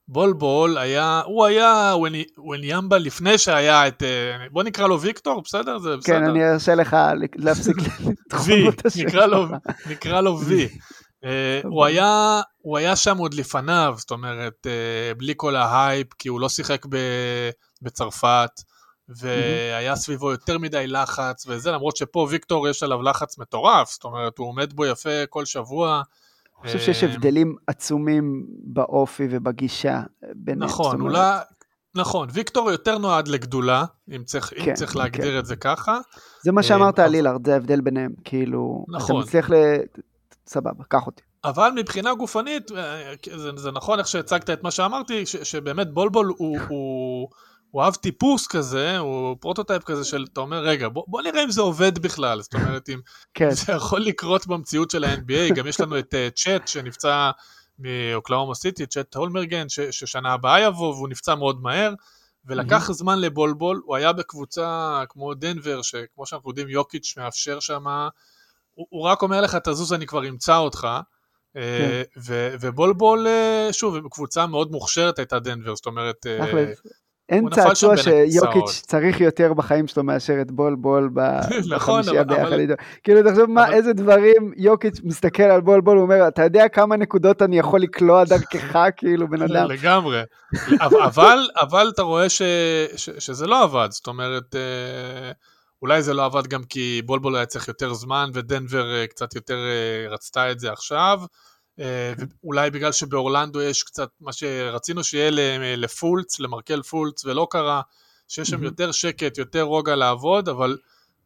בול 0.09 0.77
היה, 0.77 1.21
הוא 1.25 1.45
היה 1.45 1.93
ווניאמבה 2.37 2.97
לפני 2.97 3.37
שהיה 3.37 3.87
את, 3.87 4.03
אה, 4.03 4.47
בוא 4.51 4.63
נקרא 4.63 4.87
לו 4.87 5.01
ויקטור, 5.01 5.41
בסדר? 5.41 5.79
זה 5.79 5.97
בסדר. 5.97 6.19
כן, 6.19 6.23
אני 6.23 6.49
ארשה 6.49 6.75
לך 6.75 6.97
להפסיק 7.35 7.75
לתחום 8.25 8.69
את 8.69 8.85
השם 8.85 8.99
שלך. 8.99 9.13
נקרא 9.89 10.21
לו 10.21 10.39
וי. 10.39 10.67
אה, 11.23 11.61
הוא 11.63 11.85
היה, 11.85 12.41
הוא 12.57 12.77
היה 12.77 12.95
שם 12.95 13.17
עוד 13.17 13.33
לפניו, 13.33 13.95
זאת 13.97 14.11
אומרת, 14.11 14.67
אה, 14.67 15.13
בלי 15.17 15.33
כל 15.37 15.55
ההייפ, 15.55 16.07
כי 16.19 16.29
הוא 16.29 16.39
לא 16.39 16.49
שיחק 16.49 16.85
ב- 16.89 17.49
בצרפת, 17.81 18.49
והיה 19.09 19.95
סביבו 19.95 20.31
יותר 20.31 20.57
מדי 20.57 20.87
לחץ 20.87 21.47
וזה, 21.47 21.71
למרות 21.71 21.97
שפה 21.97 22.27
ויקטור 22.29 22.67
יש 22.67 22.83
עליו 22.83 23.01
לחץ 23.01 23.37
מטורף, 23.37 23.91
זאת 23.91 24.03
אומרת, 24.03 24.37
הוא 24.37 24.47
עומד 24.47 24.73
בו 24.73 24.85
יפה 24.85 25.25
כל 25.29 25.45
שבוע. 25.45 26.01
אני 26.61 26.67
חושב 26.67 26.79
שיש 26.79 27.03
אה, 27.03 27.09
הבדלים 27.09 27.55
עצומים 27.67 28.45
באופי 28.63 29.27
ובגישה. 29.29 30.01
זאת 30.21 30.57
נכון, 30.57 31.01
אולי... 31.01 31.37
נכון, 31.95 32.27
ויקטור 32.31 32.71
יותר 32.71 32.97
נועד 32.97 33.27
לגדולה, 33.27 33.85
אם 34.15 34.23
צריך, 34.23 34.53
אם 34.53 34.65
כן, 34.65 34.73
צריך 34.73 34.95
להגדיר 34.95 35.31
כן. 35.31 35.39
את 35.39 35.45
זה 35.45 35.55
ככה. 35.55 35.99
זה 36.43 36.51
מה 36.51 36.63
שאמרת 36.63 36.99
אה, 36.99 37.03
על 37.03 37.09
אבל- 37.09 37.17
לילארד, 37.17 37.45
זה 37.45 37.53
ההבדל 37.53 37.81
ביניהם, 37.81 38.11
כאילו, 38.23 38.85
אתה 38.89 38.97
נכון. 38.97 39.21
מצליח 39.21 39.49
ל... 39.49 39.53
סבבה, 40.47 40.83
קח 40.87 41.07
אותי. 41.07 41.23
אבל 41.43 41.71
מבחינה 41.75 42.13
גופנית, 42.13 42.71
אה, 42.71 43.13
זה, 43.35 43.49
זה 43.55 43.71
נכון 43.71 43.99
איך 43.99 44.07
שהצגת 44.07 44.49
את 44.49 44.63
מה 44.63 44.71
שאמרתי, 44.71 45.25
ש, 45.25 45.35
שבאמת 45.35 45.93
בול 45.93 46.13
בול 46.13 46.33
הוא, 46.37 46.57
הוא, 46.67 47.29
הוא 47.77 47.83
אב 47.83 47.95
טיפוס 47.95 48.47
כזה, 48.47 48.97
הוא 48.97 49.37
prototype 49.39 49.83
כזה 49.83 50.05
של, 50.05 50.25
אתה 50.33 50.41
אומר, 50.41 50.59
רגע, 50.59 50.89
בוא, 50.89 51.03
בוא 51.07 51.21
נראה 51.21 51.43
אם 51.43 51.51
זה 51.51 51.61
עובד 51.61 51.99
בכלל, 51.99 52.41
זאת 52.41 52.53
אומרת, 52.53 52.89
אם 52.89 52.99
כן, 53.33 53.51
זה 53.51 53.73
יכול 53.73 54.01
לקרות 54.01 54.47
במציאות 54.47 54.91
של 54.91 55.03
ה-NBA, 55.03 55.53
גם 55.55 55.67
יש 55.67 55.79
לנו 55.79 55.99
את 55.99 56.13
אה, 56.13 56.29
צ'ט 56.35 56.67
שנפצע 56.67 57.31
מאוקלהומה 57.79 58.55
סיטי, 58.55 58.85
צ'ט 58.85 59.15
הולמגרן, 59.15 59.69
ש, 59.69 59.79
ששנה 59.79 60.33
הבאה 60.33 60.61
יבוא, 60.61 60.93
והוא 60.93 61.09
נפצע 61.09 61.35
מאוד 61.35 61.61
מהר, 61.61 61.93
ולקח 62.45 62.91
זמן 62.91 63.19
לבולבול, 63.19 63.81
הוא 63.85 63.95
היה 63.95 64.13
בקבוצה 64.13 65.03
כמו 65.09 65.33
דנבר, 65.33 65.81
שכמו 65.81 66.25
שאנחנו 66.25 66.49
יודעים, 66.49 66.69
יוקיץ' 66.69 67.13
מאפשר 67.17 67.59
שם, 67.59 67.87
הוא, 68.73 68.87
הוא 68.89 69.03
רק 69.03 69.21
אומר 69.21 69.41
לך, 69.41 69.55
תזוז, 69.55 69.93
אני 69.93 70.05
כבר 70.05 70.27
אמצא 70.29 70.57
אותך. 70.57 70.87
אה, 71.57 72.01
ו- 72.17 72.55
ובולבול, 72.61 73.27
אה, 73.27 73.69
שוב, 73.71 74.07
קבוצה 74.11 74.47
מאוד 74.47 74.71
מוכשרת 74.71 75.19
הייתה 75.19 75.39
דנבר, 75.39 75.75
זאת 75.75 75.85
אומרת. 75.85 76.25
אין 77.29 77.49
צעצוע 77.49 77.97
שיוקיץ'. 77.97 78.81
צריך 78.87 79.21
יותר 79.21 79.53
בחיים 79.53 79.87
שלו 79.87 80.03
מאשר 80.03 80.41
את 80.41 80.51
בול 80.51 80.75
בול 80.75 81.09
נכון, 81.69 82.01
בחמישייה 82.01 82.23
ביחד 82.23 82.53
איתו. 82.53 82.73
כאילו, 83.03 83.29
תחשוב 83.29 83.45
מה, 83.49 83.73
איזה 83.73 83.93
דברים 83.93 84.53
יוקיץ' 84.57 84.99
מסתכל 85.03 85.43
על 85.43 85.61
בול 85.61 85.81
בול, 85.81 85.97
הוא 85.97 86.03
אומר, 86.03 86.27
אתה 86.27 86.43
יודע 86.43 86.67
כמה 86.67 86.95
נקודות 86.97 87.41
אני 87.41 87.59
יכול 87.59 87.79
לקלוע 87.81 88.23
דרכך, 88.23 88.77
כאילו, 88.97 89.27
בן 89.29 89.41
אדם. 89.41 89.69
לגמרי. 89.77 90.21
אבל- 90.81 91.49
אבל, 91.61 91.91
אתה 91.93 92.01
רואה 92.01 92.29
ש, 92.29 92.41
ש, 92.95 93.09
שזה 93.19 93.47
לא 93.47 93.63
עבד, 93.63 93.87
זאת 93.91 94.07
אומרת, 94.07 94.55
אה, 94.55 95.31
אולי 95.81 96.01
זה 96.01 96.13
לא 96.13 96.25
עבד 96.25 96.47
גם 96.47 96.63
כי 96.63 97.01
בולבול 97.05 97.35
היה 97.35 97.45
צריך 97.45 97.67
יותר 97.67 97.93
זמן, 97.93 98.29
ודנבר 98.33 98.95
אה, 98.95 99.07
קצת 99.07 99.35
יותר 99.35 99.57
אה, 99.57 100.09
רצתה 100.09 100.51
את 100.51 100.59
זה 100.59 100.71
עכשיו. 100.71 101.19
אה, 101.79 102.13
ואולי 102.43 102.71
בגלל 102.71 102.91
שבאורלנדו 102.91 103.61
יש 103.61 103.83
קצת 103.83 104.09
מה 104.19 104.33
שרצינו 104.33 105.03
שיהיה 105.03 105.31
ל- 105.31 105.75
לפולץ, 105.83 106.39
למרקל 106.39 106.81
פולץ, 106.81 107.25
ולא 107.25 107.47
קרה, 107.51 107.81
שיש 108.27 108.49
שם. 108.49 108.63
יותר 108.63 108.91
שקט, 108.91 109.37
יותר 109.37 109.61
רוגע 109.61 109.95
לעבוד, 109.95 110.49
אבל 110.49 110.77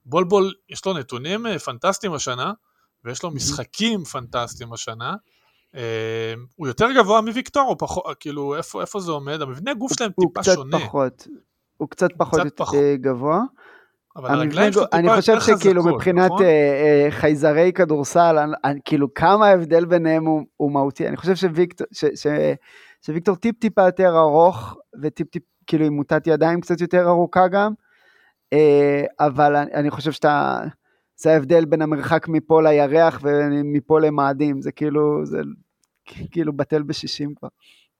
בולבול, 0.05 0.53
יש 0.69 0.85
לו 0.85 0.93
נתונים 0.93 1.47
אה, 1.47 1.59
פנטסטיים 1.59 2.13
השנה, 2.13 2.53
ויש 3.05 3.23
לו 3.23 3.31
משחקים 3.31 4.03
פנטסטיים 4.03 4.73
השנה. 4.73 5.15
אה, 5.75 6.33
הוא 6.55 6.67
יותר 6.67 6.87
גבוה 6.97 7.21
מוויקטור, 7.21 7.69
או 7.69 7.77
פחות, 7.77 8.03
כאילו, 8.19 8.55
איפה, 8.55 8.81
איפה 8.81 8.99
זה 8.99 9.11
עומד? 9.11 9.41
המבנה 9.41 9.73
גוף 9.73 9.91
שלהם 9.97 10.11
הוא 10.15 10.25
טיפה 10.27 10.41
קצת 10.41 10.55
שונה, 10.55 10.79
פחות, 10.79 11.27
הוא 11.77 11.89
קצת 11.89 12.09
פחות 12.17 12.33
קצת 12.33 12.45
יותר 12.45 12.65
פחות. 12.65 12.79
גבוה. 12.95 13.41
אני 14.93 15.09
חושב 15.15 15.39
שכאילו 15.39 15.83
מבחינת 15.83 16.25
נכון? 16.25 16.43
אה, 16.43 16.49
אה, 17.05 17.11
חייזרי 17.11 17.71
כדורסל, 17.75 18.37
כאילו 18.85 19.13
כמה 19.13 19.47
ההבדל 19.47 19.85
ביניהם 19.85 20.25
הוא, 20.25 20.71
מהותי. 20.71 21.07
אני 21.07 21.17
חושב 21.17 21.49
שוויקטור, 23.01 23.35
טיפ 23.35 23.59
טיפה 23.59 23.85
יותר 23.85 24.17
ארוך, 24.17 24.77
וטיפ 25.01 25.29
טיפ, 25.29 25.43
כאילו 25.67 25.85
עם 25.85 25.93
מוטת 25.93 26.27
ידיים 26.27 26.61
קצת 26.61 26.81
יותר 26.81 27.07
ארוכה 27.07 27.47
גם, 27.47 27.73
אה, 28.53 29.03
אבל 29.19 29.55
אני 29.55 29.89
חושב 29.89 30.11
שאתה, 30.11 30.61
זה 31.15 31.33
ההבדל 31.33 31.65
בין 31.65 31.81
המרחק 31.81 32.27
מפה 32.27 32.61
לירח 32.61 33.19
ומפה 33.23 33.99
למאדים, 33.99 34.61
זה 34.61 34.71
כאילו, 34.71 35.25
זה 35.25 35.41
כאילו 36.31 36.53
בטל 36.53 36.83
בשישים 36.83 37.33
כבר. 37.35 37.49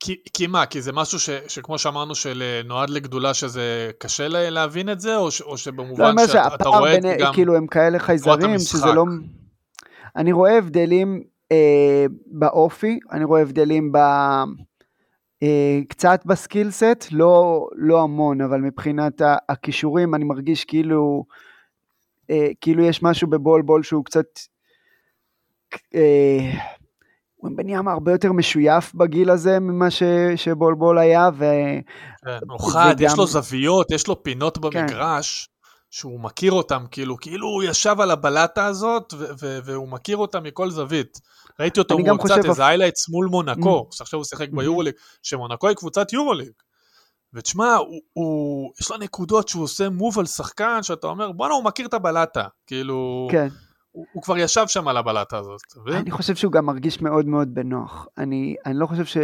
כי, 0.04 0.16
כי 0.34 0.47
מה, 0.47 0.66
כי 0.66 0.82
זה 0.82 0.91
משהו 0.93 1.20
ש, 1.20 1.30
שכמו 1.47 1.78
שאמרנו 1.78 2.16
שנועד 2.16 2.89
לגדולה 2.89 3.34
שזה 3.34 3.91
קשה 3.97 4.28
לה- 4.28 4.49
להבין 4.49 4.89
את 4.89 4.99
זה, 4.99 5.16
או, 5.18 5.32
ש, 5.32 5.41
או 5.41 5.52
לא, 5.52 5.58
שבמובן 5.58 6.04
אומר 6.04 6.28
שאתה 6.28 6.47
אתה 6.47 6.49
שהפער 6.49 6.80
רואה 6.80 6.99
בין, 6.99 7.18
גם... 7.20 7.34
כאילו 7.34 7.56
הם 7.56 7.68
כאלה 7.68 7.99
חייזרים. 7.99 8.60
שזה 8.60 8.86
לא... 8.86 9.06
אני 10.16 10.32
רואה 10.32 10.58
הבדלים 10.58 11.24
אה, 11.52 12.06
באופי, 12.26 12.99
אני 13.12 13.24
רואה 13.24 13.41
הבדלים 13.41 13.91
ב... 13.91 13.97
אה, 15.43 15.80
קצת 15.89 16.22
בסקילסט, 16.26 17.08
לא, 17.12 17.68
לא 17.76 18.02
המון, 18.02 18.41
אבל 18.41 18.62
מבחינת 18.62 19.22
הכישורים 19.49 20.16
אני 20.16 20.24
מרגיש 20.24 20.66
כאילו, 20.66 21.26
אה, 22.30 22.47
כאילו 22.62 22.84
יש 22.84 23.04
משהו 23.04 23.30
בבול 23.30 23.62
בול 23.62 23.84
שהוא 23.84 24.06
קצת... 24.06 24.26
אה, 25.95 26.52
וומבניאמה 27.44 27.92
הרבה 27.92 28.12
יותר 28.12 28.32
משויף 28.32 28.94
בגיל 28.96 29.30
הזה 29.30 29.60
ממה 29.60 29.92
ש, 29.92 30.04
שבול 30.36 30.76
בול 30.76 30.98
היה, 30.98 31.30
ו... 31.38 31.46
כן, 32.26 32.38
הוא 32.50 32.72
חד, 32.72 32.96
יש 33.00 33.12
וגם- 33.12 33.18
לו 33.20 33.28
זוויות, 33.28 33.92
יש 33.92 34.08
לו 34.08 34.24
פינות 34.24 34.58
כן. 34.58 34.62
במגרש, 34.62 35.50
שהוא 35.92 36.20
מכיר 36.20 36.52
אותם, 36.52 36.84
כאילו, 36.92 37.18
כאילו 37.18 37.48
הוא 37.48 37.64
ישב 37.64 37.96
על 38.00 38.12
הבלטה 38.12 38.66
הזאת, 38.66 39.14
ו- 39.18 39.26
ו- 39.42 39.60
והוא 39.66 39.88
מכיר 39.89 40.18
אותה 40.18 40.39
מכל 40.39 40.70
זווית. 40.70 41.18
ראיתי 41.60 41.80
אותו 41.80 41.98
מול 42.00 42.18
קצת 42.18 42.46
איזה 42.46 42.66
highlights 42.68 43.10
מול 43.10 43.26
מונקו, 43.28 43.88
Mm. 43.92 43.96
שעכשיו 43.96 44.20
הוא 44.20 44.26
שיחק 44.26 44.48
Mhm. 44.50 44.56
ביורוליג, 44.58 44.94
שמונקו 45.24 45.68
היא 45.68 45.76
קבוצת 45.76 46.14
יורוליג. 46.14 46.52
ותשמע, 47.34 47.76
הוא, 47.76 48.00
הוא, 48.14 48.72
יש 48.82 48.92
לו 48.92 48.98
נקודות 48.98 49.48
שהוא 49.48 49.64
עושה 49.64 49.89
מוב 49.89 50.20
על 50.20 50.26
שחקן, 50.26 50.84
שאתה 50.84 51.08
אומר, 51.08 51.32
בואנה, 51.32 51.54
הוא 51.54 51.64
מכיר 51.64 51.86
את 51.88 51.94
הבלטה. 51.94 52.44
כאילו, 52.68 53.28
כן. 53.32 53.48
הוא, 53.92 54.06
הוא 54.12 54.24
כבר 54.24 54.38
ישב 54.38 54.68
שם 54.68 54.88
על 54.88 54.98
הבלטה 54.98 55.38
הזאת, 55.38 55.62
מבין? 55.78 55.96
אני 55.96 56.12
חושב 56.12 56.36
שהוא 56.36 56.52
גם 56.52 56.66
מרגיש 56.66 57.02
מאוד 57.02 57.28
מאוד 57.28 57.54
בנוח. 57.54 58.08
אני, 58.18 58.56
אני 58.66 58.80
לא 58.80 58.86
חושב 58.86 59.06
ש... 59.06 59.18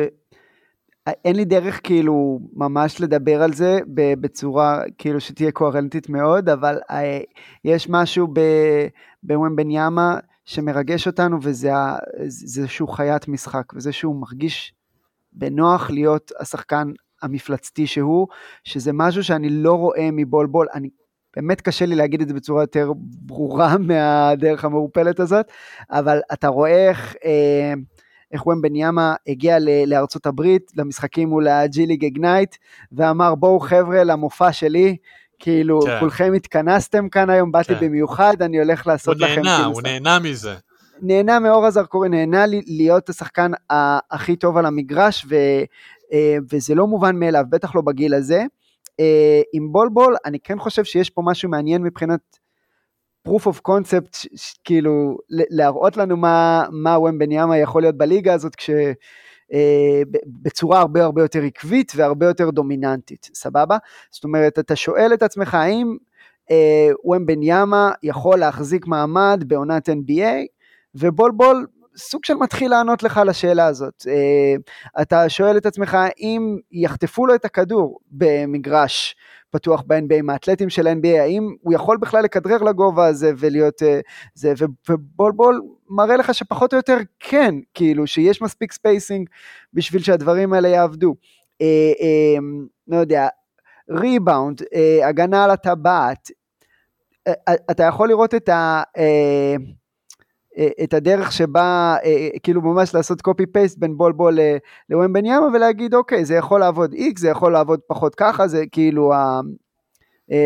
אין 1.25 1.35
לי 1.35 1.45
דרך 1.45 1.79
כאילו 1.83 2.39
ממש 2.53 3.01
לדבר 3.01 3.43
על 3.43 3.53
זה 3.53 3.79
בצורה 4.21 4.81
כאילו 4.97 5.19
שתהיה 5.21 5.51
קוהרנטית 5.51 6.09
מאוד, 6.09 6.49
אבל 6.49 6.79
אה, 6.89 7.19
יש 7.65 7.89
משהו 7.89 8.27
בוואן 9.23 9.69
ימה 9.69 10.19
שמרגש 10.45 11.07
אותנו 11.07 11.37
וזה 11.41 11.69
זה 12.27 12.67
שהוא 12.67 12.89
חיית 12.89 13.27
משחק 13.27 13.73
וזה 13.75 13.91
שהוא 13.91 14.21
מרגיש 14.21 14.73
בנוח 15.33 15.89
להיות 15.89 16.31
השחקן 16.39 16.91
המפלצתי 17.21 17.87
שהוא, 17.87 18.27
שזה 18.63 18.91
משהו 18.93 19.23
שאני 19.23 19.49
לא 19.49 19.73
רואה 19.73 20.09
מבולבול, 20.11 20.67
אני 20.73 20.89
באמת 21.37 21.61
קשה 21.61 21.85
לי 21.85 21.95
להגיד 21.95 22.21
את 22.21 22.27
זה 22.27 22.33
בצורה 22.33 22.63
יותר 22.63 22.91
ברורה 22.97 23.77
מהדרך 23.87 24.65
המעורפלת 24.65 25.19
הזאת, 25.19 25.45
אבל 25.91 26.19
אתה 26.33 26.47
רואה 26.47 26.89
איך, 26.89 27.15
אה, 27.25 27.73
איך 28.31 28.41
ימה 28.75 29.15
הגיע 29.27 29.57
לארצות 29.87 30.25
הברית, 30.25 30.71
למשחקים 30.75 31.29
מול 31.29 31.47
הג'י 31.47 31.85
ליג 31.85 32.05
אגנייט, 32.05 32.55
ואמר 32.91 33.35
בואו 33.35 33.59
חבר'ה 33.59 34.03
למופע 34.03 34.51
שלי, 34.51 34.97
כאילו 35.39 35.81
כן. 35.81 35.99
כולכם 35.99 36.33
התכנסתם 36.35 37.09
כאן 37.09 37.29
היום, 37.29 37.51
באתי 37.51 37.75
כן. 37.75 37.85
במיוחד, 37.85 38.41
אני 38.41 38.59
הולך 38.59 38.87
לעשות 38.87 39.17
הוא 39.17 39.27
לכם... 39.27 39.41
נהנה, 39.41 39.65
הוא 39.65 39.81
נהנה 39.81 40.19
מזה. 40.19 40.55
נהנה 41.01 41.39
מאור 41.39 41.65
הזרקורי, 41.65 42.09
נהנה 42.09 42.45
להיות 42.67 43.09
השחקן 43.09 43.51
הכי 44.11 44.35
טוב 44.35 44.57
על 44.57 44.65
המגרש, 44.65 45.25
ו, 45.29 45.35
אה, 46.13 46.37
וזה 46.51 46.75
לא 46.75 46.87
מובן 46.87 47.15
מאליו, 47.15 47.43
בטח 47.49 47.75
לא 47.75 47.81
בגיל 47.81 48.13
הזה. 48.13 48.43
אה, 48.99 49.41
עם 49.53 49.71
בולבול, 49.71 50.15
אני 50.25 50.39
כן 50.39 50.59
חושב 50.59 50.83
שיש 50.83 51.09
פה 51.09 51.21
משהו 51.25 51.49
מעניין 51.49 51.83
מבחינת 51.83 52.19
proof 53.27 53.41
of 53.41 53.59
concept, 53.67 54.27
כאילו 54.63 55.17
להראות 55.29 55.97
לנו 55.97 56.17
מה, 56.17 56.65
מה 56.71 56.93
ימה 57.31 57.57
יכול 57.57 57.81
להיות 57.81 57.97
בליגה 57.97 58.33
הזאת, 58.33 58.55
כש... 58.55 58.69
אה, 59.53 60.01
בצורה 60.41 60.79
הרבה 60.79 61.03
הרבה 61.03 61.21
יותר 61.21 61.43
עקבית 61.43 61.91
והרבה 61.95 62.25
יותר 62.25 62.49
דומיננטית, 62.49 63.29
סבבה? 63.33 63.77
זאת 64.11 64.23
אומרת, 64.23 64.59
אתה 64.59 64.75
שואל 64.75 65.13
את 65.13 65.23
עצמך 65.23 65.53
האם 65.53 65.97
אה, 66.51 66.89
ימה 67.41 67.91
יכול 68.03 68.39
להחזיק 68.39 68.87
מעמד 68.87 69.43
בעונת 69.47 69.89
NBA, 69.89 70.45
ובול 70.95 71.36
בול 71.36 71.67
סוג 71.97 72.25
של 72.25 72.33
מתחיל 72.33 72.71
לענות 72.71 73.03
לך 73.03 73.17
על 73.17 73.29
השאלה 73.29 73.65
הזאת. 73.65 74.05
Uh, 74.07 75.01
אתה 75.01 75.29
שואל 75.29 75.57
את 75.57 75.65
עצמך 75.65 75.97
אם 76.19 76.57
יחטפו 76.71 77.25
לו 77.25 77.35
את 77.35 77.45
הכדור 77.45 77.99
במגרש 78.11 79.15
פתוח 79.49 79.83
ב-NBA, 79.87 80.21
מהאתלטים 80.23 80.69
של 80.69 80.87
ה-NBA, 80.87 81.21
האם 81.21 81.55
הוא 81.61 81.73
יכול 81.73 81.97
בכלל 81.97 82.23
לכדרר 82.23 82.57
לגובה 82.57 83.05
הזה 83.05 83.31
ולהיות... 83.37 83.81
Uh, 83.81 83.85
זה, 84.33 84.53
ובול 84.89 85.30
בול 85.30 85.61
מראה 85.89 86.17
לך 86.17 86.33
שפחות 86.33 86.73
או 86.73 86.77
יותר 86.77 86.97
כן, 87.19 87.55
כאילו, 87.73 88.07
שיש 88.07 88.41
מספיק 88.41 88.71
spacing 88.71 89.29
בשביל 89.73 90.03
שהדברים 90.03 90.53
האלה 90.53 90.67
יעבדו. 90.67 91.15
Uh, 91.63 92.41
לא 92.87 92.97
יודע, 92.97 93.27
ריבאונד, 93.89 94.61
הגנה 95.03 95.43
על 95.43 95.51
הטבעת, 95.51 96.31
אתה 97.71 97.83
יכול 97.83 98.07
לראות 98.09 98.35
את 98.35 98.49
ה... 98.49 98.83
אה, 100.57 100.67
את 100.83 100.93
הדרך 100.93 101.31
שבה, 101.31 101.95
אה, 102.03 102.09
אה, 102.09 102.39
כאילו 102.43 102.61
ממש 102.61 102.95
לעשות 102.95 103.21
קופי 103.21 103.45
פייסט 103.45 103.77
בין 103.77 103.97
בול 103.97 104.11
בול 104.11 104.39
לוואן 104.89 105.13
בן 105.13 105.25
ימה 105.25 105.47
ולהגיד 105.53 105.93
אוקיי 105.93 106.25
זה 106.25 106.35
יכול 106.35 106.59
לעבוד 106.59 106.93
X, 106.93 107.19
זה 107.19 107.29
יכול 107.29 107.51
לעבוד 107.51 107.79
פחות 107.87 108.15
ככה, 108.15 108.47
זה 108.47 108.63
כאילו, 108.71 109.13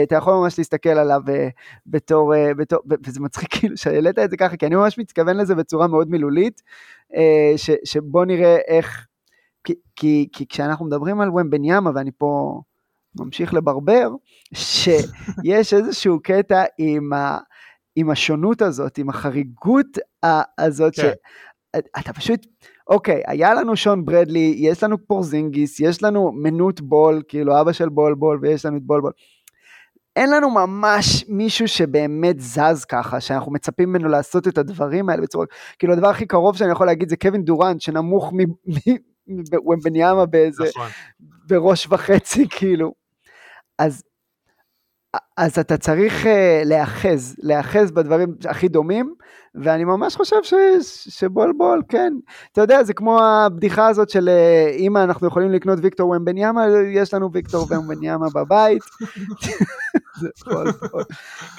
אתה 0.04 0.16
יכול 0.16 0.34
ממש 0.34 0.58
להסתכל 0.58 0.90
עליו 0.90 1.22
בתור, 1.86 2.34
בתור 2.58 2.80
וזה 3.06 3.20
מצחיק 3.20 3.50
כאילו 3.60 3.78
שהעלית 3.78 4.20
את 4.20 4.32
זה 4.32 4.38
ככה, 4.38 4.58
כי 4.58 4.66
אני 4.66 4.76
ממש 4.76 4.98
מתכוון 4.98 5.38
לזה 5.38 5.56
בצורה 5.56 5.88
מאוד 5.88 6.10
מילולית, 6.10 6.62
ש, 7.56 7.72
שבוא 7.84 8.26
נראה 8.26 8.58
איך, 8.68 9.08
כי, 9.64 9.74
כי, 9.96 10.28
כי 10.34 10.48
כשאנחנו 10.48 10.86
מדברים 10.86 11.22
על 11.22 11.30
וואן 11.30 11.50
בן 11.50 11.64
ימה 11.64 11.92
ואני 11.96 12.12
פה 12.18 12.62
ממשיך 13.20 13.54
לברבר, 13.54 14.12
שיש 14.54 15.74
איזשהו 15.74 16.20
קטע 16.24 16.64
עם 16.78 17.14
ה... 17.14 17.38
עם 17.96 18.10
השונות 18.10 18.62
הזאת, 18.62 18.98
עם 18.98 19.10
החריגות 19.10 19.98
הזאת, 20.58 20.96
כן. 20.96 21.10
שאתה 21.98 22.14
פשוט, 22.14 22.48
אוקיי, 22.88 23.22
היה 23.28 23.54
לנו 23.54 23.76
שון 23.76 24.06
ברדלי, 24.06 24.56
יש 24.58 24.84
לנו 24.84 25.08
פורזינגיס, 25.08 25.80
יש 25.80 26.04
לנו 26.04 26.32
מנות 26.32 26.82
בול, 26.82 27.22
כאילו 27.28 27.62
אבא 27.62 27.72
של 27.72 27.90
בול 27.90 28.16
בול, 28.16 28.40
ויש 28.42 28.66
לנו 28.66 28.78
את 28.78 28.84
בול 28.84 29.02
בול. 29.02 29.12
אין 30.16 30.30
לנו 30.30 30.50
ממש 30.50 31.26
מישהו 31.28 31.68
שבאמת 31.68 32.40
זז 32.40 32.86
ככה, 32.86 33.20
שאנחנו 33.20 33.52
מצפים 33.52 33.90
ממנו 33.90 34.10
לעשות 34.10 34.48
את 34.48 34.58
הדברים 34.58 35.10
האלה 35.10 35.22
בצורה, 35.22 35.46
כאילו 35.80 35.94
הדבר 35.94 36.08
הכי 36.08 36.26
קרוב 36.26 36.58
שאני 36.58 36.72
יכול 36.72 36.88
להגיד 36.88 37.10
זה 37.10 37.18
קווין 37.18 37.44
דורנט, 37.44 37.82
שנמוך 37.82 38.34
מבניאמה 39.78 40.26
באיזה, 40.26 40.64
נכון. 40.64 40.88
בראש 41.20 41.88
וחצי, 41.90 42.48
כאילו. 42.50 42.94
אז 43.80 44.04
אז 45.38 45.60
אתה 45.60 45.78
צריך 45.78 46.24
uh, 46.24 46.28
להאחז, 46.66 47.36
להאחז 47.40 47.92
בדברים 47.92 48.36
הכי 48.50 48.68
דומים, 48.68 49.16
ואני 49.56 49.84
ממש 49.84 50.16
חושב 50.16 50.44
ש, 50.44 50.54
שבול 51.10 51.54
בול, 51.58 51.82
כן. 51.90 52.14
אתה 52.52 52.62
יודע, 52.62 52.84
זה 52.84 52.94
כמו 52.94 53.24
הבדיחה 53.24 53.88
הזאת 53.88 54.10
של 54.10 54.30
אם 54.78 54.98
אנחנו 54.98 55.28
יכולים 55.28 55.52
לקנות 55.52 55.80
ויקטור 55.82 56.10
ומבניאמה, 56.10 56.66
יש 56.94 57.14
לנו 57.14 57.30
ויקטור 57.34 57.68
ומבניאמה 57.70 58.26
בבית. 58.36 58.84
בול, 60.46 60.72
בול. 60.92 61.04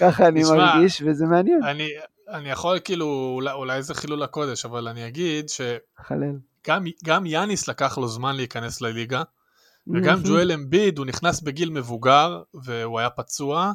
ככה 0.00 0.28
אני 0.28 0.42
מרגיש, 0.42 1.02
וזה 1.06 1.26
מעניין. 1.26 1.62
אני, 1.64 1.88
אני 2.28 2.50
יכול 2.50 2.78
כאילו, 2.78 3.32
אולי, 3.34 3.52
אולי 3.52 3.82
זה 3.82 3.94
חילול 3.94 4.22
הקודש, 4.22 4.64
אבל 4.64 4.88
אני 4.88 5.08
אגיד 5.08 5.46
שגם 5.48 7.26
יאניס 7.26 7.68
לקח 7.68 7.98
לו 7.98 8.08
זמן 8.08 8.36
להיכנס 8.36 8.80
לליגה. 8.80 9.22
וגם 9.86 10.20
ג'ואל 10.24 10.52
אמביד, 10.52 10.98
הוא 10.98 11.06
נכנס 11.06 11.40
בגיל 11.40 11.70
מבוגר, 11.70 12.42
והוא 12.64 12.98
היה 12.98 13.10
פצוע, 13.10 13.72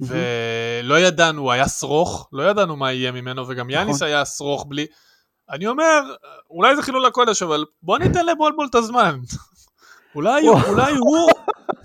ולא 0.00 0.98
ידענו, 0.98 1.42
הוא 1.42 1.52
היה 1.52 1.68
שרוך, 1.68 2.28
לא 2.32 2.42
ידענו 2.42 2.76
מה 2.76 2.92
יהיה 2.92 3.12
ממנו, 3.12 3.48
וגם 3.48 3.70
יאניס 3.70 3.96
נכון. 3.96 4.08
היה 4.08 4.24
שרוך 4.24 4.66
בלי... 4.68 4.86
אני 5.50 5.66
אומר, 5.66 6.14
אולי 6.50 6.76
זה 6.76 6.82
חילול 6.82 7.06
הקודש, 7.06 7.42
אבל 7.42 7.64
בוא 7.82 7.98
ניתן 7.98 8.26
לבולבול 8.26 8.66
את 8.70 8.74
הזמן. 8.74 9.18
אולי 10.14 10.46
הוא, 10.46 10.60
אולי 10.68 10.92
הוא, 10.92 11.30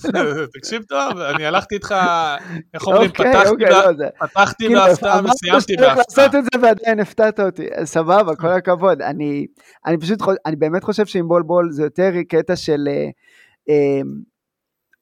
תקשיב 0.60 0.84
טוב, 0.84 1.18
אני 1.18 1.46
הלכתי 1.46 1.76
איתך, 1.76 1.96
איך 2.74 2.88
אומרים, 2.88 3.10
אוקיי, 3.10 3.32
פתחתי 4.20 4.66
אוקיי, 4.66 4.76
לא, 4.76 4.88
בהפתעה 4.88 5.22
וסיימתי 5.24 5.76
בהפתעה. 5.76 5.96
לעשות 5.96 6.36
את 6.36 6.44
זה 6.44 6.60
ועדיין 6.62 7.00
הפתעת 7.00 7.40
אותי, 7.40 7.68
סבבה, 7.84 8.36
כל 8.36 8.48
הכבוד. 8.48 9.02
אני 9.02 10.56
באמת 10.58 10.84
חושב 10.84 11.06
שעם 11.06 11.28
בולבול 11.28 11.72
זה 11.72 11.84
יותר 11.84 12.12
קטע 12.30 12.56
של... 12.56 12.88
אה, 13.70 14.02
אמ, 14.02 14.34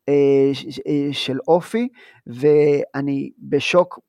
אה, 0.10 0.52
אה, 0.88 1.14
של 1.14 1.38
אופי, 1.48 1.88
ואני 2.28 3.32
בשוק 3.40 4.00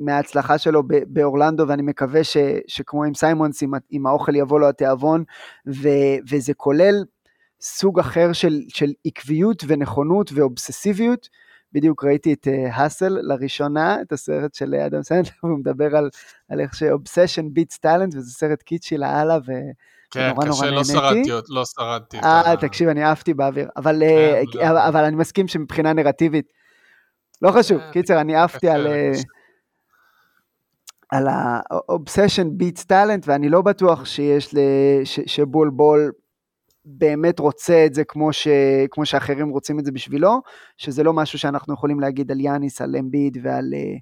מההצלחה 0.00 0.58
שלו 0.58 0.82
באורלנדו, 1.06 1.68
ואני 1.68 1.82
מקווה 1.82 2.24
ש, 2.24 2.36
שכמו 2.66 3.04
עם 3.04 3.14
סיימונס, 3.14 3.62
עם, 3.62 3.70
עם 3.90 4.06
האוכל 4.06 4.36
יבוא 4.36 4.60
לו 4.60 4.68
התיאבון, 4.68 5.24
ו, 5.66 5.88
וזה 6.30 6.54
כולל 6.54 7.04
סוג 7.60 7.98
אחר 8.00 8.32
של, 8.32 8.60
של 8.68 8.92
עקביות 9.04 9.64
ונכונות 9.66 10.32
ואובססיביות. 10.32 11.28
בדיוק 11.72 12.04
ראיתי 12.04 12.32
את 12.32 12.46
Hustle 12.70 13.16
uh, 13.16 13.20
לראשונה, 13.22 14.02
את 14.02 14.12
הסרט 14.12 14.54
של 14.54 14.74
אדם 14.74 15.02
סנדלר, 15.02 15.30
הוא 15.40 15.58
מדבר 15.58 15.96
על, 15.96 16.10
על 16.48 16.60
איך 16.60 16.74
ש 16.74 16.88
obsession 16.88 17.48
beats 17.52 17.78
talent, 17.78 18.14
וזה 18.14 18.30
סרט 18.30 18.62
קיצ'י 18.62 18.98
לאללה, 18.98 19.38
ו... 19.46 19.52
כן, 20.10 20.28
נורא 20.28 20.46
קשה, 20.46 20.64
נורא 20.64 20.70
לא 20.70 20.84
שרדתי, 20.84 21.30
לא 21.48 21.64
שרדתי. 21.64 22.18
אה, 22.18 22.54
תקשיב, 22.60 22.88
אני 22.88 23.04
עפתי 23.04 23.34
באוויר, 23.34 23.68
אבל, 23.76 24.02
כן, 24.52 24.58
אה, 24.60 24.72
לא. 24.72 24.88
אבל 24.88 25.04
אני 25.04 25.16
מסכים 25.16 25.48
שמבחינה 25.48 25.92
נרטיבית, 25.92 26.52
לא 27.42 27.50
חשוב, 27.52 27.78
כן, 27.78 27.92
קיצר, 27.92 28.20
אני 28.20 28.36
עפתי 28.44 28.68
על... 28.68 28.86
אה, 28.86 29.12
על 31.10 31.28
ה-obsession 31.28 32.62
beats 32.62 32.84
talent, 32.92 33.24
ואני 33.26 33.48
לא 33.48 33.62
בטוח 33.62 34.04
שיש, 34.04 34.54
ש, 35.04 35.20
שבול 35.26 35.70
בול 35.70 36.12
באמת 36.84 37.38
רוצה 37.38 37.86
את 37.86 37.94
זה 37.94 38.04
כמו, 38.04 38.32
ש, 38.32 38.48
כמו 38.90 39.06
שאחרים 39.06 39.48
רוצים 39.48 39.78
את 39.78 39.84
זה 39.84 39.92
בשבילו, 39.92 40.40
שזה 40.76 41.02
לא 41.02 41.12
משהו 41.12 41.38
שאנחנו 41.38 41.74
יכולים 41.74 42.00
להגיד 42.00 42.30
על 42.30 42.40
יאניס, 42.40 42.80
על 42.80 42.96
אמביד 42.96 43.38
ועל, 43.42 43.74
אה, 43.74 43.78
אה, 43.78 43.96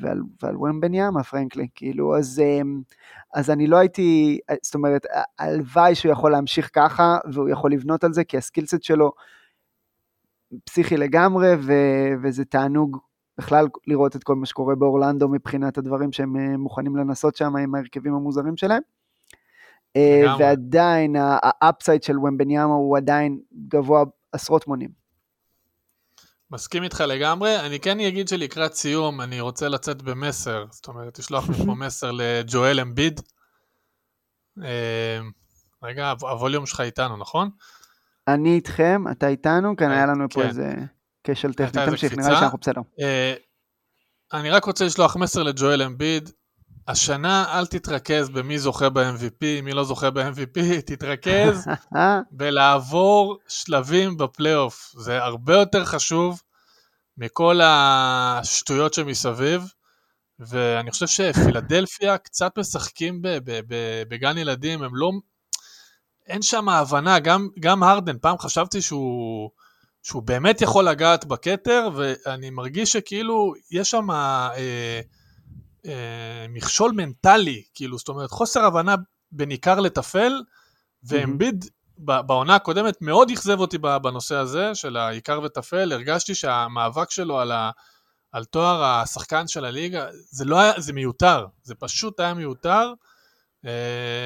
ועל, 0.00 0.20
ועל 0.42 0.56
וואן 0.56 0.80
בן 0.80 0.94
יאמה, 0.94 1.22
פרנקלי, 1.22 1.68
כאילו, 1.74 2.16
אז, 2.16 2.42
אמ, 2.44 2.80
אז 3.34 3.50
אני 3.50 3.66
לא 3.66 3.76
הייתי, 3.76 4.38
זאת 4.62 4.74
אומרת, 4.74 5.06
הלוואי 5.38 5.94
שהוא 5.94 6.12
יכול 6.12 6.32
להמשיך 6.32 6.70
ככה, 6.72 7.18
והוא 7.32 7.48
יכול 7.48 7.72
לבנות 7.72 8.04
על 8.04 8.12
זה, 8.12 8.24
כי 8.24 8.36
הסקילסט 8.36 8.82
שלו 8.82 9.12
פסיכי 10.64 10.96
לגמרי, 10.96 11.54
ו, 11.58 11.72
וזה 12.22 12.44
תענוג 12.44 12.98
בכלל 13.38 13.66
לראות 13.86 14.16
את 14.16 14.24
כל 14.24 14.34
מה 14.34 14.46
שקורה 14.46 14.74
באורלנדו 14.74 15.28
מבחינת 15.28 15.78
הדברים 15.78 16.12
שהם 16.12 16.36
אה, 16.36 16.56
מוכנים 16.56 16.96
לנסות 16.96 17.36
שם 17.36 17.56
עם 17.56 17.74
ההרכבים 17.74 18.14
המוזרים 18.14 18.56
שלהם. 18.56 18.82
אה. 19.96 20.36
ועדיין 20.38 21.16
האפסייד 21.18 22.02
של 22.02 22.18
ומבניאמה 22.18 22.74
הוא 22.74 22.96
עדיין 22.96 23.38
גבוה 23.68 24.04
עשרות 24.32 24.66
מונים. 24.66 25.07
מסכים 26.50 26.82
איתך 26.82 27.00
לגמרי. 27.00 27.60
אני 27.60 27.80
כן 27.80 28.00
אגיד 28.00 28.28
שלקראת 28.28 28.74
סיום, 28.74 29.20
אני 29.20 29.40
רוצה 29.40 29.68
לצאת 29.68 30.02
במסר, 30.02 30.64
זאת 30.70 30.88
אומרת, 30.88 31.18
לשלוח 31.18 31.48
מפה 31.50 31.74
מסר 31.74 32.10
לג'ואל 32.10 32.80
אמביד. 32.80 33.20
אה, 34.64 35.18
רגע, 35.82 36.14
הווליום 36.20 36.66
שלך 36.66 36.80
איתנו, 36.80 37.16
נכון? 37.16 37.50
אני 38.28 38.54
איתכם, 38.54 39.04
אתה 39.10 39.28
איתנו, 39.28 39.76
כאן 39.76 39.90
היה 39.90 40.06
לנו 40.06 40.28
פה 40.30 40.40
כן. 40.40 40.48
איזה 40.48 40.74
כשל 41.24 41.54
טכני, 41.54 41.86
תמשיך, 41.86 42.12
נראה. 42.12 42.30
לי 42.30 42.36
שאנחנו 42.36 42.58
בסדר. 42.58 42.80
אה, 43.00 43.34
אני 44.32 44.50
רק 44.50 44.64
רוצה 44.64 44.84
לשלוח 44.84 45.16
מסר 45.16 45.42
לג'ואל 45.42 45.82
אמביד. 45.82 46.30
השנה 46.88 47.58
אל 47.58 47.66
תתרכז 47.66 48.28
במי 48.28 48.58
זוכה 48.58 48.88
ב-MVP, 48.88 49.62
מי 49.62 49.72
לא 49.72 49.84
זוכה 49.84 50.10
ב-MVP, 50.10 50.60
תתרכז? 50.86 51.66
בלעבור 52.30 53.38
שלבים 53.48 54.16
בפלייאוף. 54.16 54.92
זה 54.96 55.24
הרבה 55.24 55.54
יותר 55.54 55.84
חשוב 55.84 56.42
מכל 57.16 57.60
השטויות 57.62 58.94
שמסביב, 58.94 59.62
ואני 60.38 60.90
חושב 60.90 61.06
שפילדלפיה 61.06 62.18
קצת 62.26 62.58
משחקים 62.58 63.22
בגן 64.08 64.38
ילדים, 64.38 64.82
הם 64.82 64.96
לא... 64.96 65.10
אין 66.26 66.42
שם 66.42 66.68
הבנה, 66.68 67.18
גם, 67.18 67.48
גם 67.60 67.82
הרדן, 67.82 68.18
פעם 68.18 68.38
חשבתי 68.38 68.82
שהוא, 68.82 69.50
שהוא 70.02 70.22
באמת 70.22 70.60
יכול 70.60 70.88
לגעת 70.88 71.24
בכתר, 71.24 71.88
ואני 71.96 72.50
מרגיש 72.50 72.92
שכאילו 72.92 73.52
יש 73.70 73.90
שם 73.90 74.10
אה, 74.10 75.00
אה, 75.88 76.46
מכשול 76.48 76.92
מנטלי, 76.92 77.62
כאילו, 77.74 77.98
זאת 77.98 78.08
אומרת, 78.08 78.30
חוסר 78.30 78.64
הבנה 78.64 78.94
בין 79.32 79.50
עיקר 79.50 79.80
לטפל, 79.80 80.32
ואמביד 81.02 81.64
בעונה 81.98 82.54
הקודמת 82.54 83.02
מאוד 83.02 83.30
אכזב 83.30 83.60
אותי 83.60 83.78
בנושא 83.78 84.34
הזה 84.34 84.74
של 84.74 84.96
העיקר 84.96 85.40
וטפל, 85.44 85.92
הרגשתי 85.92 86.34
שהמאבק 86.34 87.10
שלו 87.10 87.38
על, 87.38 87.52
ה, 87.52 87.70
על 88.32 88.44
תואר 88.44 88.84
השחקן 88.84 89.48
של 89.48 89.64
הליגה, 89.64 90.06
זה 90.12 90.44
לא 90.44 90.60
היה, 90.60 90.72
זה 90.80 90.92
מיותר, 90.92 91.46
זה 91.62 91.74
פשוט 91.74 92.20
היה 92.20 92.34
מיותר. 92.34 92.92
Uh, 93.64 93.68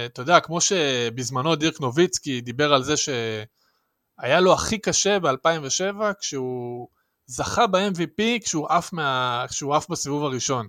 אתה 0.06 0.22
יודע, 0.22 0.40
כמו 0.40 0.60
שבזמנו 0.60 1.56
דירק 1.56 1.80
נוביצקי 1.80 2.40
דיבר 2.40 2.74
על 2.74 2.82
זה 2.82 2.94
שהיה 2.96 4.40
לו 4.40 4.52
הכי 4.52 4.78
קשה 4.78 5.18
ב-2007 5.18 6.14
כשהוא 6.20 6.88
זכה 7.26 7.66
ב-MVP 7.66 8.44
כשהוא 8.44 8.68
עף, 8.68 8.92
מה... 8.92 9.44
כשהוא 9.48 9.74
עף 9.74 9.88
בסיבוב 9.88 10.24
הראשון. 10.24 10.66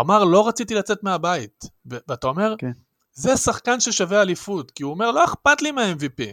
הוא 0.00 0.04
אמר, 0.06 0.24
לא 0.24 0.48
רציתי 0.48 0.74
לצאת 0.74 1.02
מהבית. 1.02 1.64
ואתה 1.86 2.26
אומר, 2.26 2.54
כן. 2.58 2.70
זה 3.12 3.36
שחקן 3.36 3.80
ששווה 3.80 4.22
אליפות, 4.22 4.70
כי 4.70 4.82
הוא 4.82 4.92
אומר, 4.92 5.10
לא 5.10 5.24
אכפת 5.24 5.62
לי 5.62 5.70
מה-MVP. 5.70 6.24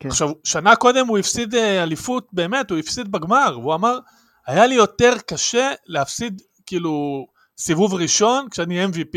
כן. 0.00 0.08
עכשיו, 0.08 0.30
שנה 0.44 0.76
קודם 0.76 1.06
הוא 1.06 1.18
הפסיד 1.18 1.54
אה, 1.54 1.82
אליפות, 1.82 2.28
באמת, 2.32 2.70
הוא 2.70 2.78
הפסיד 2.78 3.12
בגמר, 3.12 3.58
והוא 3.60 3.74
אמר, 3.74 3.98
היה 4.46 4.66
לי 4.66 4.74
יותר 4.74 5.14
קשה 5.26 5.72
להפסיד, 5.86 6.42
כאילו, 6.66 7.26
סיבוב 7.58 7.94
ראשון 7.94 8.48
כשאני 8.50 8.84
MVP. 8.84 9.16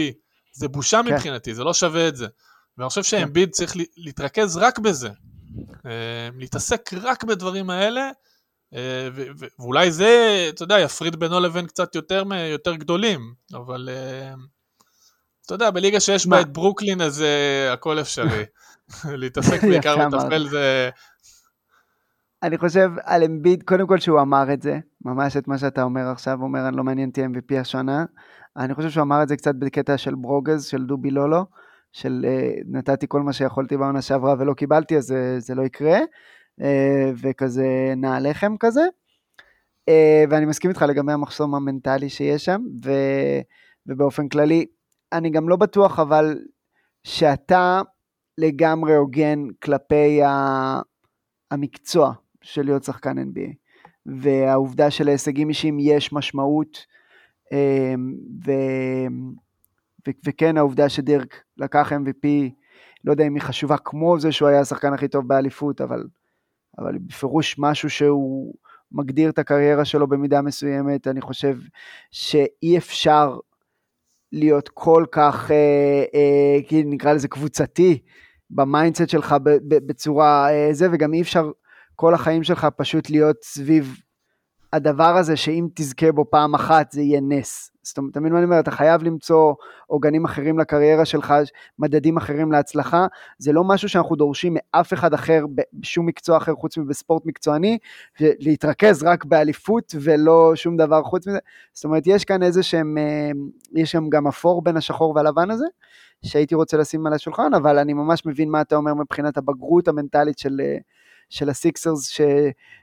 זה 0.53 0.67
בושה 0.67 1.01
כן. 1.05 1.13
מבחינתי, 1.13 1.55
זה 1.55 1.63
לא 1.63 1.73
שווה 1.73 2.07
את 2.07 2.15
זה. 2.15 2.27
ואני 2.77 2.89
חושב 2.89 3.03
שאמביד 3.03 3.49
צריך 3.49 3.75
להתרכז 3.97 4.57
רק 4.57 4.79
בזה. 4.79 5.09
אה, 5.85 6.29
להתעסק 6.37 6.89
רק 6.93 7.23
בדברים 7.23 7.69
האלה, 7.69 8.11
ו- 8.75 9.27
ו- 9.39 9.45
ואולי 9.59 9.91
זה, 9.91 10.45
אתה 10.49 10.63
יודע, 10.63 10.79
יפריד 10.79 11.15
בינו 11.15 11.39
לבין 11.39 11.67
קצת 11.67 11.95
יותר, 11.95 12.23
יותר 12.51 12.75
גדולים, 12.75 13.33
אבל 13.53 13.89
אה, 13.91 14.33
אתה 15.45 15.53
יודע, 15.53 15.71
בליגה 15.71 15.99
שיש 15.99 16.27
בה 16.27 16.35
מה? 16.35 16.41
את 16.41 16.53
ברוקלין, 16.53 17.01
אז 17.01 17.21
אה, 17.21 17.73
הכל 17.73 17.99
אפשרי. 17.99 18.43
להתעסק 19.21 19.63
בעיקר. 19.63 20.09
בטפל 20.09 20.47
זה... 20.47 20.89
אני 22.43 22.57
חושב 22.57 22.89
על 23.03 23.23
אמביד, 23.23 23.63
קודם 23.63 23.87
כל 23.87 23.99
שהוא 23.99 24.21
אמר 24.21 24.53
את 24.53 24.61
זה, 24.61 24.79
ממש 25.05 25.37
את 25.37 25.47
מה 25.47 25.57
שאתה 25.57 25.83
אומר 25.83 26.07
עכשיו, 26.07 26.37
הוא 26.37 26.43
אומר, 26.43 26.67
אני 26.67 26.77
לא 26.77 26.83
מעניין 26.83 27.09
אותי 27.09 27.25
MVP 27.25 27.59
השנה. 27.59 28.05
אני 28.57 28.75
חושב 28.75 28.89
שהוא 28.89 29.03
אמר 29.03 29.23
את 29.23 29.27
זה 29.27 29.37
קצת 29.37 29.55
בקטע 29.55 29.97
של 29.97 30.15
ברוגז, 30.15 30.65
של 30.65 30.85
דובי 30.85 31.11
לולו, 31.11 31.45
של 31.91 32.25
אה, 32.27 32.51
נתתי 32.65 33.05
כל 33.09 33.21
מה 33.21 33.33
שיכולתי 33.33 33.77
בעונה 33.77 34.01
שעברה 34.01 34.35
ולא 34.39 34.53
קיבלתי, 34.53 34.97
אז 34.97 35.03
זה, 35.03 35.35
זה 35.39 35.55
לא 35.55 35.61
יקרה, 35.61 35.99
אה, 36.61 37.11
וכזה 37.15 37.93
נעליכם 37.97 38.57
כזה. 38.59 38.87
אה, 39.89 40.23
ואני 40.29 40.45
מסכים 40.45 40.69
איתך 40.69 40.81
לגבי 40.81 41.11
המחסום 41.11 41.55
המנטלי 41.55 42.09
שיש 42.09 42.45
שם, 42.45 42.61
ו, 42.85 42.91
ובאופן 43.87 44.29
כללי, 44.29 44.65
אני 45.13 45.29
גם 45.29 45.49
לא 45.49 45.55
בטוח 45.55 45.99
אבל 45.99 46.39
שאתה 47.03 47.81
לגמרי 48.37 48.95
הוגן 48.95 49.39
כלפי 49.61 50.23
ה... 50.23 50.81
המקצוע 51.51 52.13
של 52.41 52.61
להיות 52.65 52.83
שחקן 52.83 53.17
NBA, 53.17 53.53
והעובדה 54.05 54.91
שלהישגים 54.91 55.49
אישיים 55.49 55.77
יש 55.79 56.13
משמעות, 56.13 56.85
אמ, 57.51 58.15
ו... 58.45 58.51
ו... 60.07 60.11
וכן 60.25 60.57
העובדה 60.57 60.89
שדירק 60.89 61.43
לקח 61.57 61.91
MVP, 61.91 62.27
לא 63.03 63.11
יודע 63.11 63.27
אם 63.27 63.35
היא 63.35 63.41
חשובה 63.41 63.77
כמו 63.77 64.19
זה 64.19 64.31
שהוא 64.31 64.49
היה 64.49 64.59
השחקן 64.59 64.93
הכי 64.93 65.07
טוב 65.07 65.27
באליפות, 65.27 65.81
אבל, 65.81 66.03
אבל 66.77 66.97
בפירוש 66.97 67.55
משהו 67.59 67.89
שהוא 67.89 68.53
מגדיר 68.91 69.29
את 69.29 69.39
הקריירה 69.39 69.85
שלו 69.85 70.07
במידה 70.07 70.41
מסוימת, 70.41 71.07
אני 71.07 71.21
חושב 71.21 71.57
שאי 72.11 72.77
אפשר 72.77 73.37
להיות 74.31 74.69
כל 74.73 75.05
כך, 75.11 75.51
אה, 75.51 76.03
אה, 76.13 76.81
נקרא 76.85 77.13
לזה 77.13 77.27
קבוצתי, 77.27 78.01
ב 78.49 78.57
mindset 78.57 79.09
שלך 79.09 79.35
בצורה 79.67 80.51
אה, 80.51 80.69
זה, 80.71 80.87
וגם 80.91 81.13
אי 81.13 81.21
אפשר 81.21 81.51
כל 81.95 82.13
החיים 82.13 82.43
שלך 82.43 82.67
פשוט 82.77 83.09
להיות 83.09 83.37
סביב 83.43 83.97
הדבר 84.73 85.17
הזה, 85.17 85.35
שאם 85.35 85.67
תזכה 85.73 86.11
בו 86.11 86.25
פעם 86.29 86.55
אחת 86.55 86.91
זה 86.91 87.01
יהיה 87.01 87.21
נס. 87.21 87.71
זאת 87.83 87.97
אומרת, 87.97 88.17
מבין 88.17 88.31
מה 88.31 88.37
אני 88.37 88.45
אומר? 88.45 88.59
אתה 88.59 88.71
חייב 88.71 89.03
למצוא 89.03 89.53
עוגנים 89.87 90.25
אחרים 90.25 90.59
לקריירה 90.59 91.05
שלך, 91.05 91.33
מדדים 91.79 92.17
אחרים 92.17 92.51
להצלחה. 92.51 93.07
זה 93.37 93.51
לא 93.53 93.63
משהו 93.63 93.89
שאנחנו 93.89 94.15
דורשים 94.15 94.57
מאף 94.57 94.93
אחד 94.93 95.13
אחר 95.13 95.45
בשום 95.73 96.05
מקצוע 96.05 96.37
אחר 96.37 96.53
חוץ 96.53 96.77
מבספורט 96.77 97.25
מקצועני, 97.25 97.77
להתרכז 98.19 99.03
רק 99.03 99.25
באליפות 99.25 99.95
ולא 100.01 100.51
שום 100.55 100.77
דבר 100.77 101.03
חוץ 101.03 101.27
מזה. 101.27 101.39
זאת 101.73 101.85
אומרת, 101.85 102.03
יש 102.07 102.25
כאן 102.25 102.43
איזה 102.43 102.63
שהם, 102.63 102.97
אה, 102.97 103.31
יש 103.75 103.91
שם 103.91 104.09
גם 104.09 104.27
אפור 104.27 104.61
בין 104.61 104.77
השחור 104.77 105.15
והלבן 105.15 105.51
הזה. 105.51 105.65
שהייתי 106.25 106.55
רוצה 106.55 106.77
לשים 106.77 107.07
על 107.07 107.13
השולחן, 107.13 107.53
אבל 107.53 107.79
אני 107.79 107.93
ממש 107.93 108.25
מבין 108.25 108.49
מה 108.49 108.61
אתה 108.61 108.75
אומר 108.75 108.93
מבחינת 108.93 109.37
הבגרות 109.37 109.87
המנטלית 109.87 110.39
של, 110.39 110.61
אה, 110.63 110.77
של 111.29 111.49
הסיקסרס, 111.49 112.07
ש, 112.09 112.21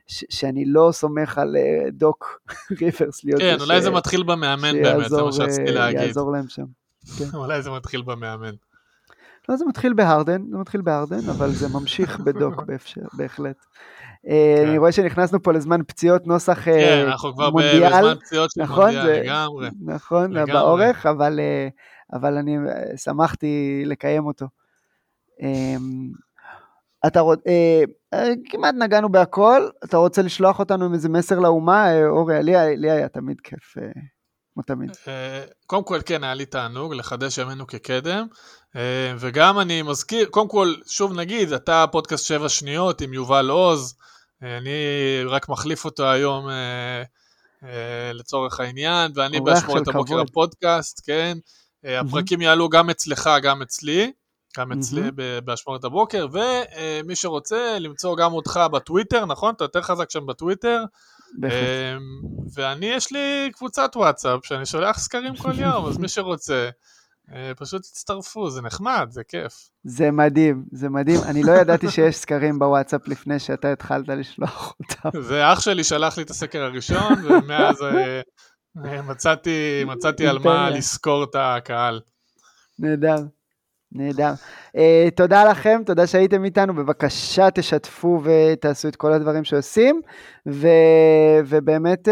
ש, 0.06 0.24
שאני 0.30 0.64
לא 0.64 0.88
סומך 0.92 1.38
על 1.38 1.56
אה, 1.56 1.90
דוק 1.90 2.40
ריברס 2.80 3.24
להיות 3.24 3.40
כן, 3.40 3.54
זה 3.58 3.64
אולי 3.64 3.80
ש- 3.80 3.82
זה 3.84 3.90
מתחיל 3.90 4.22
במאמן 4.22 4.72
באמת, 4.82 5.08
זה 5.10 5.22
מה 5.22 5.32
שרציתי 5.32 5.68
אה, 5.70 5.74
להגיד. 5.74 6.00
יעזור 6.00 6.32
להם 6.32 6.48
שם. 6.48 6.64
אולי 7.34 7.62
זה 7.62 7.70
מתחיל 7.70 8.02
במאמן. 8.02 8.52
לא, 9.48 9.56
זה 9.56 9.64
מתחיל 9.64 9.92
בהרדן, 9.92 10.42
זה 10.50 10.56
מתחיל 10.56 10.80
בהרדן, 10.80 11.28
אבל 11.30 11.50
זה 11.50 11.68
ממשיך 11.68 12.20
בדוק 12.24 12.62
באפשר, 12.62 13.00
בהחלט. 13.12 13.56
אה, 14.28 14.54
כן. 14.62 14.68
אני 14.68 14.78
רואה 14.78 14.92
שנכנסנו 14.92 15.42
פה 15.42 15.52
לזמן 15.52 15.80
פציעות 15.86 16.26
נוסח 16.26 16.68
אה, 16.68 16.74
כן, 16.74 17.04
אנחנו 17.06 17.32
כבר 17.34 17.50
מונדיאל. 17.50 17.86
בזמן 17.88 18.14
פציעות 18.20 18.50
של 18.50 18.62
נכון, 18.62 18.78
מונדיאל 18.84 19.02
זה- 19.04 19.20
לגמרי. 19.24 19.68
נכון, 19.84 20.32
לגמרי. 20.32 20.52
באורך, 20.52 21.06
אבל, 21.06 21.40
אבל 22.12 22.36
אני 22.36 22.56
שמחתי 22.96 23.82
לקיים 23.86 24.26
אותו. 24.26 24.46
אמ, 25.42 26.08
אתה 27.06 27.20
רוצ... 27.20 27.38
אה, 28.16 28.32
כמעט 28.50 28.74
נגענו 28.74 29.08
בהכל, 29.08 29.68
אתה 29.84 29.96
רוצה 29.96 30.22
לשלוח 30.22 30.58
אותנו 30.58 30.84
עם 30.84 30.94
איזה 30.94 31.08
מסר 31.08 31.38
לאומה? 31.38 31.92
אה, 31.92 32.08
אורי, 32.08 32.42
לי, 32.42 32.76
לי 32.76 32.90
היה 32.90 33.08
תמיד 33.08 33.40
כיף, 33.40 33.74
אה, 33.78 33.88
כמו 34.54 34.62
תמיד. 34.62 34.90
קודם 35.66 35.84
כל, 35.84 36.00
כן, 36.06 36.24
היה 36.24 36.34
לי 36.34 36.46
תענוג 36.46 36.94
לחדש 36.94 37.38
ימינו 37.38 37.66
כקדם, 37.66 38.26
וגם 39.18 39.58
אני 39.58 39.82
מזכיר, 39.82 40.26
קודם 40.26 40.48
כל, 40.48 40.74
שוב 40.86 41.12
נגיד, 41.12 41.52
אתה 41.52 41.84
פודקאסט 41.92 42.26
שבע 42.26 42.48
שניות 42.48 43.00
עם 43.00 43.12
יובל 43.12 43.50
עוז, 43.50 43.96
אני 44.42 44.70
רק 45.26 45.48
מחליף 45.48 45.84
אותו 45.84 46.10
היום 46.10 46.48
לצורך 48.12 48.60
העניין, 48.60 49.12
ואני 49.14 49.40
באשמורת 49.40 49.88
הבוקר. 49.88 50.20
הפודקאסט, 50.20 51.00
כן, 51.06 51.38
הפרקים 51.84 52.40
יעלו 52.40 52.68
גם 52.68 52.90
אצלך, 52.90 53.30
גם 53.42 53.62
אצלי. 53.62 54.12
גם 54.58 54.72
אצלי. 54.72 55.10
ב- 55.14 55.38
באשמורת 55.44 55.84
הבוקר, 55.84 56.26
ומי 56.32 57.16
שרוצה 57.16 57.78
למצוא 57.78 58.16
גם 58.16 58.32
אותך 58.32 58.60
בטוויטר, 58.72 59.24
נכון? 59.26 59.54
אתה 59.54 59.64
יותר 59.64 59.82
חזק 59.82 60.10
שם 60.10 60.26
בטוויטר. 60.26 60.84
בהחלט. 61.38 61.58
אמ, 61.58 62.00
ואני, 62.54 62.86
יש 62.86 63.12
לי 63.12 63.50
קבוצת 63.52 63.90
וואטסאפ 63.96 64.46
שאני 64.46 64.66
שולח 64.66 64.98
סקרים 64.98 65.36
כל 65.36 65.58
יום, 65.58 65.86
אז 65.86 65.98
מי 65.98 66.08
שרוצה, 66.08 66.68
אה, 67.32 67.52
פשוט 67.56 67.82
תצטרפו, 67.82 68.50
זה 68.50 68.62
נחמד, 68.62 69.06
זה 69.10 69.24
כיף. 69.24 69.68
זה 69.84 70.10
מדהים, 70.10 70.64
זה 70.72 70.88
מדהים. 70.88 71.20
אני 71.24 71.42
לא 71.42 71.52
ידעתי 71.52 71.90
שיש 71.90 72.16
סקרים 72.16 72.58
בוואטסאפ 72.58 73.08
לפני 73.08 73.38
שאתה 73.38 73.72
התחלת 73.72 74.08
לשלוח 74.08 74.74
אותם. 74.80 75.22
זה 75.22 75.52
אח 75.52 75.60
שלי 75.60 75.84
שלח 75.84 76.16
לי 76.16 76.22
את 76.22 76.30
הסקר 76.30 76.62
הראשון, 76.62 77.12
ומאז 77.24 77.82
אה, 77.82 78.20
אה, 78.84 79.02
מצאתי, 79.02 79.84
מצאתי 79.86 80.26
על 80.26 80.38
מה. 80.38 80.70
לסקור 80.70 81.24
את 81.24 81.34
הקהל. 81.38 82.00
נהדר. 82.78 83.16
נהדר. 83.92 84.32
Uh, 84.76 84.80
תודה 85.16 85.44
לכם, 85.44 85.80
תודה 85.86 86.06
שהייתם 86.06 86.44
איתנו, 86.44 86.74
בבקשה 86.74 87.50
תשתפו 87.50 88.20
ותעשו 88.24 88.88
את 88.88 88.96
כל 88.96 89.12
הדברים 89.12 89.44
שעושים, 89.44 90.00
ו, 90.48 90.68
ובאמת, 91.46 92.08
uh, 92.08 92.10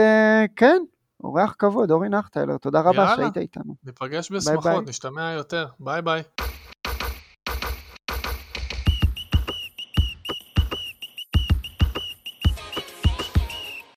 כן, 0.56 0.82
אורח 1.24 1.54
כבוד, 1.58 1.90
אורי 1.90 2.08
נכטיילר, 2.08 2.56
תודה 2.56 2.80
רבה 2.80 2.96
יאללה. 2.96 3.16
שהיית 3.16 3.36
איתנו. 3.36 3.74
ניפגש 3.84 4.30
ביי. 4.30 4.38
בשמחות, 4.38 4.88
נשתמע 4.88 5.32
יותר. 5.32 5.66
ביי 5.80 6.02
ביי. 6.02 6.22